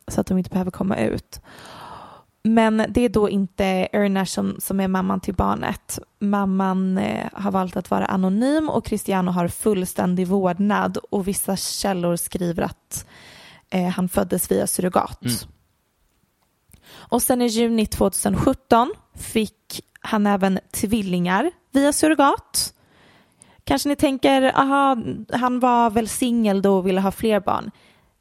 så 0.08 0.20
att 0.20 0.26
de 0.26 0.38
inte 0.38 0.50
behöver 0.50 0.70
komma 0.70 0.96
ut. 0.96 1.40
Men 2.44 2.84
det 2.88 3.00
är 3.00 3.08
då 3.08 3.30
inte 3.30 3.88
Erna 3.92 4.26
som, 4.26 4.56
som 4.58 4.80
är 4.80 4.88
mamman 4.88 5.20
till 5.20 5.34
barnet. 5.34 5.98
Mamman 6.18 6.98
eh, 6.98 7.28
har 7.32 7.50
valt 7.50 7.76
att 7.76 7.90
vara 7.90 8.06
anonym 8.06 8.68
och 8.68 8.84
Cristiano 8.84 9.30
har 9.30 9.48
fullständig 9.48 10.26
vårdnad 10.26 10.96
och 10.96 11.28
vissa 11.28 11.56
källor 11.56 12.16
skriver 12.16 12.62
att 12.62 13.06
eh, 13.70 13.88
han 13.88 14.08
föddes 14.08 14.50
via 14.50 14.66
surrogat. 14.66 15.24
Mm. 15.24 15.36
Och 16.92 17.22
sen 17.22 17.42
i 17.42 17.46
juni 17.46 17.86
2017 17.86 18.94
fick 19.14 19.80
han 20.00 20.26
även 20.26 20.58
tvillingar 20.72 21.50
via 21.70 21.92
surrogat. 21.92 22.74
Kanske 23.64 23.88
ni 23.88 23.96
tänker, 23.96 24.42
aha, 24.60 24.96
han 25.32 25.60
var 25.60 25.90
väl 25.90 26.08
singel 26.08 26.62
då 26.62 26.78
och 26.78 26.86
ville 26.86 27.00
ha 27.00 27.10
fler 27.10 27.40
barn. 27.40 27.70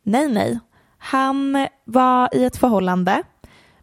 Nej, 0.03 0.27
nej. 0.27 0.59
Han 1.03 1.67
var 1.85 2.29
i 2.35 2.43
ett 2.45 2.57
förhållande 2.57 3.23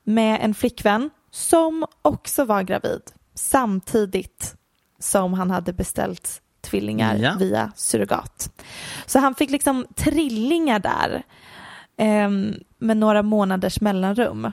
med 0.04 0.38
en 0.42 0.54
flickvän 0.54 1.11
som 1.31 1.85
också 2.02 2.44
var 2.44 2.62
gravid 2.62 3.00
samtidigt 3.35 4.54
som 4.98 5.35
han 5.35 5.50
hade 5.50 5.72
beställt 5.72 6.42
tvillingar 6.61 7.16
Ja. 7.16 7.35
via 7.38 7.72
surrogat. 7.76 8.62
Så 9.07 9.18
han 9.18 9.35
fick 9.35 9.50
liksom 9.50 9.87
trillingar 9.96 10.78
där 10.78 11.22
ehm, 11.96 12.54
med 12.78 12.96
några 12.96 13.22
månaders 13.22 13.81
mellanrum. 13.81 14.52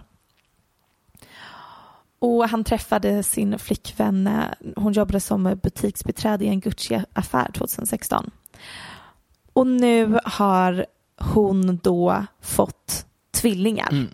Och 2.19 2.49
han 2.49 2.63
träffade 2.63 3.23
sin 3.23 3.60
flickvän, 3.60 4.28
eh, 4.28 4.43
hon 4.75 4.93
jobbade 4.93 5.19
som 5.19 5.60
butiksbiträde 5.63 6.45
i 6.45 6.47
en 6.47 6.60
Gucci-affär 6.62 7.51
2016. 7.51 8.32
Och 9.54 9.67
nu 9.67 10.19
har 10.25 10.86
hon 11.17 11.78
då 11.84 12.25
fått 12.41 13.06
tvillingar. 13.34 13.89
Mm. 13.91 14.10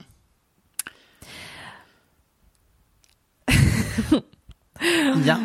ja. 5.25 5.37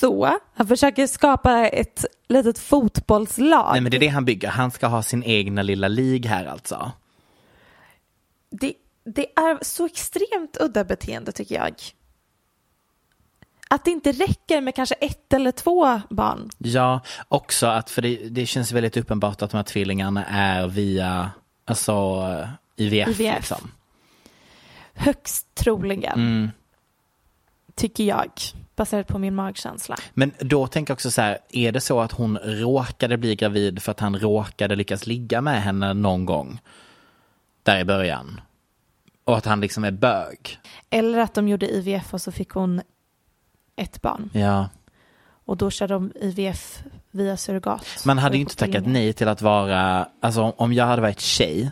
Så 0.00 0.38
han 0.54 0.66
försöker 0.66 1.06
skapa 1.06 1.68
ett 1.68 2.04
litet 2.28 2.58
fotbollslag. 2.58 3.72
Nej 3.72 3.80
men 3.80 3.90
det 3.90 3.96
är 3.96 4.00
det 4.00 4.08
han 4.08 4.24
bygger. 4.24 4.48
Han 4.48 4.70
ska 4.70 4.86
ha 4.86 5.02
sin 5.02 5.22
egna 5.22 5.62
lilla 5.62 5.88
lig 5.88 6.26
här 6.26 6.46
alltså. 6.46 6.92
det, 8.50 8.74
det 9.04 9.26
är 9.38 9.64
så 9.64 9.86
extremt 9.86 10.56
udda 10.60 10.84
beteende 10.84 11.32
tycker 11.32 11.54
jag. 11.54 11.74
Att 13.68 13.84
det 13.84 13.90
inte 13.90 14.12
räcker 14.12 14.60
med 14.60 14.74
kanske 14.74 14.94
ett 14.94 15.32
eller 15.32 15.52
två 15.52 16.00
barn. 16.10 16.50
Ja, 16.58 17.00
också 17.28 17.66
att 17.66 17.90
för 17.90 18.02
det, 18.02 18.16
det 18.28 18.46
känns 18.46 18.72
väldigt 18.72 18.96
uppenbart 18.96 19.42
att 19.42 19.50
de 19.50 19.56
här 19.56 19.64
tvillingarna 19.64 20.24
är 20.26 20.66
via 20.66 21.30
alltså 21.64 22.24
IVF, 22.76 23.08
IVF. 23.08 23.36
liksom. 23.36 23.70
Högst 24.94 25.54
troligen, 25.54 26.12
Mm. 26.20 26.50
tycker 27.74 28.04
jag, 28.04 28.30
baserat 28.76 29.06
på 29.06 29.18
min 29.18 29.34
magkänsla. 29.34 29.96
Men 30.14 30.32
då 30.40 30.66
tänker 30.66 30.90
jag 30.90 30.96
också 30.96 31.10
så 31.10 31.20
här, 31.22 31.38
är 31.50 31.72
det 31.72 31.80
så 31.80 32.00
att 32.00 32.12
hon 32.12 32.38
råkade 32.38 33.16
bli 33.16 33.34
gravid 33.36 33.82
för 33.82 33.90
att 33.92 34.00
han 34.00 34.18
råkade 34.18 34.76
lyckas 34.76 35.06
ligga 35.06 35.40
med 35.40 35.62
henne 35.62 35.94
någon 35.94 36.24
gång 36.24 36.60
där 37.62 37.78
i 37.80 37.84
början? 37.84 38.40
Och 39.24 39.36
att 39.36 39.44
han 39.44 39.60
liksom 39.60 39.84
är 39.84 39.90
bög? 39.90 40.58
Eller 40.90 41.18
att 41.18 41.34
de 41.34 41.48
gjorde 41.48 41.66
IVF 41.70 42.14
och 42.14 42.22
så 42.22 42.32
fick 42.32 42.50
hon 42.50 42.82
ett 43.78 44.02
barn. 44.02 44.30
Ja. 44.32 44.68
Och 45.44 45.56
då 45.56 45.70
körde 45.70 45.94
de 45.94 46.12
IVF 46.20 46.82
via 47.10 47.36
surrogat. 47.36 47.86
Man 48.06 48.18
hade 48.18 48.36
ju 48.36 48.40
inte 48.40 48.56
tackat 48.56 48.86
nej 48.86 49.12
till 49.12 49.28
att 49.28 49.42
vara, 49.42 50.08
alltså 50.22 50.42
om 50.42 50.72
jag 50.72 50.86
hade 50.86 51.02
varit 51.02 51.20
tjej 51.20 51.70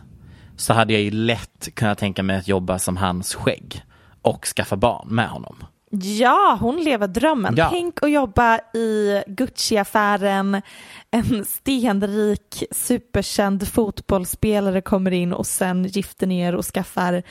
så 0.57 0.73
hade 0.73 0.93
jag 0.93 1.03
ju 1.03 1.11
lätt 1.11 1.69
kunnat 1.75 1.99
tänka 1.99 2.23
mig 2.23 2.37
att 2.37 2.49
jobba 2.49 2.79
som 2.79 2.97
hans 2.97 3.35
skägg 3.35 3.83
och 4.23 4.47
skaffa 4.47 4.77
barn 4.77 5.09
med 5.09 5.29
honom. 5.29 5.57
Ja, 5.91 6.59
hon 6.61 6.77
lever 6.85 7.07
drömmen. 7.09 7.55
Ja. 7.57 7.69
Tänk 7.71 8.03
att 8.03 8.11
jobba 8.11 8.59
i 8.59 9.23
Gucci-affären. 9.27 10.63
En 11.11 11.45
stenrik, 11.45 12.65
superkänd 12.71 13.69
fotbollsspelare 13.69 14.81
kommer 14.81 15.11
in 15.11 15.33
och 15.33 15.47
sen 15.47 15.85
gifter 15.85 16.27
ner 16.27 16.55
och 16.55 16.65
skaffar 16.65 17.23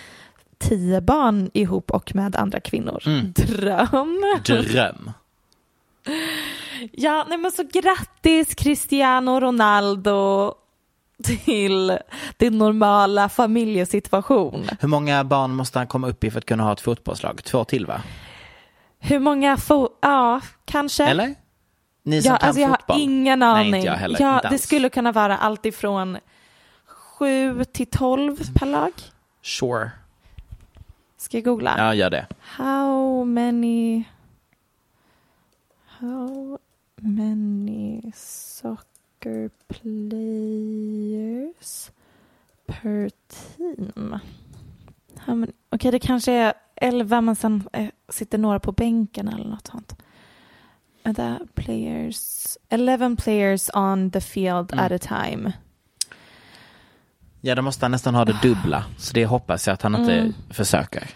tio 0.57 1.01
barn 1.01 1.49
ihop 1.53 1.91
och 1.91 2.15
med 2.15 2.35
andra 2.35 2.59
kvinnor. 2.59 3.03
Mm. 3.05 3.31
Dröm. 3.35 4.21
Dröm. 4.45 5.11
Ja, 6.91 7.25
nej 7.29 7.37
men 7.37 7.51
så 7.51 7.63
grattis 7.63 8.55
Cristiano 8.55 9.39
Ronaldo 9.39 10.53
till 11.23 11.97
din 12.37 12.57
normala 12.57 13.29
familjesituation. 13.29 14.69
Hur 14.79 14.87
många 14.87 15.23
barn 15.23 15.51
måste 15.55 15.79
han 15.79 15.87
komma 15.87 16.07
upp 16.09 16.23
i 16.23 16.31
för 16.31 16.37
att 16.37 16.45
kunna 16.45 16.63
ha 16.63 16.73
ett 16.73 16.81
fotbollslag? 16.81 17.43
Två 17.43 17.63
till 17.63 17.85
va? 17.85 18.01
Hur 18.99 19.19
många 19.19 19.55
fo- 19.55 19.89
Ja, 20.01 20.41
kanske. 20.65 21.05
Eller? 21.05 21.35
Ni 22.03 22.21
som 22.21 22.31
Ja, 22.31 22.37
kan 22.37 22.47
alltså 22.47 22.61
jag 22.61 22.69
fotboll. 22.79 22.95
har 22.97 23.03
ingen 23.03 23.39
Nej, 23.39 23.47
aning. 23.49 23.75
inte 23.75 23.87
jag 23.87 23.93
heller. 23.93 24.21
Ja, 24.21 24.41
det 24.49 24.57
skulle 24.59 24.89
kunna 24.89 25.11
vara 25.11 25.37
allt 25.37 25.65
ifrån 25.65 26.17
7 27.19 27.63
till 27.63 27.87
12 27.89 28.37
per 28.55 28.65
lag. 28.65 28.91
Sure. 29.43 29.91
Ska 31.25 31.37
jag 31.37 31.43
googla? 31.45 31.75
Ja, 31.77 31.93
gör 31.93 32.09
det. 32.09 32.27
How 32.39 33.23
many 33.23 34.03
How 35.85 36.57
many 36.95 38.11
soccer 38.15 39.49
players 39.67 40.81
per 42.65 43.09
team? 43.27 44.19
Okej, 45.69 45.91
det 45.91 45.99
kanske 45.99 46.31
är 46.33 46.53
11 46.75 47.21
men 47.21 47.35
sen 47.35 47.63
eh, 47.73 47.87
sitter 48.09 48.37
några 48.37 48.59
på 48.59 48.71
bänken 48.71 49.27
eller 49.27 49.49
något 49.49 49.67
sånt. 49.67 49.95
Det 51.03 51.39
players 51.53 52.57
11 52.69 53.15
players 53.19 53.69
on 53.73 54.11
the 54.11 54.21
field 54.21 54.73
Mm. 54.73 54.85
at 54.85 54.91
a 54.91 54.97
time. 54.99 55.53
Ja, 57.47 57.55
då 57.55 57.61
måste 57.61 57.85
han 57.85 57.91
nästan 57.91 58.15
ha 58.15 58.25
det 58.25 58.35
dubbla. 58.41 58.83
Så 58.97 59.13
det 59.13 59.25
hoppas 59.25 59.67
jag 59.67 59.73
att 59.73 59.81
han 59.81 59.95
inte 59.95 60.13
Mm. 60.13 60.33
försöker. 60.49 61.07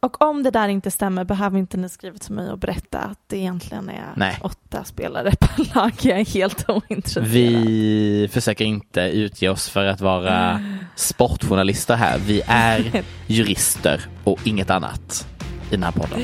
Och 0.00 0.22
om 0.22 0.42
det 0.42 0.50
där 0.50 0.68
inte 0.68 0.90
stämmer 0.90 1.24
behöver 1.24 1.58
inte 1.58 1.76
ni 1.76 1.88
skriva 1.88 2.18
till 2.18 2.32
mig 2.34 2.50
och 2.50 2.58
berätta 2.58 2.98
att 2.98 3.18
det 3.26 3.36
egentligen 3.36 3.88
är 3.88 4.12
Nej. 4.16 4.38
åtta 4.42 4.84
spelare 4.84 5.30
per 5.40 5.74
lag. 5.74 5.92
Jag 6.00 6.20
är 6.20 6.24
helt 6.24 6.64
ointresserad. 6.68 7.26
Vi 7.26 8.28
försöker 8.32 8.64
inte 8.64 9.00
utge 9.00 9.48
oss 9.48 9.68
för 9.68 9.84
att 9.86 10.00
vara 10.00 10.60
sportjournalister 10.94 11.94
här. 11.96 12.18
Vi 12.18 12.42
är 12.46 13.02
jurister 13.26 14.00
och 14.24 14.46
inget 14.46 14.70
annat 14.70 15.26
i 15.68 15.70
den 15.70 15.82
här 15.82 15.92
podden. 15.92 16.20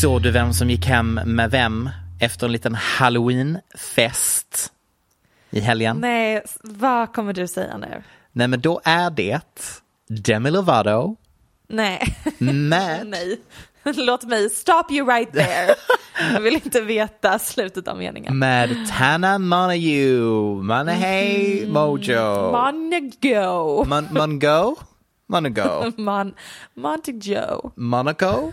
Såg 0.00 0.22
du 0.22 0.30
vem 0.30 0.52
som 0.52 0.70
gick 0.70 0.86
hem 0.86 1.20
med 1.24 1.50
vem 1.50 1.90
efter 2.20 2.46
en 2.46 2.52
liten 2.52 2.74
halloweenfest 2.74 4.70
i 5.54 5.60
helgen? 5.60 5.96
Nej. 6.00 6.32
Nej, 6.34 6.42
vad 6.62 7.12
kommer 7.12 7.32
du 7.32 7.46
säga 7.46 7.76
nu? 7.76 8.02
men 8.32 8.60
då 8.60 8.80
är 8.84 9.10
det 9.10 9.40
Demi 10.08 10.50
Lovato 10.50 11.16
Nej, 11.68 12.16
med 12.38 13.06
nej. 13.06 13.40
Låt 13.96 14.24
mig 14.24 14.50
stop 14.50 14.84
you 14.90 15.08
right 15.08 15.32
there. 15.32 15.74
Jag 16.32 16.40
vill 16.40 16.54
inte 16.54 16.80
veta 16.80 17.38
slutet 17.38 17.88
av 17.88 17.98
meningen. 17.98 18.38
med 18.38 18.88
Tana 18.98 19.38
Montague, 19.38 20.62
Monahey 20.62 21.66
Mojo. 21.66 22.52
Monago. 22.52 23.84
Mon 23.84 24.08
Mongo? 24.10 24.76
Monago? 25.28 25.92
Mon 26.02 26.34
Montague. 26.74 27.70
Monaco? 27.76 28.52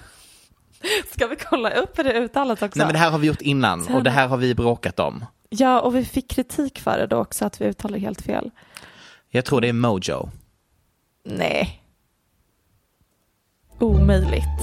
Ska 1.13 1.27
vi 1.27 1.35
kolla 1.35 1.69
upp 1.69 1.99
hur 1.99 2.03
det 2.03 2.13
uttalas 2.13 2.61
också? 2.61 2.79
Nej 2.79 2.85
men 2.87 2.93
det 2.93 2.99
här 2.99 3.11
har 3.11 3.19
vi 3.19 3.27
gjort 3.27 3.41
innan 3.41 3.87
och 3.87 4.03
det 4.03 4.09
här 4.09 4.27
har 4.27 4.37
vi 4.37 4.55
bråkat 4.55 4.99
om. 4.99 5.25
Ja, 5.53 5.81
och 5.81 5.95
vi 5.95 6.05
fick 6.05 6.29
kritik 6.29 6.79
för 6.79 6.97
det 6.97 7.07
då 7.07 7.17
också, 7.17 7.45
att 7.45 7.61
vi 7.61 7.65
uttalar 7.65 7.97
helt 7.97 8.21
fel. 8.21 8.51
Jag 9.29 9.45
tror 9.45 9.61
det 9.61 9.69
är 9.69 9.73
Mojo. 9.73 10.29
Nej. 11.23 11.81
Omöjligt. 13.79 14.61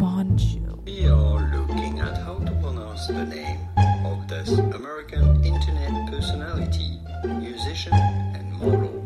Monjo. 0.00 0.82
We 0.84 1.12
are 1.12 1.56
looking 1.56 2.00
at 2.00 2.18
how 2.18 2.38
to 2.38 2.52
pronounce 2.62 3.06
the 3.06 3.24
name 3.24 3.58
of 4.06 4.28
this 4.28 4.58
American 4.58 5.44
internet 5.44 6.10
personality, 6.10 6.98
musician, 7.24 7.94
and 8.34 8.52
model. 8.52 9.02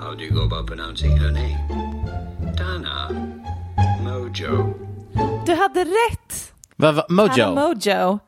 How 0.00 0.14
do 0.14 0.24
you 0.24 0.30
go 0.30 0.42
about 0.42 0.66
pronouncing 0.66 1.16
her 1.16 1.30
name? 1.30 1.58
Dana 2.56 3.08
Mojo. 4.02 4.74
Du 5.46 5.54
hade 5.54 5.84
rätt! 5.84 6.51
Va, 6.82 6.92
va, 6.92 7.04
Mojo. 7.08 7.54
Mojo? 7.54 8.18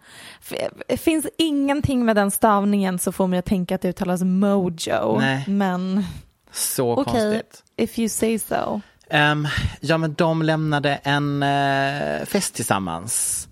Det 0.88 0.96
finns 0.96 1.26
ingenting 1.38 2.04
med 2.04 2.16
den 2.16 2.30
stavningen 2.30 2.98
som 2.98 3.12
får 3.12 3.26
mig 3.26 3.38
att 3.38 3.44
tänka 3.44 3.74
att 3.74 3.80
det 3.80 3.88
uttalas 3.88 4.22
Mojo. 4.22 5.18
Nej. 5.18 5.44
Men 5.48 6.04
Så 6.52 6.92
okej, 6.92 7.04
konstigt. 7.04 7.62
if 7.76 7.98
you 7.98 8.08
say 8.08 8.38
so. 8.38 8.80
Ehm, 9.10 9.48
ja 9.80 9.98
men 9.98 10.14
de 10.14 10.42
lämnade 10.42 10.94
en 11.02 11.42
eh, 11.42 12.24
fest 12.26 12.54
tillsammans. 12.54 13.48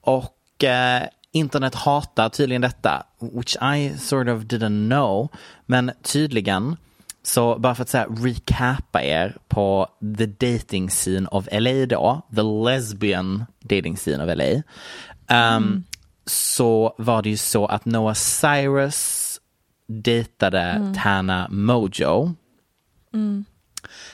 Och 0.00 0.64
eh, 0.64 1.02
internet 1.32 1.74
hatar 1.74 2.28
tydligen 2.28 2.62
detta. 2.62 3.02
Which 3.20 3.56
I 3.76 3.98
sort 3.98 4.28
of 4.28 4.42
didn't 4.42 4.88
know. 4.88 5.28
Men 5.66 5.90
tydligen, 6.02 6.76
så 7.26 7.58
bara 7.58 7.74
för 7.74 7.82
att 7.82 7.88
säga 7.88 8.06
recapa 8.06 9.02
er 9.02 9.36
på 9.48 9.88
the 10.18 10.26
dating 10.26 10.90
scene 10.90 11.28
of 11.28 11.48
LA 11.52 11.86
då. 11.86 12.22
The 12.36 12.42
lesbian 12.70 13.44
dating 13.60 13.96
scene 13.96 14.24
of 14.24 14.38
LA. 14.38 14.62
ehm, 15.36 15.84
Så 16.26 16.94
var 16.98 17.22
det 17.22 17.30
ju 17.30 17.36
så 17.36 17.66
att 17.66 17.84
Noah 17.84 18.14
Cyrus 18.14 19.30
dejtade 19.88 20.94
Tana 21.02 21.48
Mojo. 21.50 22.34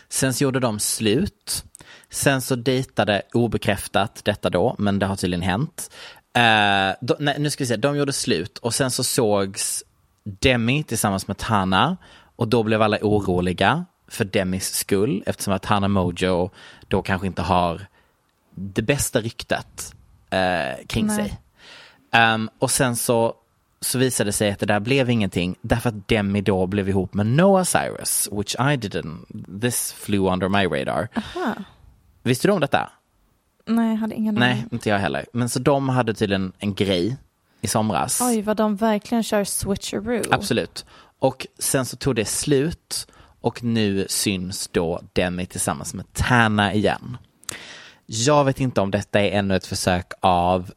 Sen 0.09 0.35
så 0.35 0.45
gjorde 0.45 0.61
de 0.61 0.81
slut. 0.81 1.65
Sen 2.11 2.43
så 2.43 2.57
dejtade 2.57 3.23
obekräftat 3.33 4.21
detta 4.25 4.51
då, 4.51 4.75
men 4.79 4.99
det 4.99 5.07
har 5.07 5.17
tydligen 5.17 5.43
hänt. 5.43 5.91
Eh, 6.35 6.97
då, 7.01 7.17
nej, 7.21 7.37
nu 7.39 7.51
ska 7.51 7.65
vi 7.65 7.69
se, 7.69 7.77
de 7.77 7.97
gjorde 7.97 8.13
slut 8.13 8.59
och 8.59 8.75
sen 8.75 8.91
så 8.91 9.05
sågs 9.05 9.85
Demi 10.25 10.83
tillsammans 10.83 11.29
med 11.29 11.37
Tana 11.39 11.97
och 12.41 12.49
då 12.49 12.63
blev 12.63 12.83
alla 12.83 12.99
oroliga 13.03 13.85
för 14.09 14.25
Demis 14.25 14.75
skull 14.75 15.23
eftersom 15.27 15.55
att 15.55 15.63
Tana 15.63 15.89
Mojo 15.89 16.51
då 16.89 17.03
kanske 17.03 17.27
inte 17.27 17.43
har 17.43 17.87
det 18.55 18.83
bästa 18.83 19.21
ryktet 19.21 19.95
eh, 20.31 20.87
kring 20.87 21.07
Nej. 21.07 21.17
sig. 21.17 21.41
Ehm, 22.13 22.51
och 22.59 22.71
sen 22.71 22.97
så, 22.97 23.35
så 23.81 23.99
visade 23.99 24.29
det 24.29 24.33
sig 24.33 24.51
att 24.51 24.59
det 24.59 24.67
där 24.67 24.81
blev 24.81 25.11
ingenting 25.11 25.57
därför 25.63 25.89
att 25.89 26.09
Demi 26.09 26.41
då 26.41 26.67
blev 26.67 26.89
ihop 26.89 27.15
med 27.15 27.27
Noah 27.27 27.65
Cyrus, 27.65 28.29
which 28.33 28.55
I 28.55 28.77
didn't, 28.77 29.61
this 29.61 29.93
flew 29.93 30.33
under 30.33 30.49
my 30.49 30.67
radar. 30.67 31.09
Aha. 31.15 31.55
Visste 32.23 32.49
du 32.49 32.53
om 32.53 32.61
detta? 32.61 32.91
Nej, 33.67 33.91
jag 33.91 33.97
hade 33.97 34.15
ingen 34.15 34.35
Nej, 34.35 34.53
aning. 34.53 34.69
inte 34.73 34.89
jag 34.89 34.99
heller. 34.99 35.27
Men 35.33 35.49
så 35.49 35.59
de 35.59 35.89
hade 35.89 36.15
tydligen 36.15 36.53
en 36.59 36.75
grej 36.75 37.17
i 37.61 37.67
somras. 37.67 38.21
Oj, 38.21 38.43
vad 38.43 38.57
de 38.57 38.77
verkligen 38.77 39.23
kör 39.23 39.45
switcheroo. 39.45 40.23
Absolut. 40.31 40.85
Och 41.21 41.47
sen 41.59 41.87
så 41.87 41.97
tog 41.97 42.17
det 42.17 42.25
slut 42.25 43.07
och 43.41 43.65
nu 43.65 44.07
syns 44.09 44.69
då 44.69 45.03
Demi 45.13 45.47
tillsammans 45.47 45.95
med 45.95 46.13
Tana 46.13 46.75
igen. 46.75 47.17
Jag 48.07 48.45
vet 48.45 48.61
inte 48.61 48.81
om 48.81 48.91
detta 48.91 49.21
är 49.21 49.31
ännu 49.31 49.57
ett 49.57 49.67
försök 49.67 50.13
av 50.21 50.73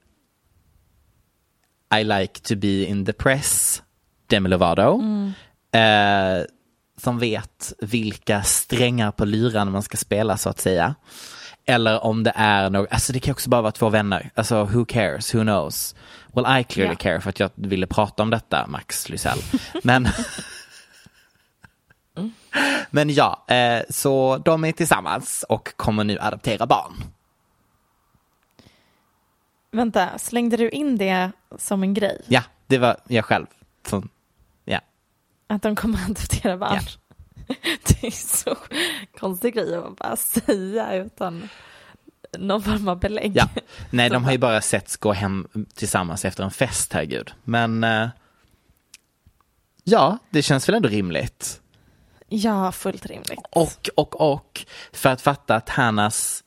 I 2.00 2.04
like 2.04 2.40
to 2.40 2.56
be 2.56 2.86
in 2.86 3.06
the 3.06 3.14
press, 3.14 3.84
Demi 4.28 4.50
Lovato. 4.50 5.02
Eh, 5.72 6.46
som 6.98 7.20
vet 7.20 7.74
vilka 7.80 8.44
strängar 8.44 9.12
på 9.12 9.26
lyran 9.26 9.72
man 9.72 9.84
ska 9.84 9.98
spela 9.98 10.38
så 10.38 10.50
att 10.50 10.60
säga. 10.60 10.96
Eller 11.66 12.04
om 12.04 12.24
det 12.24 12.34
är 12.36 12.70
något, 12.70 12.92
alltså 12.92 13.14
det 13.14 13.20
kan 13.20 13.32
också 13.32 13.50
bara 13.50 13.62
vara 13.62 13.72
två 13.72 13.90
vänner. 13.90 14.30
Alltså 14.36 14.64
who 14.64 14.86
cares, 14.86 15.36
who 15.36 15.42
knows. 15.42 15.96
Well 16.34 16.60
I 16.60 16.64
clearly 16.64 16.94
Ja. 16.94 16.98
care 16.98 17.22
för 17.22 17.30
att 17.30 17.40
jag 17.40 17.50
ville 17.56 17.88
prata 17.88 18.24
om 18.24 18.30
detta, 18.30 18.68
Max 18.68 19.10
Lysell. 19.10 19.40
Men, 19.84 20.08
men 22.90 23.10
ja, 23.10 23.46
eh, 23.48 23.82
så 23.90 24.38
de 24.38 24.64
är 24.66 24.72
tillsammans 24.72 25.46
och 25.50 25.74
kommer 25.78 26.04
nu 26.04 26.18
adoptera 26.20 26.66
barn. 26.66 26.94
Vänta, 29.72 30.18
slängde 30.18 30.58
du 30.58 30.70
in 30.70 30.98
det 30.98 31.32
som 31.58 31.84
en 31.84 31.94
grej? 31.94 32.22
Ja, 32.28 32.42
det 32.68 32.78
var 32.78 32.98
jag 33.08 33.26
själv. 33.26 33.46
som- 33.88 34.10
ja. 34.66 34.80
Att 35.48 35.62
de 35.62 35.76
kommer 35.76 36.00
adoptera 36.06 36.58
barn? 36.58 36.80
Det 37.84 38.08
är 38.08 38.12
så 38.12 38.58
konstig 39.20 39.54
grej 39.54 39.76
att 39.76 39.98
bara 39.98 40.16
säga 40.16 40.96
utan 40.96 41.50
någon 42.38 42.64
form 42.64 42.88
av 42.88 43.00
belägg. 43.00 43.32
Ja, 43.36 43.50
nej 43.90 44.10
de 44.10 44.24
har 44.24 44.32
ju 44.32 44.38
bara 44.38 44.62
setts 44.62 44.98
gå 44.98 45.14
hem 45.14 45.48
tillsammans 45.76 46.26
efter 46.26 46.44
en 46.44 46.52
fest, 46.52 46.94
herregud. 46.94 47.34
Men 47.44 47.84
eh, 47.84 48.10
ja, 49.84 50.18
det 50.30 50.42
känns 50.42 50.70
väl 50.70 50.76
ändå 50.76 50.90
rimligt. 50.90 51.62
Ja, 52.28 52.72
fullt 52.72 53.06
rimligt. 53.06 53.40
Och, 53.52 53.90
och, 53.96 54.32
och, 54.32 54.66
för 54.92 55.10
att 55.10 55.22
fatta 55.22 55.60
Tannas 55.60 56.44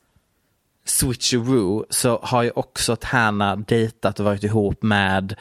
switcheroo 0.85 1.85
så 1.89 2.19
har 2.23 2.43
ju 2.43 2.51
också 2.51 2.95
Tana 2.95 3.55
dejtat 3.55 4.19
och 4.19 4.25
varit 4.25 4.43
ihop 4.43 4.83
med 4.83 5.35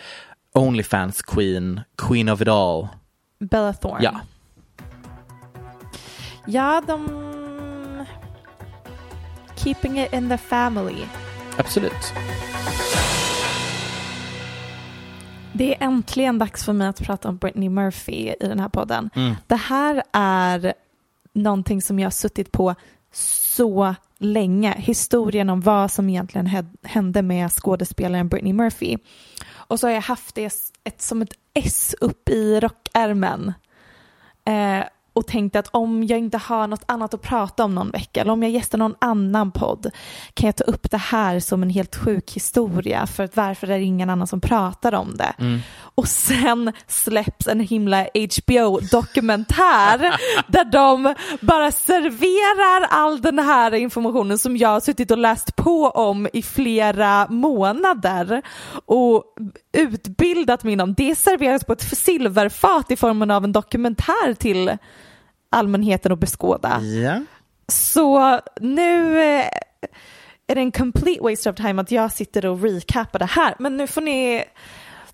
Onlyfans 0.53 1.23
Queen, 1.23 1.81
Queen 1.97 2.29
of 2.29 2.41
it 2.41 2.49
all. 2.49 2.89
Bella 3.39 3.73
Thorne. 3.73 4.05
Ja, 4.05 4.21
Ja, 6.47 6.83
de... 6.87 8.07
Keeping 9.57 10.01
it 10.01 10.13
in 10.13 10.29
the 10.29 10.39
family. 10.39 11.05
absolut. 11.59 12.13
Det 15.53 15.75
är 15.75 15.87
äntligen 15.87 16.39
dags 16.39 16.65
för 16.65 16.73
mig 16.73 16.89
att 16.89 17.03
prata 17.03 17.29
om 17.29 17.37
Britney 17.37 17.69
Murphy 17.69 18.13
i 18.13 18.37
den 18.41 18.61
här 18.61 18.69
podden. 18.69 19.11
Mm. 19.15 19.35
Det 19.47 19.57
här 19.57 20.03
är 20.13 20.75
någonting 21.33 21.83
som 21.83 21.99
jag 21.99 22.07
har 22.07 22.11
suttit 22.11 22.53
på 22.53 22.75
så 23.13 23.95
länge. 24.19 24.75
Historien 24.79 25.51
om 25.51 25.61
vad 25.61 25.91
som 25.91 26.09
egentligen 26.09 26.67
hände 26.83 27.23
med 27.23 27.53
skådespelaren 27.53 28.29
Brittany 28.29 28.53
Murphy. 28.53 28.99
Och 29.53 29.81
så 29.81 29.87
har 29.87 29.95
jag 29.95 30.01
haft 30.01 30.35
det 30.35 30.53
ett, 30.85 31.03
som 31.03 31.23
ett 31.23 31.33
S 31.55 31.95
upp 32.01 32.29
i 32.29 32.61
rockärmen. 32.61 33.53
Eh, 34.45 34.85
och 35.17 35.27
tänkte 35.27 35.59
att 35.59 35.69
om 35.71 36.05
jag 36.05 36.19
inte 36.19 36.39
har 36.39 36.67
något 36.67 36.85
annat 36.87 37.15
att 37.15 37.23
prata 37.23 37.65
om 37.65 37.75
någon 37.75 37.91
vecka 37.91 38.21
eller 38.21 38.33
om 38.33 38.43
jag 38.43 38.53
gästar 38.53 38.79
någon 38.79 38.95
annan 38.99 39.51
podd 39.53 39.91
kan 40.35 40.47
jag 40.47 40.57
ta 40.57 40.65
upp 40.65 40.91
det 40.91 40.97
här 40.97 41.41
som 41.41 41.63
en 41.63 41.71
helt 41.71 41.97
sjuk 41.97 42.33
historia 42.33 43.07
för 43.07 43.25
att 43.25 43.37
varför 43.37 43.67
är 43.67 43.79
det 43.79 43.85
ingen 43.85 44.11
annan 44.11 44.27
som 44.27 44.41
pratar 44.41 44.95
om 44.95 45.17
det? 45.17 45.35
Och 45.79 46.09
sen 46.09 46.73
släpps 46.87 47.47
en 47.47 47.61
himla 47.61 48.07
HBO-dokumentär 48.15 49.99
där 50.53 50.65
de 50.65 51.15
bara 51.41 51.73
serverar 51.73 52.87
all 52.91 53.23
den 53.23 53.39
här 53.39 53.75
informationen 53.75 54.39
som 54.39 54.57
jag 54.57 54.69
har 54.69 54.81
suttit 54.81 55.11
och 55.11 55.19
läst 55.19 55.57
på 55.57 55.91
om 55.91 56.29
i 56.33 56.43
flera 56.43 57.27
månader 57.29 58.43
och 58.87 59.25
utbildat 59.73 60.65
mig 60.65 60.73
inom. 60.73 60.95
Det 60.95 61.15
serveras 61.15 61.65
på 61.65 61.73
ett 61.73 61.97
silverfat 61.99 62.91
i 62.91 62.97
formen 62.97 63.31
av 63.31 63.45
en 63.45 63.53
dokumentär 63.53 64.35
till 64.35 64.77
allmänheten 65.51 66.13
att 66.13 66.19
beskåda. 66.19 66.81
Ja. 66.83 67.21
Så 67.69 68.41
nu 68.61 69.21
eh, 69.21 69.49
är 70.47 70.55
det 70.55 70.61
en 70.61 70.73
complete 70.73 71.23
waste 71.23 71.51
of 71.51 71.57
time 71.57 71.83
att 71.83 71.91
jag 71.91 72.13
sitter 72.13 72.47
och 72.47 72.63
recapar 72.63 73.19
det 73.19 73.25
här. 73.25 73.55
Men 73.59 73.77
nu 73.77 73.87
får 73.87 74.01
ni 74.01 74.45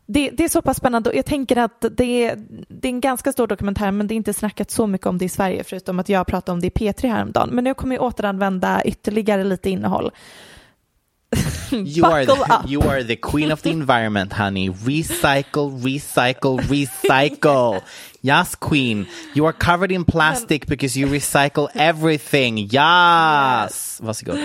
det, 0.07 0.31
det 0.31 0.45
är 0.45 0.49
så 0.49 0.63
pass 0.63 0.77
spännande 0.77 1.11
och 1.11 1.17
jag 1.17 1.27
tänker 1.27 1.57
att 1.57 1.85
det 1.97 2.25
är, 2.25 2.37
det 2.69 2.89
är 2.89 2.93
en 2.93 3.01
ganska 3.01 3.33
stor 3.33 3.47
dokumentär 3.47 3.91
men 3.91 4.07
det 4.07 4.15
är 4.15 4.17
inte 4.17 4.35
snackat 4.35 4.71
så 4.71 4.87
mycket 4.87 5.07
om 5.07 5.19
det 5.19 5.25
i 5.25 5.29
Sverige 5.29 5.65
förutom 5.65 5.99
att 5.99 6.09
jag 6.09 6.27
pratade 6.27 6.53
om 6.53 6.61
det 6.61 6.67
i 6.67 6.71
P3 6.71 7.09
häromdagen. 7.09 7.49
Men 7.53 7.65
nu 7.65 7.75
kommer 7.75 7.97
jag 7.97 8.05
återanvända 8.05 8.85
ytterligare 8.85 9.45
lite 9.45 9.71
innehåll. 9.71 10.11
You 11.73 12.05
are, 12.05 12.27
the, 12.27 12.33
up. 12.33 12.67
you 12.71 12.83
are 12.83 13.05
the 13.05 13.17
queen 13.17 13.53
of 13.53 13.63
the 13.63 13.71
environment, 13.71 14.33
honey. 14.33 14.69
Recycle, 14.69 15.71
recycle, 15.83 16.59
recycle. 16.59 17.81
Yes, 18.25 18.55
queen. 18.57 19.07
You 19.35 19.47
are 19.47 19.53
covered 19.53 19.93
in 19.93 20.05
plastic 20.05 20.67
because 20.67 21.01
you 21.01 21.11
recycle 21.13 21.69
everything. 21.75 22.59
Yes! 22.59 23.99
Varsågod. 24.03 24.39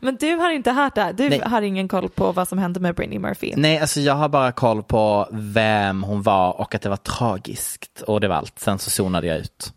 Men 0.00 0.16
du 0.16 0.34
har 0.34 0.50
inte 0.50 0.70
hört 0.72 0.94
det 0.94 1.02
här. 1.02 1.12
Du 1.12 1.28
Nej. 1.28 1.42
har 1.46 1.62
ingen 1.62 1.88
koll 1.88 2.08
på 2.08 2.32
vad 2.32 2.48
som 2.48 2.58
hände 2.58 2.80
med 2.80 2.94
Brittany 2.94 3.18
Murphy. 3.18 3.52
Nej, 3.56 3.78
alltså 3.78 4.00
jag 4.00 4.14
har 4.14 4.28
bara 4.28 4.52
koll 4.52 4.82
på 4.82 5.28
vem 5.32 6.02
hon 6.02 6.22
var 6.22 6.60
och 6.60 6.74
att 6.74 6.82
det 6.82 6.88
var 6.88 6.96
tragiskt. 6.96 8.00
Och 8.06 8.20
det 8.20 8.28
var 8.28 8.36
allt. 8.36 8.58
Sen 8.58 8.78
så 8.78 8.90
zonade 8.90 9.26
jag 9.26 9.38
ut. 9.38 9.72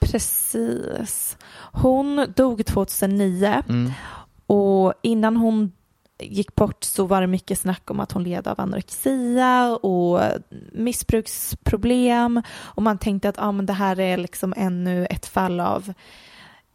Precis. 0.00 1.36
Hon 1.72 2.26
dog 2.36 2.66
2009 2.66 3.62
Mm. 3.68 3.92
och 4.46 4.94
innan 5.02 5.36
hon 5.36 5.72
gick 6.18 6.54
bort 6.54 6.84
så 6.84 7.06
var 7.06 7.20
det 7.20 7.26
mycket 7.26 7.58
snack 7.58 7.90
om 7.90 8.00
att 8.00 8.12
hon 8.12 8.24
led 8.24 8.48
av 8.48 8.60
anorexia 8.60 9.78
och 9.82 10.20
missbruksproblem. 10.72 12.42
Och 12.60 12.82
man 12.82 12.98
tänkte 12.98 13.28
att 13.28 13.38
ah, 13.38 13.52
men 13.52 13.66
det 13.66 13.72
här 13.72 14.00
är 14.00 14.16
liksom 14.16 14.54
ännu 14.56 15.06
ett 15.06 15.26
fall 15.26 15.60
av 15.60 15.92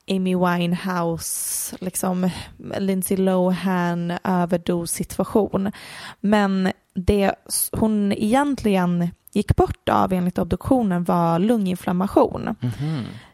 Amy 0.09 0.35
Winehouse, 0.35 1.75
liksom 1.79 2.29
Lindsay 2.77 3.17
Lohan 3.17 4.13
överdossituation. 4.23 5.71
Men 6.19 6.71
det 6.93 7.35
hon 7.71 8.13
egentligen 8.13 9.09
gick 9.33 9.55
bort 9.55 9.89
av 9.89 10.13
enligt 10.13 10.37
obduktionen 10.37 11.03
var 11.03 11.39
lunginflammation. 11.39 12.55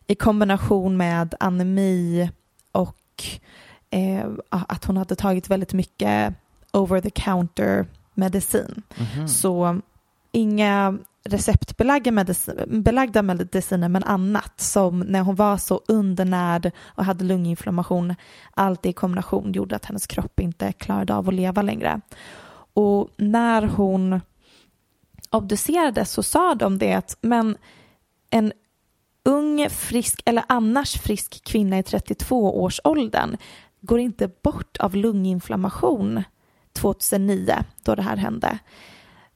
I 0.07 0.15
kombination 0.15 0.97
med 0.97 1.35
anemi 1.39 2.29
och 2.71 3.23
eh, 3.89 4.25
att 4.49 4.85
hon 4.85 4.97
hade 4.97 5.15
tagit 5.15 5.49
väldigt 5.49 5.73
mycket 5.73 6.33
over 6.73 7.01
the 7.01 7.09
counter 7.09 7.85
medicin. 8.13 8.83
Så 9.27 9.81
inga 10.31 10.97
receptbelagda 11.23 12.11
medicin, 12.11 12.83
belagda 12.83 13.21
mediciner 13.21 13.89
men 13.89 14.03
annat 14.03 14.61
som 14.61 14.99
när 14.99 15.21
hon 15.21 15.35
var 15.35 15.57
så 15.57 15.81
undernärd 15.87 16.71
och 16.85 17.05
hade 17.05 17.25
lunginflammation 17.25 18.15
allt 18.53 18.85
i 18.85 18.93
kombination 18.93 19.53
gjorde 19.53 19.75
att 19.75 19.85
hennes 19.85 20.07
kropp 20.07 20.39
inte 20.39 20.71
klarade 20.71 21.15
av 21.15 21.27
att 21.27 21.33
leva 21.33 21.61
längre. 21.61 22.01
Och 22.73 23.09
när 23.17 23.61
hon 23.61 24.21
obducerades 25.29 26.11
så 26.11 26.23
sa 26.23 26.55
de 26.55 26.77
det 26.77 26.93
att 26.93 27.17
men 27.21 27.57
en 28.29 28.53
ung, 29.25 29.69
frisk 29.69 30.21
eller 30.25 30.43
annars 30.47 30.93
frisk 31.01 31.43
kvinna 31.43 31.79
i 31.79 31.81
32-årsåldern 31.81 33.37
går 33.85 33.99
inte 33.99 34.27
bort 34.27 34.77
av 34.77 34.95
lunginflammation 34.95 36.23
2009 36.73 37.55
då 37.83 37.95
det 37.95 38.01
här 38.01 38.17
hände. 38.17 38.59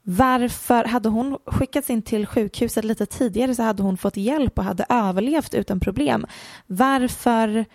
Varför 0.02 0.84
hade 0.84 1.10
hon 1.10 1.38
skickats 1.46 1.90
in 1.90 2.02
till 2.02 2.26
sjukhuset 2.26 2.86
lite 2.86 3.06
tidigare 3.06 3.56
så 3.56 3.64
hade 3.64 3.84
hon 3.84 3.98
fått 3.98 4.18
hjälp 4.18 4.58
och 4.58 4.64
hade 4.64 4.86
överlevt 4.90 5.54
utan 5.54 5.80
problem. 5.80 6.26
Varför 6.68 7.66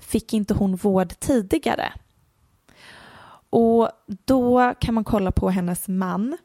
fick 0.00 0.34
inte 0.34 0.54
hon 0.54 0.76
vård 0.76 1.08
tidigare? 1.20 1.92
Och 3.50 3.90
då 4.24 4.74
kan 4.80 4.94
man 4.94 5.04
kolla 5.04 5.32
på 5.32 5.50
hennes 5.50 5.88
man 5.88 6.36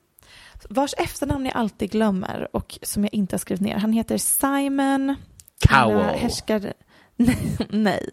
vars 0.69 0.93
efternamn 0.97 1.45
jag 1.45 1.55
alltid 1.55 1.91
glömmer 1.91 2.47
och 2.55 2.79
som 2.81 3.03
jag 3.03 3.13
inte 3.13 3.33
har 3.33 3.39
skrivit 3.39 3.61
ner. 3.61 3.77
Han 3.77 3.93
heter 3.93 4.17
Simon 4.17 5.15
Cowell. 5.59 6.19
Härskar... 6.19 6.73
Nej. 7.69 8.09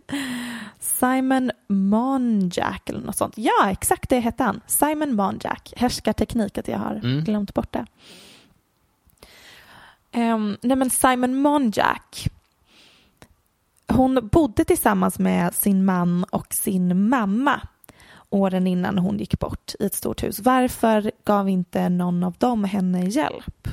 Simon 0.81 1.51
Monjack 1.69 2.89
eller 2.91 3.01
något 3.01 3.17
sånt. 3.17 3.35
Ja, 3.37 3.71
exakt 3.71 4.11
det 4.11 4.19
hette 4.21 4.45
han. 4.45 4.61
Simon 4.67 5.15
Monjack. 5.15 5.73
Härskarteknik 5.77 6.59
att 6.59 6.69
jag 6.69 6.79
har 6.79 6.95
Mm. 7.05 7.25
glömt 7.25 7.55
bort 7.55 7.73
det. 7.73 7.87
Um, 10.15 10.57
nej 10.63 10.77
men 10.77 10.91
Simon 10.91 11.37
Monjack. 11.41 12.29
Hon 13.89 14.29
bodde 14.33 14.65
tillsammans 14.65 15.19
med 15.19 15.55
sin 15.55 15.85
man 15.85 16.25
och 16.25 16.55
sin 16.55 17.09
mamma 17.09 17.61
åren 18.31 18.67
innan 18.67 18.99
hon 18.99 19.19
gick 19.19 19.39
bort 19.39 19.73
i 19.81 19.85
ett 19.87 19.95
stort 19.95 20.23
hus. 20.23 20.41
Varför 20.41 21.11
gav 21.25 21.49
inte 21.49 21.89
någon 21.89 22.25
av 22.25 22.35
dem 22.39 22.65
henne 22.65 23.05
hjälp? 23.05 23.69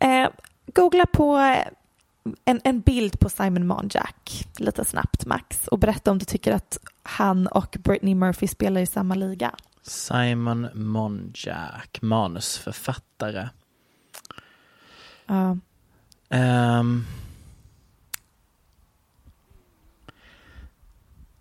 Eh, 0.00 0.28
googla 0.74 1.06
på 1.06 1.54
en, 2.44 2.60
en 2.64 2.80
bild 2.80 3.20
på 3.20 3.28
Simon 3.28 3.66
Monjack 3.66 4.46
lite 4.56 4.84
snabbt 4.84 5.26
Max 5.26 5.68
och 5.68 5.78
berätta 5.78 6.10
om 6.10 6.18
du 6.18 6.24
tycker 6.24 6.52
att 6.52 6.78
han 7.02 7.46
och 7.46 7.76
Brittany 7.80 8.14
Murphy 8.14 8.46
spelar 8.46 8.80
i 8.80 8.86
samma 8.86 9.14
liga. 9.14 9.54
Simon 9.82 10.68
Monjack, 10.74 11.98
manusförfattare. 12.02 13.48
Ja. 15.26 15.56
Um, 16.28 17.06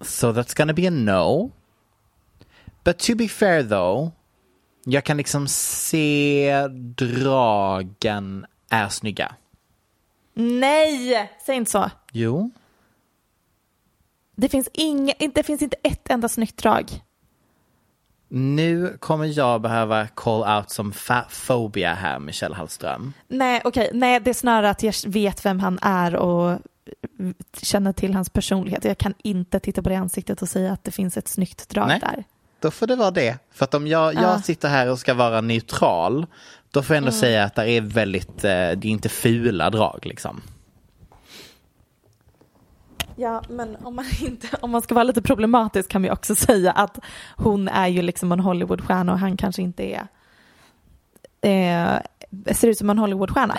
so 0.02 0.32
that's 0.32 0.58
gonna 0.58 0.74
be 0.74 0.88
a 0.88 0.92
no. 0.92 1.52
But 2.84 3.00
to 3.00 3.16
be 3.16 3.28
fair 3.28 3.64
though, 3.64 4.12
jag 4.86 5.04
kan 5.04 5.18
liksom 5.18 5.48
se 5.48 6.68
dragen 6.68 8.46
är 8.70 8.90
snygga. 8.90 9.36
Nej, 10.34 11.32
säg 11.46 11.56
inte 11.56 11.72
så. 11.72 11.90
Jo. 12.12 12.52
Det 14.36 14.50
finns, 14.50 14.70
inga, 14.74 15.14
det 15.34 15.44
finns 15.44 15.62
inte 15.62 15.78
ett 15.84 16.10
enda 16.10 16.30
snyggt 16.30 16.58
drag. 16.58 17.02
Nu 18.28 18.98
kommer 19.00 19.26
jag 19.26 19.62
behöva 19.62 20.08
call 20.08 20.58
out 20.58 20.70
som 20.70 20.92
fatphobia 20.92 21.94
här, 21.94 22.20
Michelle 22.20 22.56
Hallström. 22.56 23.14
Nej, 23.28 23.62
okej. 23.64 23.90
Nej, 23.94 24.20
det 24.20 24.30
är 24.30 24.34
snarare 24.34 24.70
att 24.70 24.84
jag 24.84 24.94
vet 25.08 25.46
vem 25.46 25.60
han 25.60 25.80
är 25.82 26.16
och 26.16 26.60
känner 27.62 27.94
till 27.94 28.14
hans 28.14 28.30
personlighet. 28.30 28.86
Jag 28.86 28.98
kan 28.98 29.14
inte 29.24 29.60
titta 29.60 29.82
på 29.84 29.90
det 29.90 29.96
ansiktet 29.96 30.42
och 30.42 30.50
säga 30.50 30.74
att 30.74 30.84
det 30.84 30.92
finns 30.92 31.18
ett 31.18 31.28
snyggt 31.28 31.70
drag 31.70 31.88
Nej. 31.88 32.00
där. 32.00 32.24
Då 32.60 32.72
får 32.72 32.88
det 32.88 32.96
vara 32.96 33.12
det. 33.12 33.38
För 33.52 33.64
att 33.64 33.74
om 33.74 33.88
jag, 33.88 34.14
Ja. 34.14 34.22
jag 34.22 34.46
sitter 34.46 34.70
här 34.70 34.92
och 34.92 35.00
ska 35.00 35.14
vara 35.14 35.42
neutral, 35.42 36.26
då 36.74 36.82
får 36.84 36.94
jag 36.94 36.98
ändå 36.98 37.10
Mm. 37.10 37.20
säga 37.20 37.44
att 37.44 37.56
det 37.56 37.70
är 37.70 37.82
väldigt, 37.82 38.44
eh, 38.44 38.52
det 38.52 38.86
är 38.86 38.86
inte 38.86 39.10
fula 39.10 39.70
drag 39.70 40.00
liksom. 40.06 40.42
Ja, 43.16 43.42
men 43.50 43.76
om 43.76 43.96
man, 43.96 44.06
inte, 44.22 44.48
om 44.62 44.72
man 44.72 44.82
ska 44.82 44.96
vara 44.96 45.04
lite 45.04 45.22
problematisk 45.22 45.90
kan 45.90 46.02
vi 46.02 46.12
också 46.12 46.36
säga 46.36 46.72
att 46.72 47.00
hon 47.36 47.68
är 47.68 47.88
ju 47.88 48.02
liksom 48.02 48.32
en 48.32 48.40
Hollywoodstjärna 48.40 49.14
och 49.14 49.20
han 49.20 49.38
kanske 49.38 49.62
inte 49.62 49.84
är 49.84 50.08
eh, 51.42 52.54
ser 52.54 52.68
ut 52.68 52.78
som 52.78 52.90
en 52.90 52.98
Hollywoodstjärna. 53.00 53.58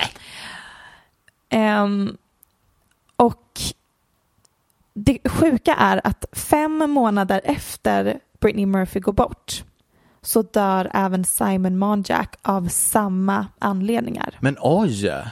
Ehm, 1.49 2.17
och 3.17 3.61
det 4.95 5.19
sjuka 5.29 5.75
är 5.75 6.01
att 6.05 6.25
fem 6.33 6.91
månader 6.91 7.41
efter 7.45 8.19
Britney 8.41 8.67
Murphy 8.67 9.01
går 9.01 9.13
bort 9.13 9.65
så 10.27 10.43
dör 10.43 10.91
även 10.95 11.25
Simon 11.25 11.79
Monjack 11.79 12.37
av 12.43 12.69
samma 12.69 13.47
anledningar. 13.59 14.39
Men 14.41 14.57
oj! 14.61 15.25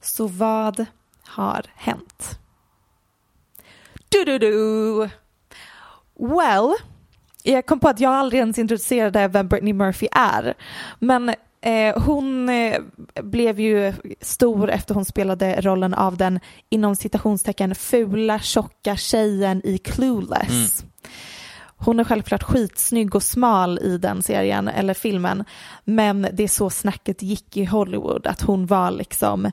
Så 0.00 0.26
vad 0.26 0.86
har 1.22 1.66
hänt? 1.74 2.38
Du, 4.08 4.24
du, 4.24 4.38
du. 4.38 5.08
Well, 6.14 6.72
jag 7.42 7.66
kom 7.66 7.80
på 7.80 7.88
att 7.88 8.00
jag 8.00 8.12
aldrig 8.12 8.40
ens 8.40 8.58
introducerade 8.58 9.28
vem 9.28 9.48
Brittany 9.48 9.72
Murphy 9.72 10.08
är. 10.12 10.54
Men 10.98 11.28
eh, 11.60 12.02
hon 12.02 12.48
eh, 12.48 12.80
blev 13.22 13.60
ju 13.60 13.92
stor 14.20 14.70
efter 14.70 14.94
hon 14.94 15.04
spelade 15.04 15.60
rollen 15.60 15.94
av 15.94 16.16
den 16.16 16.40
inom 16.70 16.96
citationstecken 16.96 17.74
fula 17.74 18.38
tjocka 18.38 18.96
tjejen 18.96 19.66
i 19.66 19.78
Clueless. 19.78 20.84
Hon 21.84 22.00
är 22.00 22.04
självklart 22.04 22.42
skitsnygg 22.42 23.14
och 23.14 23.22
smal 23.22 23.78
i 23.78 23.98
den 23.98 24.22
serien 24.22 24.68
eller 24.68 24.94
filmen. 24.94 25.44
Men 25.84 26.26
det 26.32 26.42
är 26.42 26.48
så 26.48 26.70
snacket 26.70 27.22
gick 27.22 27.56
i 27.56 27.64
Hollywood 27.64 28.26
att 28.26 28.42
hon 28.42 28.66
var 28.66 28.90
liksom 28.90 29.50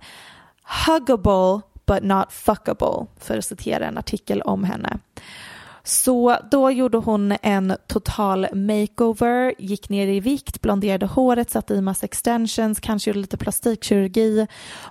huggable 0.85 1.61
but 1.85 2.03
not 2.03 2.33
fuckable 2.33 3.05
för 3.19 3.37
att 3.37 3.45
citera 3.45 3.85
en 3.85 3.97
artikel 3.97 4.41
om 4.41 4.63
henne. 4.63 4.99
Så 5.89 6.37
då 6.51 6.71
gjorde 6.71 6.97
hon 6.97 7.35
en 7.41 7.75
total 7.87 8.47
makeover, 8.53 9.53
gick 9.57 9.89
ner 9.89 10.07
i 10.07 10.19
vikt, 10.19 10.61
blonderade 10.61 11.05
håret, 11.05 11.49
satte 11.49 11.73
i 11.73 11.81
massa 11.81 12.05
extensions, 12.05 12.79
kanske 12.79 13.09
gjorde 13.09 13.19
lite 13.19 13.37
plastikkirurgi 13.37 14.47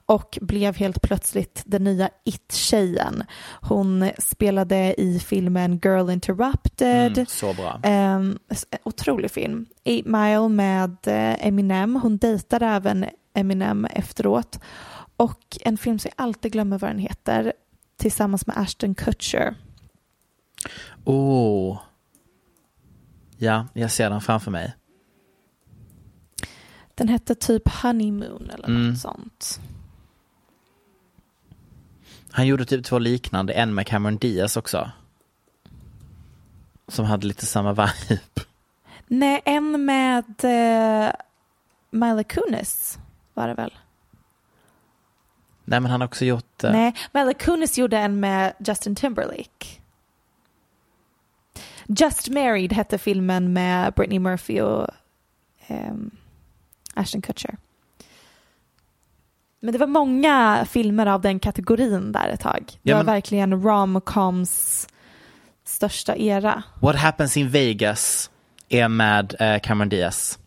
och 0.06 0.38
blev 0.40 0.76
helt 0.76 1.02
plötsligt 1.02 1.62
den 1.66 1.84
nya 1.84 2.10
it-tjejen. 2.24 3.24
Hon 3.60 4.10
spelade 4.18 5.00
i 5.00 5.20
filmen 5.20 5.80
Girl 5.84 6.10
Interrupted. 6.10 7.18
Mm, 7.18 7.26
så 7.26 7.54
bra. 7.54 7.80
Um, 7.90 8.38
otrolig 8.84 9.30
film. 9.30 9.66
Eight 9.84 10.06
Mile 10.06 10.48
med 10.48 10.96
eh, 11.06 11.46
Eminem. 11.46 11.96
Hon 11.96 12.16
dejtade 12.16 12.66
även 12.66 13.06
Eminem 13.34 13.84
efteråt. 13.84 14.60
Och 15.16 15.58
en 15.60 15.78
film 15.78 15.98
som 15.98 16.10
jag 16.16 16.24
alltid 16.24 16.52
glömmer 16.52 16.78
vad 16.78 16.90
den 16.90 16.98
heter 16.98 17.52
tillsammans 17.96 18.46
med 18.46 18.58
Ashton 18.58 18.94
Kutcher. 18.94 19.54
Oh. 21.04 21.78
Ja, 23.36 23.66
jag 23.72 23.90
ser 23.90 24.10
den 24.10 24.20
framför 24.20 24.50
mig. 24.50 24.74
Den 26.94 27.08
hette 27.08 27.34
typ 27.34 27.68
Honeymoon 27.68 28.50
eller 28.50 28.68
Mm. 28.68 28.88
något 28.90 28.98
sånt. 28.98 29.60
Han 32.30 32.46
gjorde 32.46 32.64
typ 32.64 32.84
två 32.84 32.98
liknande, 32.98 33.52
en 33.52 33.74
med 33.74 33.86
Cameron 33.86 34.16
Diaz 34.16 34.56
också. 34.56 34.90
Som 36.88 37.04
hade 37.04 37.26
lite 37.26 37.46
samma 37.46 37.72
vibe. 37.72 38.20
Nej, 39.06 39.42
en 39.44 39.84
med 39.84 40.24
uh, 40.44 41.10
Mila 41.90 42.24
Kunis 42.24 42.98
var 43.34 43.48
det 43.48 43.54
väl? 43.54 43.74
Nej 45.64 45.80
men 45.80 45.90
han 45.90 46.00
har 46.00 46.08
också 46.08 46.24
gjort... 46.24 46.64
eh, 46.64 46.72
Nej, 46.72 46.94
Mila 47.12 47.34
Kunis 47.34 47.78
gjorde 47.78 47.98
en 47.98 48.20
med 48.20 48.54
Justin 48.58 48.94
Timberlake. 48.96 49.77
Just 51.96 52.30
Married 52.30 52.72
hette 52.72 52.98
filmen 52.98 53.52
med 53.52 53.92
Brittany 53.94 54.18
Murphy 54.18 54.60
och 54.60 54.86
ehm, 55.66 56.10
Ashton 56.94 57.22
Kutcher. 57.22 57.56
Men 59.60 59.72
det 59.72 59.78
var 59.78 59.86
många 59.86 60.66
filmer 60.70 61.06
av 61.06 61.20
den 61.20 61.38
kategorin 61.40 62.12
där 62.12 62.28
ett 62.28 62.40
tag. 62.40 62.64
Det 62.82 62.90
Ja, 62.90 62.96
var 62.96 63.04
men- 63.04 63.14
verkligen 63.14 63.62
romcoms 63.62 64.86
största 65.64 66.16
era. 66.16 66.62
What 66.80 66.96
happens 66.96 67.36
in 67.36 67.48
Vegas 67.48 68.30
är 68.68 68.88
med 68.88 69.34
eh, 69.40 69.60
Cameron 69.60 69.88
Diaz. 69.88 70.38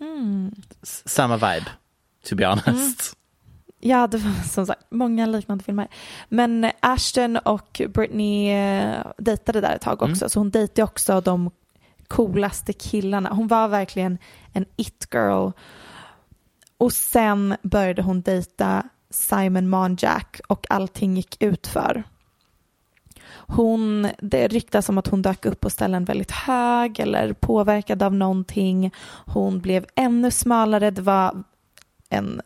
Mm. 0.00 0.54
Samma 0.82 1.36
vibe, 1.36 1.66
to 2.28 2.36
be 2.36 2.46
honest. 2.46 3.17
Ja, 3.80 4.06
det 4.06 4.18
var 4.18 4.42
som 4.48 4.66
sagt 4.66 4.84
många 4.90 5.26
liknande 5.26 5.64
filmer. 5.64 5.88
Men 6.28 6.70
Ashton 6.80 7.36
och 7.36 7.80
Britney 7.88 8.50
eh, 8.50 9.06
dejtade 9.18 9.60
där 9.60 9.74
ett 9.74 9.82
tag 9.82 10.02
också, 10.02 10.28
så 10.28 10.40
hon 10.40 10.50
dejtade 10.50 10.82
också 10.82 11.20
de 11.20 11.50
coolaste 12.08 12.72
killarna. 12.72 13.28
Hon 13.28 13.48
var 13.48 13.68
verkligen 13.68 14.18
en 14.52 14.64
it-girl. 14.76 15.50
Och 16.78 16.92
sen 16.92 17.56
började 17.62 18.02
hon 18.02 18.22
dejta 18.22 18.88
Simon 19.10 19.68
Monjack 19.68 20.40
och 20.48 20.66
allting 20.70 21.16
gick 21.16 21.42
utför. 21.42 22.04
Hon, 23.30 24.08
det 24.18 24.48
ryktas 24.48 24.88
om 24.88 24.98
att 24.98 25.06
hon 25.06 25.22
dök 25.22 25.46
upp 25.46 25.60
på 25.60 25.70
ställen 25.70 26.04
väldigt 26.04 26.30
hög 26.30 27.00
eller 27.00 27.32
påverkad 27.32 28.02
av 28.02 28.14
någonting. 28.14 28.94
Hon 29.26 29.60
blev 29.60 29.86
ännu 29.94 30.30
smalare. 30.30 30.90
Det 30.90 31.02
var 31.02 31.42
en 32.08 32.40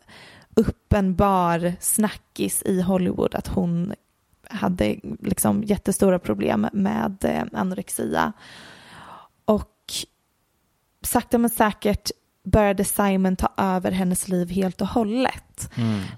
uppenbar 0.55 1.73
snackis 1.79 2.63
i 2.65 2.81
Hollywood 2.81 3.35
att 3.35 3.47
hon 3.47 3.93
hade 4.49 4.95
liksom 5.19 5.63
jättestora 5.63 6.19
problem 6.19 6.67
med 6.73 7.25
eh, 7.25 7.43
anorexia. 7.59 8.33
Och 9.45 9.93
sakta 11.01 11.37
men 11.37 11.49
säkert 11.49 12.11
började 12.43 12.85
Simon 12.85 13.35
ta 13.35 13.53
över 13.57 13.91
hennes 13.91 14.27
liv 14.27 14.49
helt 14.49 14.81
och 14.81 14.87
hållet. 14.87 15.69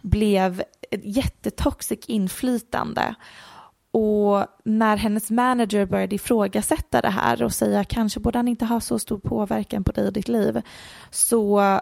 Blev 0.01 0.63
ett 0.91 1.01
jättetoxic 1.03 1.99
inflytande. 2.07 3.15
Och 3.91 4.45
när 4.63 4.97
hennes 4.97 5.31
manager 5.31 5.85
började 5.85 6.15
ifrågasätta 6.15 7.01
det 7.01 7.09
här 7.09 7.43
och 7.43 7.53
säga 7.53 7.83
kanske 7.83 8.19
borde 8.19 8.39
han 8.39 8.47
inte 8.47 8.65
ha 8.65 8.81
så 8.81 8.99
stor 8.99 9.19
påverkan 9.19 9.83
på 9.83 9.91
dig 9.91 10.07
och 10.07 10.13
ditt 10.13 10.27
liv 10.27 10.61
så 11.11 11.79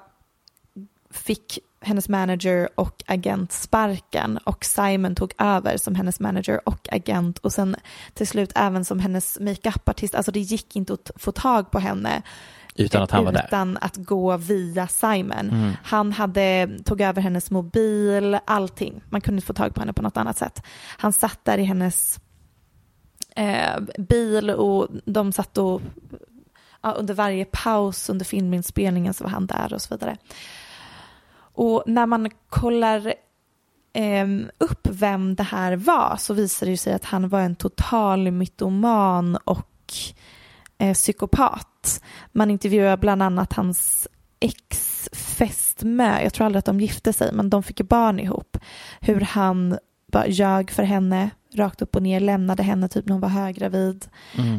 fick 1.09 1.59
hennes 1.83 2.09
manager 2.09 2.69
och 2.75 3.03
agent 3.07 3.51
sparken 3.51 4.37
och 4.37 4.65
Simon 4.65 5.15
tog 5.15 5.33
över 5.37 5.77
som 5.77 5.95
hennes 5.95 6.19
manager 6.19 6.61
och 6.69 6.87
agent 6.91 7.37
och 7.37 7.53
sen 7.53 7.75
till 8.13 8.27
slut 8.27 8.51
även 8.55 8.85
som 8.85 8.99
hennes 8.99 9.39
makeupartist. 9.39 10.15
Alltså 10.15 10.31
det 10.31 10.39
gick 10.39 10.75
inte 10.75 10.93
att 10.93 11.11
få 11.15 11.31
tag 11.31 11.71
på 11.71 11.79
henne 11.79 12.21
Utan 12.75 13.03
att 13.03 13.11
han 13.11 13.25
var 13.25 13.31
där. 13.31 13.45
utan 13.47 13.77
att 13.81 13.95
gå 13.95 14.37
via 14.37 14.87
Simon. 14.87 15.73
Han 15.83 16.11
hade, 16.11 16.69
tog 16.85 17.01
över 17.01 17.21
hennes 17.21 17.51
mobil, 17.51 18.39
allting. 18.45 19.01
Man 19.09 19.21
kunde 19.21 19.37
inte 19.37 19.47
få 19.47 19.53
tag 19.53 19.73
på 19.73 19.81
henne 19.81 19.93
på 19.93 20.01
något 20.01 20.17
annat 20.17 20.37
sätt. 20.37 20.63
Han 20.97 21.13
satt 21.13 21.39
där 21.45 21.57
i 21.57 21.63
hennes 21.63 22.19
eh, 23.35 23.79
bil 23.97 24.49
och 24.49 24.87
de 25.05 25.31
satt 25.31 25.57
och 25.57 25.81
ja, 26.83 26.91
under 26.91 27.13
varje 27.13 27.45
paus 27.45 28.09
under 28.09 28.25
filminspelningen 28.25 29.13
så 29.13 29.23
var 29.23 29.31
han 29.31 29.47
där 29.47 29.73
och 29.73 29.81
så 29.81 29.95
vidare. 29.95 30.17
Och 31.53 31.83
när 31.85 32.05
man 32.05 32.29
kollar 32.49 33.13
ehm, 33.93 34.49
upp 34.57 34.87
vem 34.91 35.35
det 35.35 35.43
här 35.43 35.75
var 35.75 36.15
så 36.19 36.33
visar 36.33 36.67
det 36.67 36.77
sig 36.77 36.93
att 36.93 37.05
han 37.05 37.29
var 37.29 37.39
en 37.41 37.55
total 37.55 38.31
mytoman 38.31 39.35
och 39.35 39.93
eh, 40.77 40.93
psykopat. 40.93 42.01
Man 42.31 42.51
intervjuar 42.51 42.97
bland 42.97 43.23
annat 43.23 43.53
hans 43.53 44.07
ex-fästmö, 44.39 46.21
jag 46.21 46.33
tror 46.33 46.45
aldrig 46.45 46.59
att 46.59 46.65
de 46.65 46.79
gifte 46.79 47.13
sig, 47.13 47.33
men 47.33 47.49
de 47.49 47.63
fick 47.63 47.79
ju 47.79 47.85
barn 47.85 48.19
ihop. 48.19 48.57
Hur 49.01 49.21
han 49.21 49.77
bara 50.11 50.27
ljög 50.27 50.71
för 50.71 50.83
henne, 50.83 51.29
rakt 51.53 51.81
upp 51.81 51.95
och 51.95 52.03
ner, 52.03 52.19
lämnade 52.19 52.63
henne 52.63 52.89
typ 52.89 53.05
när 53.05 53.13
hon 53.13 53.21
var 53.21 53.29
höggravid. 53.29 54.05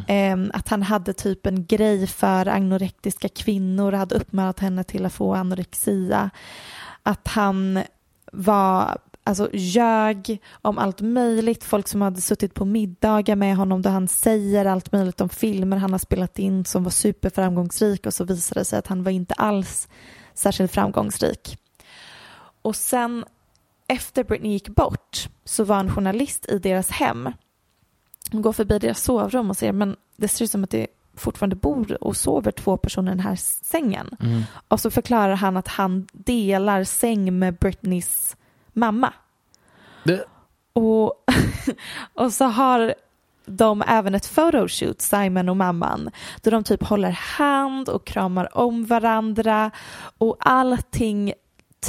Eh, 0.09 0.37
att 0.53 0.69
han 0.69 0.83
hade 0.83 1.13
typ 1.13 1.47
en 1.47 1.67
grej 1.67 2.07
för 2.07 2.49
anorektiska 2.49 3.29
kvinnor 3.29 3.93
och 3.93 3.99
hade 3.99 4.15
uppmanat 4.15 4.61
henne 4.61 4.85
till 4.85 5.07
att 5.07 5.13
få 5.13 5.35
anorexia. 5.35 6.31
Att 7.07 7.29
han 7.29 7.83
var, 8.33 8.99
alltså 9.25 9.51
ljög 9.53 10.43
om 10.63 10.79
allt 10.79 11.01
möjligt. 11.01 11.65
Folk 11.65 11.89
som 11.89 12.03
hade 12.03 12.21
suttit 12.21 12.55
på 12.55 12.65
middagar 12.65 13.37
med 13.37 13.57
honom 13.57 13.83
där 13.83 13.91
han 13.91 14.09
säger 14.09 14.65
allt 14.65 14.93
möjligt 14.93 15.21
om 15.21 15.29
filmer 15.29 15.77
han 15.77 15.93
har 15.93 15.99
spelat 15.99 16.39
in 16.39 16.65
som 16.65 16.85
var 16.85 16.91
superframgångsrika 16.91 18.09
och 18.09 18.15
så 18.15 18.25
visade 18.25 18.61
det 18.61 18.65
sig 18.65 18.79
att 18.79 18.87
han 18.87 19.03
var 19.03 19.11
inte 19.11 19.35
alls 19.35 19.89
särskilt 20.35 20.73
framgångsrik. 20.73 21.59
Och 22.63 22.77
sen 22.77 23.25
efter 23.89 24.25
Britney 24.25 24.53
gick 24.53 24.69
bort 24.69 25.29
så 25.45 25.65
var 25.65 25.81
en 25.81 25.95
journalist 25.95 26.47
i 26.49 26.59
deras 26.59 26.91
hem. 26.91 27.29
Hon 28.33 28.43
går 28.43 28.53
förbi 28.53 28.79
deras 28.79 29.03
sovrum 29.03 29.51
och 29.51 29.57
ser 29.57 29.73
men 29.73 29.97
det 30.17 30.29
ser 30.29 30.45
ut 30.45 30.51
som 30.51 30.65
att 30.65 30.71
det 30.71 30.87
fortfarande 31.17 31.57
bor 31.57 32.03
och 32.05 32.17
sover 32.17 32.51
två 32.51 32.77
personer 32.77 33.13
i 33.13 33.15
den 33.15 33.25
här 33.25 33.37
sängen. 33.65 34.17
Och 34.69 34.81
så 34.81 34.91
förklarar 34.91 35.35
han 35.35 35.57
att 35.57 35.69
han 35.69 36.07
delar 36.13 36.85
säng 36.85 37.39
med 37.39 37.55
Britneys 37.55 38.37
mamma. 38.73 39.13
Det- 40.05 40.25
Och, 40.73 41.13
och 42.15 42.33
så 42.33 42.45
har 42.45 42.95
de 43.47 43.83
även 43.87 44.15
ett 44.15 44.35
photoshoot, 44.35 45.01
Simon 45.01 45.49
och 45.49 45.57
mamman, 45.57 46.11
då 46.43 46.51
de 46.51 46.65
typ 46.65 46.83
håller 46.85 47.11
hand 47.11 47.89
och 47.89 48.05
kramar 48.07 48.57
om 48.59 48.85
varandra 48.87 49.71
och 50.19 50.37
allting 50.41 51.33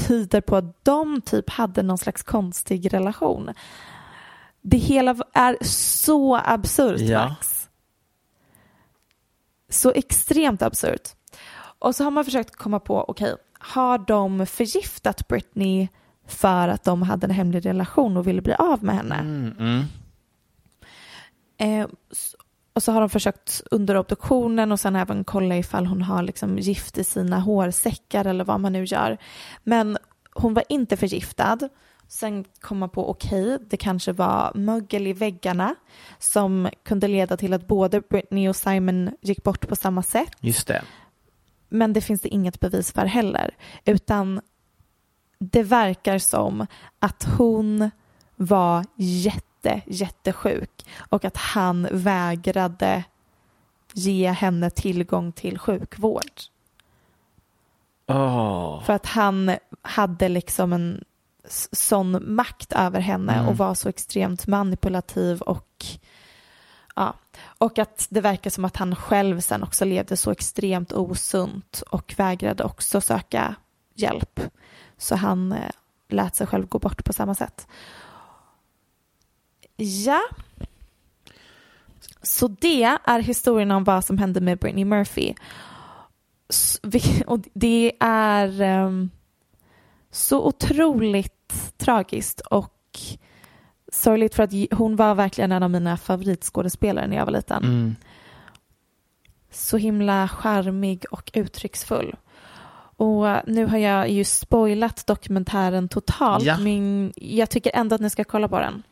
tyder 0.07 0.41
på 0.41 0.55
att 0.55 0.83
de 0.85 1.21
typ 1.21 1.49
hade 1.49 1.83
någon 1.83 1.97
slags 1.97 2.23
konstig 2.23 2.93
relation. 2.93 3.49
Det 4.61 4.77
hela 4.77 5.15
är 5.33 5.57
så 5.61 6.35
absurt, 6.45 7.01
Ja. 7.01 7.29
Max. 7.29 7.54
Så 9.75 9.91
extremt 9.91 10.61
absurt. 10.61 11.09
Och 11.79 11.95
så 11.95 12.03
har 12.03 12.11
man 12.11 12.25
försökt 12.25 12.55
komma 12.55 12.79
på, 12.79 13.05
okej, 13.07 13.35
har 13.59 13.97
de 13.97 14.45
förgiftat 14.45 15.27
Britney 15.27 15.87
för 16.27 16.67
att 16.67 16.83
de 16.83 17.01
hade 17.01 17.25
en 17.27 17.31
hemlig 17.31 17.65
relation 17.65 18.17
och 18.17 18.27
ville 18.27 18.41
bli 18.41 18.53
av 18.53 18.83
med 18.83 18.95
henne? 18.95 19.15
Mm, 19.15 19.55
mm. 19.59 19.83
Eh, 21.57 21.87
och 22.73 22.83
så 22.83 22.91
har 22.91 22.99
de 22.99 23.09
försökt 23.09 23.61
under 23.71 23.97
obduktionen 23.97 24.71
och 24.71 24.79
sen 24.79 24.95
även 24.95 25.23
kolla 25.23 25.57
ifall 25.57 25.85
hon 25.85 26.01
har 26.01 26.23
liksom 26.23 26.57
gift 26.57 26.97
i 26.97 27.03
sina 27.03 27.39
hårsäckar 27.39 28.25
eller 28.25 28.43
vad 28.43 28.59
man 28.59 28.73
nu 28.73 28.83
gör. 28.83 29.17
Men 29.63 29.97
hon 30.33 30.53
var 30.53 30.63
inte 30.69 30.97
förgiftad. 30.97 31.57
Sen 32.07 32.45
kom 32.61 32.77
man 32.77 32.89
på 32.89 33.09
okej, 33.09 33.57
det 33.69 33.77
kanske 33.77 34.11
var 34.11 34.51
mögel 34.55 35.07
i 35.07 35.13
väggarna 35.13 35.75
som 36.19 36.69
kunde 36.83 37.07
leda 37.07 37.37
till 37.37 37.53
att 37.53 37.67
både 37.67 38.01
Britney 38.01 38.49
och 38.49 38.55
Simon 38.55 39.09
gick 39.21 39.43
bort 39.43 39.67
på 39.67 39.75
samma 39.75 40.03
sätt. 40.03 40.31
Just 40.39 40.67
det. 40.67 40.83
Men 41.69 41.93
det 41.93 42.01
finns 42.01 42.21
det 42.21 42.29
inget 42.29 42.59
bevis 42.59 42.91
för 42.91 43.05
heller. 43.05 43.55
Utan 43.85 44.41
det 45.39 45.63
verkar 45.63 46.19
som 46.19 46.67
att 46.99 47.23
hon 47.37 47.91
var 48.35 48.85
jätte, 48.95 49.81
jättesjuk 49.85 50.85
och 51.09 51.25
att 51.25 51.37
han 51.37 51.87
vägrade 51.91 53.03
ge 53.93 54.29
henne 54.29 54.69
tillgång 54.69 55.31
till 55.31 55.59
sjukvård. 55.59 56.31
Åh. 58.07 58.83
För 58.83 58.93
att 58.93 59.05
han 59.05 59.55
hade 59.81 60.29
liksom 60.29 60.73
en 60.73 61.03
sån 61.71 62.35
makt 62.35 62.73
över 62.73 62.99
henne 62.99 63.33
Mm. 63.33 63.47
och 63.47 63.57
var 63.57 63.73
så 63.73 63.89
extremt 63.89 64.47
manipulativ 64.47 65.41
och 65.41 65.85
ja, 66.95 67.13
och 67.37 67.79
att 67.79 68.07
det 68.09 68.21
verkar 68.21 68.49
som 68.49 68.65
att 68.65 68.77
han 68.77 68.95
själv 68.95 69.39
sen 69.39 69.63
också 69.63 69.85
levde 69.85 70.17
så 70.17 70.31
extremt 70.31 70.93
osunt 70.93 71.83
och 71.89 72.13
vägrade 72.17 72.63
också 72.63 73.01
söka 73.01 73.55
hjälp. 73.93 74.39
Så 74.97 75.15
han 75.15 75.51
eh, 75.51 75.71
lät 76.09 76.35
sig 76.35 76.47
själv 76.47 76.67
gå 76.67 76.79
bort 76.79 77.03
på 77.05 77.13
samma 77.13 77.35
sätt. 77.35 77.67
Ja. 79.75 80.21
Så 82.21 82.47
det 82.47 82.83
är 82.83 83.19
historien 83.19 83.71
om 83.71 83.83
vad 83.83 84.05
som 84.05 84.17
hände 84.17 84.41
med 84.41 84.57
Britney 84.57 84.85
Murphy. 84.85 85.33
Och 87.27 87.39
det 87.53 87.91
är 87.99 88.61
ehm, 88.61 89.09
så 90.15 90.47
otroligt 90.47 91.77
tragiskt 91.77 92.39
och 92.39 92.99
sorgligt 93.91 94.35
för 94.35 94.43
att 94.43 94.51
hon 94.71 94.95
var 94.95 95.15
verkligen 95.15 95.51
en 95.51 95.63
av 95.63 95.71
mina 95.71 95.97
favoritskådespelare 95.97 97.07
när 97.07 97.17
jag 97.17 97.25
var 97.25 97.31
liten. 97.31 97.63
Mm. 97.63 97.95
Så 99.51 99.77
himla 99.77 100.27
charmig 100.27 101.05
och 101.11 101.31
uttrycksfull. 101.33 102.15
Och 102.97 103.25
nu 103.47 103.65
har 103.65 103.77
jag 103.77 104.09
ju 104.09 104.23
spoilat 104.23 105.07
dokumentären 105.07 105.89
totalt 105.89 106.43
Ja. 106.43 106.57
men 106.57 107.13
jag 107.15 107.49
tycker 107.49 107.71
ändå 107.75 107.95
att 107.95 108.01
ni 108.01 108.09
ska 108.09 108.23
kolla 108.23 108.47
på 108.47 108.59
den. 108.59 108.83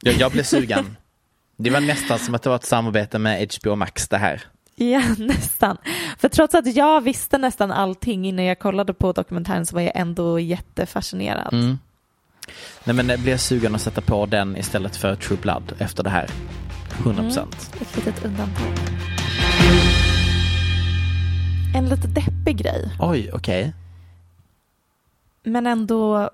Jag, 0.00 0.14
jag 0.14 0.32
blev 0.32 0.42
sugen. 0.42 0.96
Det 1.56 1.70
var 1.70 1.80
nästan 1.80 2.18
som 2.18 2.34
att 2.34 2.42
det 2.42 2.48
var 2.48 2.56
ett 2.56 2.64
samarbete 2.64 3.18
med 3.18 3.54
HBO 3.54 3.76
Max 3.76 4.08
det 4.08 4.18
här. 4.18 4.42
Ja, 4.90 5.02
nästan. 5.18 5.76
För 6.18 6.28
trots 6.28 6.54
att 6.54 6.76
jag 6.76 7.00
visste 7.00 7.38
nästan 7.38 7.70
allting 7.72 8.26
innan 8.26 8.44
jag 8.44 8.58
kollade 8.58 8.94
på 8.94 9.12
dokumentären 9.12 9.66
så 9.66 9.74
var 9.74 9.82
jag 9.82 9.92
ändå 9.96 10.38
jättefascinerad. 10.40 11.54
Mm. 11.54 11.78
Nej 12.84 12.96
men 12.96 13.08
jag 13.08 13.20
blev 13.20 13.36
sugen 13.36 13.74
att 13.74 13.80
sätta 13.80 14.00
på 14.00 14.26
den 14.26 14.56
istället 14.56 14.96
för 14.96 15.16
True 15.16 15.38
Blood 15.42 15.72
efter 15.78 16.02
det 16.02 16.10
här. 16.10 16.30
100%. 17.04 17.46
Ett 17.80 17.96
litet 17.96 18.24
undantag. 18.24 18.66
En 21.74 21.88
lite 21.88 22.08
deppig 22.08 22.56
grej, 22.56 22.96
Oj, 23.00 23.30
okej. 23.32 23.72
men 25.44 25.66
ändå 25.66 26.30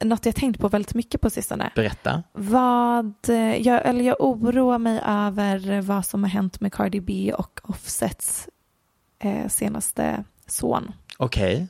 något 0.00 0.26
jag 0.26 0.34
tänkt 0.34 0.60
på 0.60 0.68
väldigt 0.68 0.94
mycket 0.94 1.20
på 1.20 1.30
sistone. 1.30 1.72
Berätta. 1.74 2.22
Vad, 2.32 3.14
eh, 3.28 3.56
jag, 3.56 3.86
eller 3.86 4.04
jag 4.04 4.16
oroar 4.20 4.78
mig 4.78 5.00
över 5.04 5.80
vad 5.80 6.06
som 6.06 6.22
har 6.22 6.30
hänt 6.30 6.60
med 6.60 6.72
Cardi 6.72 7.00
B 7.00 7.32
och 7.32 7.60
Offsets 7.62 8.48
eh, 9.18 9.48
senaste 9.48 10.24
son 10.46 10.92
Okej. 11.18 11.68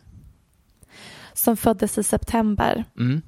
som 1.33 1.57
föddes 1.57 1.99
i 1.99 2.03
september. 2.03 2.85
Mm. 2.99 3.23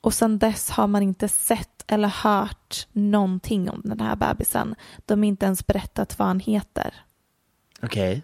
Och 0.00 0.14
sedan 0.14 0.38
dess 0.38 0.70
har 0.70 0.86
man 0.86 1.02
inte 1.02 1.28
sett 1.28 1.84
eller 1.86 2.08
hört 2.08 2.88
någonting 2.92 3.70
om 3.70 3.80
den 3.84 4.00
här 4.00 4.16
bebisen. 4.16 4.74
De 5.06 5.18
har 5.18 5.24
inte 5.24 5.46
ens 5.46 5.66
berättat 5.66 6.18
vad 6.18 6.28
han 6.28 6.40
heter. 6.40 6.94
Okej. 7.82 8.22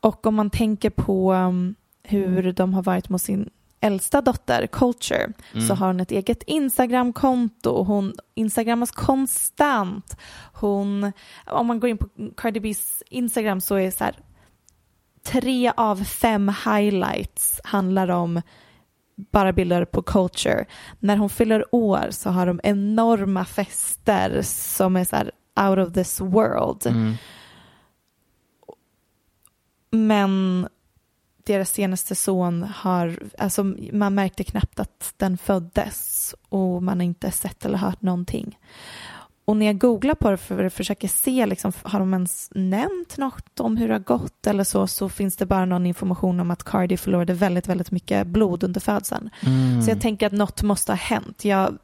Och 0.00 0.26
om 0.26 0.34
man 0.34 0.50
tänker 0.50 0.90
på 0.90 1.32
um, 1.32 1.74
hur 2.02 2.52
de 2.52 2.74
har 2.74 2.82
varit 2.82 3.08
mot 3.08 3.22
sin 3.22 3.50
äldsta 3.86 4.20
dotter, 4.20 4.66
Culture, 4.66 5.32
så 5.68 5.74
har 5.74 5.86
hon 5.86 6.00
ett 6.00 6.10
eget 6.10 6.42
Instagramkonto. 6.42 7.82
Hon 7.82 8.14
instagrammas 8.34 8.90
konstant. 8.90 10.16
Hon, 10.52 11.12
om 11.46 11.66
man 11.66 11.80
går 11.80 11.90
in 11.90 11.98
på 11.98 12.08
Cardi 12.36 12.60
B's 12.60 13.02
Instagram 13.10 13.60
så 13.60 13.74
är 13.74 13.84
det 13.84 13.92
så 13.92 14.04
här 14.04 14.16
tre 15.26 15.72
av 15.76 16.04
fem 16.04 16.52
highlights 16.64 17.60
handlar 17.64 18.08
om 18.08 18.42
bara 19.32 19.52
bilder 19.52 19.84
på 19.84 20.02
culture. 20.02 20.64
När 21.00 21.16
hon 21.16 21.30
fyller 21.30 21.74
år 21.74 22.06
så 22.10 22.30
har 22.30 22.46
de 22.46 22.60
enorma 22.62 23.44
fester 23.44 24.42
som 24.42 24.96
är 24.96 25.04
så 25.04 25.16
här 25.16 25.30
out 25.60 25.88
of 25.88 25.94
this 25.94 26.20
world. 26.20 26.86
Mm. 26.86 27.14
Men 29.90 30.68
deras 31.46 31.70
senaste 31.70 32.14
son 32.14 32.62
har, 32.62 33.18
alltså 33.38 33.64
man 33.92 34.14
märkte 34.14 34.44
knappt 34.44 34.80
att 34.80 35.14
den 35.16 35.38
föddes 35.38 36.34
och 36.48 36.82
man 36.82 36.98
har 36.98 37.04
inte 37.04 37.30
sett 37.30 37.64
eller 37.64 37.78
hört 37.78 38.02
någonting. 38.02 38.58
Och 39.44 39.56
när 39.56 39.66
jag 39.66 39.78
googlar 39.78 40.14
på 40.14 40.30
det 40.30 40.36
för 40.36 40.64
att 40.64 40.72
försöka 40.72 41.08
se, 41.08 41.46
liksom, 41.46 41.72
har 41.82 41.98
de 41.98 42.12
ens 42.14 42.50
nämnt 42.54 43.18
något 43.18 43.60
om 43.60 43.76
hur 43.76 43.88
det 43.88 43.94
har 43.94 43.98
gått 43.98 44.46
eller 44.46 44.64
så, 44.64 44.86
så 44.86 45.08
finns 45.08 45.36
det 45.36 45.46
bara 45.46 45.64
någon 45.64 45.86
information 45.86 46.40
om 46.40 46.50
att 46.50 46.64
Cardi 46.64 46.96
förlorade 46.96 47.32
väldigt, 47.34 47.68
väldigt 47.68 47.90
mycket 47.90 48.26
blod 48.26 48.64
under 48.64 48.80
födseln. 48.80 49.30
Mm. 49.40 49.82
Så 49.82 49.90
jag 49.90 50.00
tänker 50.00 50.26
att 50.26 50.32
något 50.32 50.62
måste 50.62 50.92
ha 50.92 50.96
hänt, 50.96 51.44
jag, 51.44 51.78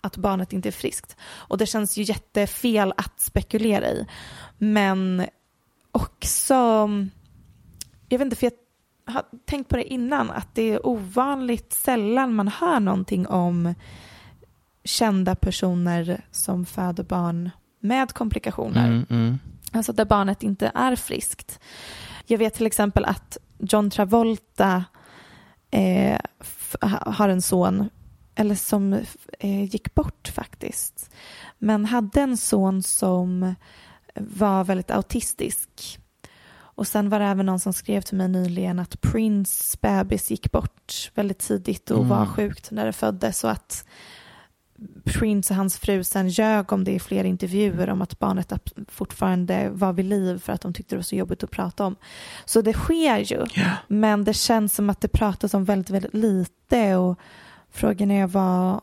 att 0.00 0.16
barnet 0.16 0.52
inte 0.52 0.68
är 0.68 0.72
friskt. 0.72 1.16
Och 1.20 1.58
det 1.58 1.66
känns 1.66 1.96
ju 1.96 2.02
jättefel 2.02 2.92
att 2.96 3.20
spekulera 3.20 3.88
i. 3.88 4.06
Men 4.58 5.26
också, 5.92 6.54
jag 8.08 8.18
vet 8.18 8.24
inte, 8.24 8.36
för 8.36 8.46
jag 8.46 8.52
har 9.06 9.24
tänkt 9.44 9.68
på 9.68 9.76
det 9.76 9.92
innan, 9.92 10.30
att 10.30 10.54
det 10.54 10.72
är 10.72 10.86
ovanligt 10.86 11.72
sällan 11.72 12.34
man 12.34 12.48
hör 12.48 12.80
någonting 12.80 13.26
om 13.26 13.74
kända 14.84 15.34
personer 15.34 16.24
som 16.30 16.66
föder 16.66 17.04
barn 17.04 17.50
med 17.80 18.12
komplikationer. 18.12 18.86
Mm, 18.86 19.06
mm. 19.10 19.38
Alltså 19.72 19.92
där 19.92 20.04
barnet 20.04 20.42
inte 20.42 20.72
är 20.74 20.96
friskt. 20.96 21.60
Jag 22.26 22.38
vet 22.38 22.54
till 22.54 22.66
exempel 22.66 23.04
att 23.04 23.38
John 23.58 23.90
Travolta 23.90 24.84
eh, 25.70 26.18
har 27.00 27.28
en 27.28 27.42
son, 27.42 27.88
eller 28.34 28.54
som 28.54 28.92
eh, 29.38 29.64
gick 29.64 29.94
bort 29.94 30.28
faktiskt. 30.34 31.10
Men 31.58 31.84
hade 31.84 32.20
en 32.20 32.36
son 32.36 32.82
som 32.82 33.54
var 34.14 34.64
väldigt 34.64 34.90
autistisk. 34.90 35.98
Och 36.76 36.86
sen 36.86 37.08
var 37.08 37.18
det 37.18 37.24
även 37.24 37.46
någon 37.46 37.60
som 37.60 37.72
skrev 37.72 38.00
till 38.00 38.16
mig 38.16 38.28
nyligen 38.28 38.78
att 38.78 39.00
Prince 39.00 39.78
bebis 39.80 40.30
gick 40.30 40.52
bort 40.52 41.10
väldigt 41.14 41.38
tidigt 41.38 41.90
och 41.90 41.96
Mm. 42.04 42.08
var 42.08 42.26
sjukt 42.26 42.70
när 42.70 42.86
det 42.86 42.92
föddes 42.92 43.44
och 43.44 43.50
att 43.50 43.86
Prince 45.04 45.52
och 45.52 45.56
hans 45.56 45.76
fru 45.78 46.04
sen 46.04 46.28
ljög 46.28 46.72
om 46.72 46.84
det 46.84 46.92
i 46.92 46.98
flera 47.00 47.26
intervjuer 47.26 47.90
om 47.90 48.02
att 48.02 48.18
barnet 48.18 48.52
fortfarande 48.88 49.70
var 49.70 49.92
vid 49.92 50.04
liv 50.04 50.38
för 50.38 50.52
att 50.52 50.60
de 50.60 50.72
tyckte 50.72 50.94
det 50.94 50.98
var 50.98 51.02
så 51.02 51.16
jobbigt 51.16 51.44
att 51.44 51.50
prata 51.50 51.86
om. 51.86 51.96
Så 52.44 52.62
det 52.62 52.72
sker 52.72 53.18
ju, 53.18 53.46
men 53.88 54.24
det 54.24 54.34
känns 54.34 54.74
som 54.74 54.90
att 54.90 55.00
det 55.00 55.08
pratas 55.08 55.54
om 55.54 55.64
väldigt, 55.64 55.90
väldigt 55.90 56.14
lite 56.14 56.96
och 56.96 57.18
frågan 57.70 58.10
är 58.10 58.26
vad, 58.26 58.80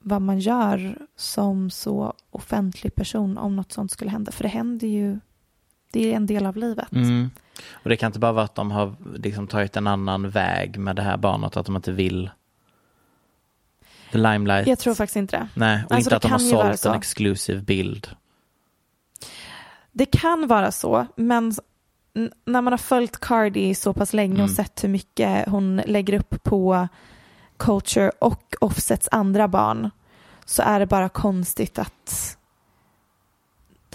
vad 0.00 0.22
man 0.22 0.38
gör 0.38 0.98
som 1.16 1.70
så 1.70 2.12
offentlig 2.30 2.94
person 2.94 3.38
om 3.38 3.56
något 3.56 3.72
sånt 3.72 3.90
skulle 3.90 4.10
hända. 4.10 4.32
För 4.32 4.42
det 4.42 4.48
händer 4.48 4.88
ju, 4.88 5.20
det 5.94 6.12
är 6.12 6.16
en 6.16 6.26
del 6.26 6.46
av 6.46 6.56
livet. 6.56 6.92
Mm. 6.92 7.30
Och 7.72 7.88
det 7.90 7.96
kan 7.96 8.06
inte 8.06 8.18
bara 8.18 8.32
vara 8.32 8.44
att 8.44 8.54
de 8.54 8.70
har 8.70 8.94
liksom 9.16 9.46
tagit 9.46 9.76
en 9.76 9.86
annan 9.86 10.30
väg 10.30 10.78
med 10.78 10.96
det 10.96 11.02
här 11.02 11.16
barnet, 11.16 11.56
att 11.56 11.66
de 11.66 11.76
inte 11.76 11.92
vill 11.92 12.30
the 14.12 14.18
limelight. 14.18 14.66
Jag 14.66 14.78
tror 14.78 14.94
faktiskt 14.94 15.16
inte 15.16 15.36
det. 15.36 15.48
Nej, 15.54 15.84
och 15.86 15.92
Alltså, 15.92 16.08
inte 16.08 16.16
att 16.16 16.22
de 16.22 16.30
har 16.32 16.38
sålt 16.38 16.80
så. 16.80 16.88
en 16.88 16.94
exklusiv 16.98 17.64
bild. 17.64 18.08
Det 19.92 20.06
kan 20.06 20.46
vara 20.46 20.72
så, 20.72 21.06
men 21.16 21.54
när 22.44 22.60
man 22.62 22.72
har 22.72 22.78
följt 22.78 23.20
Cardi 23.20 23.74
så 23.74 23.92
pass 23.92 24.12
länge 24.12 24.32
och 24.34 24.38
Mm. 24.38 24.54
sett 24.54 24.84
hur 24.84 24.88
mycket 24.88 25.48
hon 25.48 25.76
lägger 25.86 26.18
upp 26.18 26.42
på 26.42 26.88
Culture 27.56 28.10
och 28.18 28.54
Offsets 28.60 29.08
andra 29.12 29.48
barn 29.48 29.90
så 30.44 30.62
är 30.62 30.80
det 30.80 30.86
bara 30.86 31.08
konstigt 31.08 31.78
att 31.78 32.36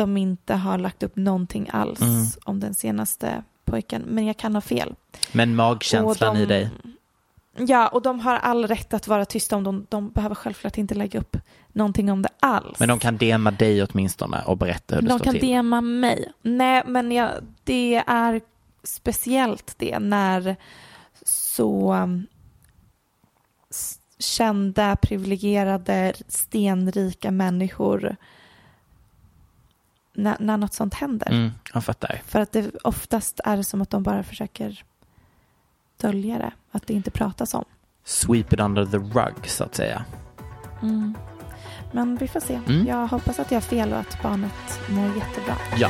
de 0.04 0.18
inte 0.18 0.54
har 0.56 0.78
lagt 0.78 1.04
upp 1.04 1.16
någonting 1.16 1.70
alls 1.74 2.02
Mm. 2.02 2.26
om 2.46 2.60
den 2.60 2.74
senaste 2.74 3.44
pojken. 3.66 4.02
Men 4.02 4.26
jag 4.26 4.38
kan 4.38 4.54
ha 4.56 4.62
fel. 4.62 4.96
Men 5.32 5.56
magkänslan 5.56 6.36
de- 6.36 6.42
i 6.42 6.46
dig. 6.46 6.70
Ja, 7.58 7.88
och 7.88 8.02
de 8.02 8.20
har 8.20 8.36
all 8.36 8.68
rätt 8.68 8.94
att 8.94 9.08
vara 9.08 9.26
tysta 9.26 9.56
om 9.56 9.64
de, 9.64 9.86
de 9.90 10.10
behöver 10.10 10.36
självklart 10.36 10.78
inte 10.78 10.96
lägga 10.96 11.20
upp 11.20 11.38
någonting 11.68 12.12
om 12.12 12.22
det 12.22 12.30
alls. 12.40 12.80
Men 12.80 12.90
de 12.90 13.00
kan 13.00 13.18
DMa 13.18 13.52
dig 13.52 13.84
åtminstone 13.84 14.42
och 14.46 14.58
berätta 14.58 14.96
hur 14.96 15.02
det 15.02 15.08
De 15.08 15.20
står 15.20 15.26
kan 15.26 15.34
till. 15.40 15.48
DMa 15.50 15.82
mig. 15.82 16.32
Nej, 16.42 16.84
men 16.88 17.12
jag, 17.12 17.30
det 17.64 18.04
är 18.08 18.42
speciellt 18.84 19.74
det 19.78 20.00
när 20.00 20.56
så 21.26 21.94
um, 21.94 22.28
kända, 24.20 24.96
privilegierade, 24.96 26.14
stenrika 26.28 27.32
människor 27.32 28.16
när, 30.24 30.38
när 30.40 30.58
något 30.58 30.74
sånt 30.74 30.94
händer. 30.94 31.32
Mm, 31.32 31.52
jag 31.74 31.84
fattar. 31.84 32.22
För 32.26 32.40
att 32.40 32.52
det 32.52 32.72
oftast 32.84 33.40
är 33.46 33.58
det 33.58 33.64
som 33.64 33.82
att 33.82 33.90
de 33.90 34.04
bara 34.04 34.24
försöker 34.24 34.84
dölja 36.02 36.38
det, 36.38 36.52
att 36.72 36.88
det 36.88 36.94
inte 36.94 37.12
pratas 37.12 37.54
om. 37.54 37.66
Sweep 38.04 38.54
it 38.54 38.60
under 38.60 38.86
the 38.86 38.98
rug 38.98 39.48
så 39.48 39.64
att 39.64 39.76
säga. 39.76 40.06
Mm. 40.82 41.18
Men 41.92 42.16
vi 42.16 42.28
får 42.28 42.40
se. 42.40 42.60
Mm. 42.68 42.88
Jag 42.88 43.08
hoppas 43.08 43.40
att 43.40 43.52
jag 43.52 43.56
har 43.56 43.62
fel 43.62 43.94
och 43.94 44.00
att 44.00 44.24
barnet 44.24 44.80
mår 44.90 45.06
jättebra. 45.06 45.56
Ja. 45.78 45.90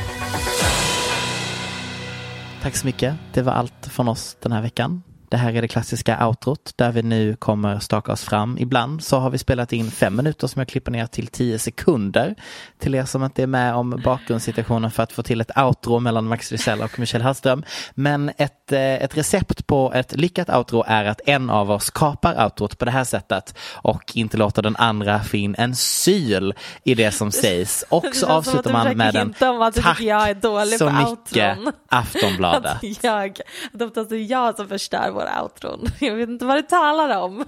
Tack 2.62 2.76
så 2.76 2.86
mycket. 2.86 3.16
Det 3.32 3.42
var 3.42 3.52
allt 3.52 3.86
från 3.86 4.08
oss 4.08 4.36
den 4.40 4.52
här 4.52 4.62
veckan. 4.62 5.02
Det 5.30 5.36
här 5.36 5.52
är 5.52 5.62
det 5.62 5.68
klassiska 5.68 6.26
outrot 6.26 6.72
där 6.76 6.92
vi 6.92 7.02
nu 7.02 7.36
kommer 7.36 7.78
staka 7.78 8.12
oss 8.12 8.24
fram. 8.24 8.58
Ibland 8.58 9.04
så 9.04 9.18
har 9.18 9.30
vi 9.30 9.38
spelat 9.38 9.72
in 9.72 9.90
fem 9.90 10.16
minuter 10.16 10.46
som 10.46 10.60
jag 10.60 10.68
klipper 10.68 10.92
ner 10.92 11.06
till 11.06 11.26
tio 11.26 11.58
sekunder. 11.58 12.34
Till 12.78 12.94
er 12.94 13.04
som 13.04 13.24
inte 13.24 13.42
är 13.42 13.46
med 13.46 13.74
om 13.74 14.00
bakgrundssituationen 14.04 14.90
för 14.90 15.02
att 15.02 15.12
få 15.12 15.22
till 15.22 15.40
ett 15.40 15.58
outro 15.58 15.98
mellan 15.98 16.26
Max 16.26 16.52
Rysell 16.52 16.82
och 16.82 16.98
Michelle 16.98 17.24
Hallström. 17.24 17.64
Men 17.94 18.30
ett, 18.36 18.72
eh, 18.72 18.80
ett 18.80 19.16
recept 19.16 19.66
på 19.66 19.92
ett 19.94 20.16
lyckat 20.16 20.50
outro 20.50 20.84
är 20.86 21.04
att 21.04 21.20
en 21.26 21.50
av 21.50 21.70
oss 21.70 21.90
kapar 21.90 22.44
outrot 22.44 22.78
på 22.78 22.84
det 22.84 22.90
här 22.90 23.04
sättet 23.04 23.54
och 23.74 24.12
inte 24.14 24.36
låter 24.36 24.62
den 24.62 24.76
andra 24.76 25.20
få 25.20 25.36
in 25.36 25.54
en 25.58 25.74
syl 25.74 26.54
i 26.84 26.94
det 26.94 27.10
som 27.10 27.32
sägs. 27.32 27.84
Och 27.88 28.06
så 28.14 28.26
avslutar 28.26 28.72
man 28.72 28.96
med 28.96 29.16
en 29.16 29.34
tack 29.74 30.00
jag 30.00 30.30
är 30.30 30.34
dålig 30.34 30.78
så 30.78 30.90
mycket. 30.90 31.58
Aftonbladet. 31.88 32.72
Att 32.72 33.04
jag, 33.04 33.40
att 33.72 34.12
är 34.12 34.30
jag 34.30 34.56
som 34.56 34.68
förstör 34.68 35.19
våra 35.20 35.42
outron. 35.42 35.86
Jag 36.00 36.14
vet 36.14 36.28
inte 36.28 36.44
vad 36.44 36.56
du 36.56 36.62
talar 36.62 37.22
om. 37.22 37.44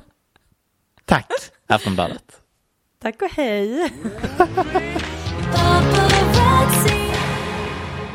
Tack 1.04 1.32
Aftonbladet. 1.66 2.40
Tack 3.02 3.22
och 3.22 3.28
hej. 3.28 3.92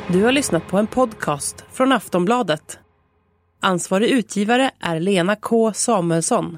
Du 0.07 0.23
har 0.23 0.31
lyssnat 0.31 0.67
på 0.67 0.77
en 0.77 0.87
podcast 0.87 1.65
från 1.71 1.91
Aftonbladet. 1.91 2.79
Ansvarig 3.61 4.09
utgivare 4.09 4.71
är 4.79 4.99
Lena 4.99 5.35
K 5.35 5.73
Samuelsson. 5.73 6.57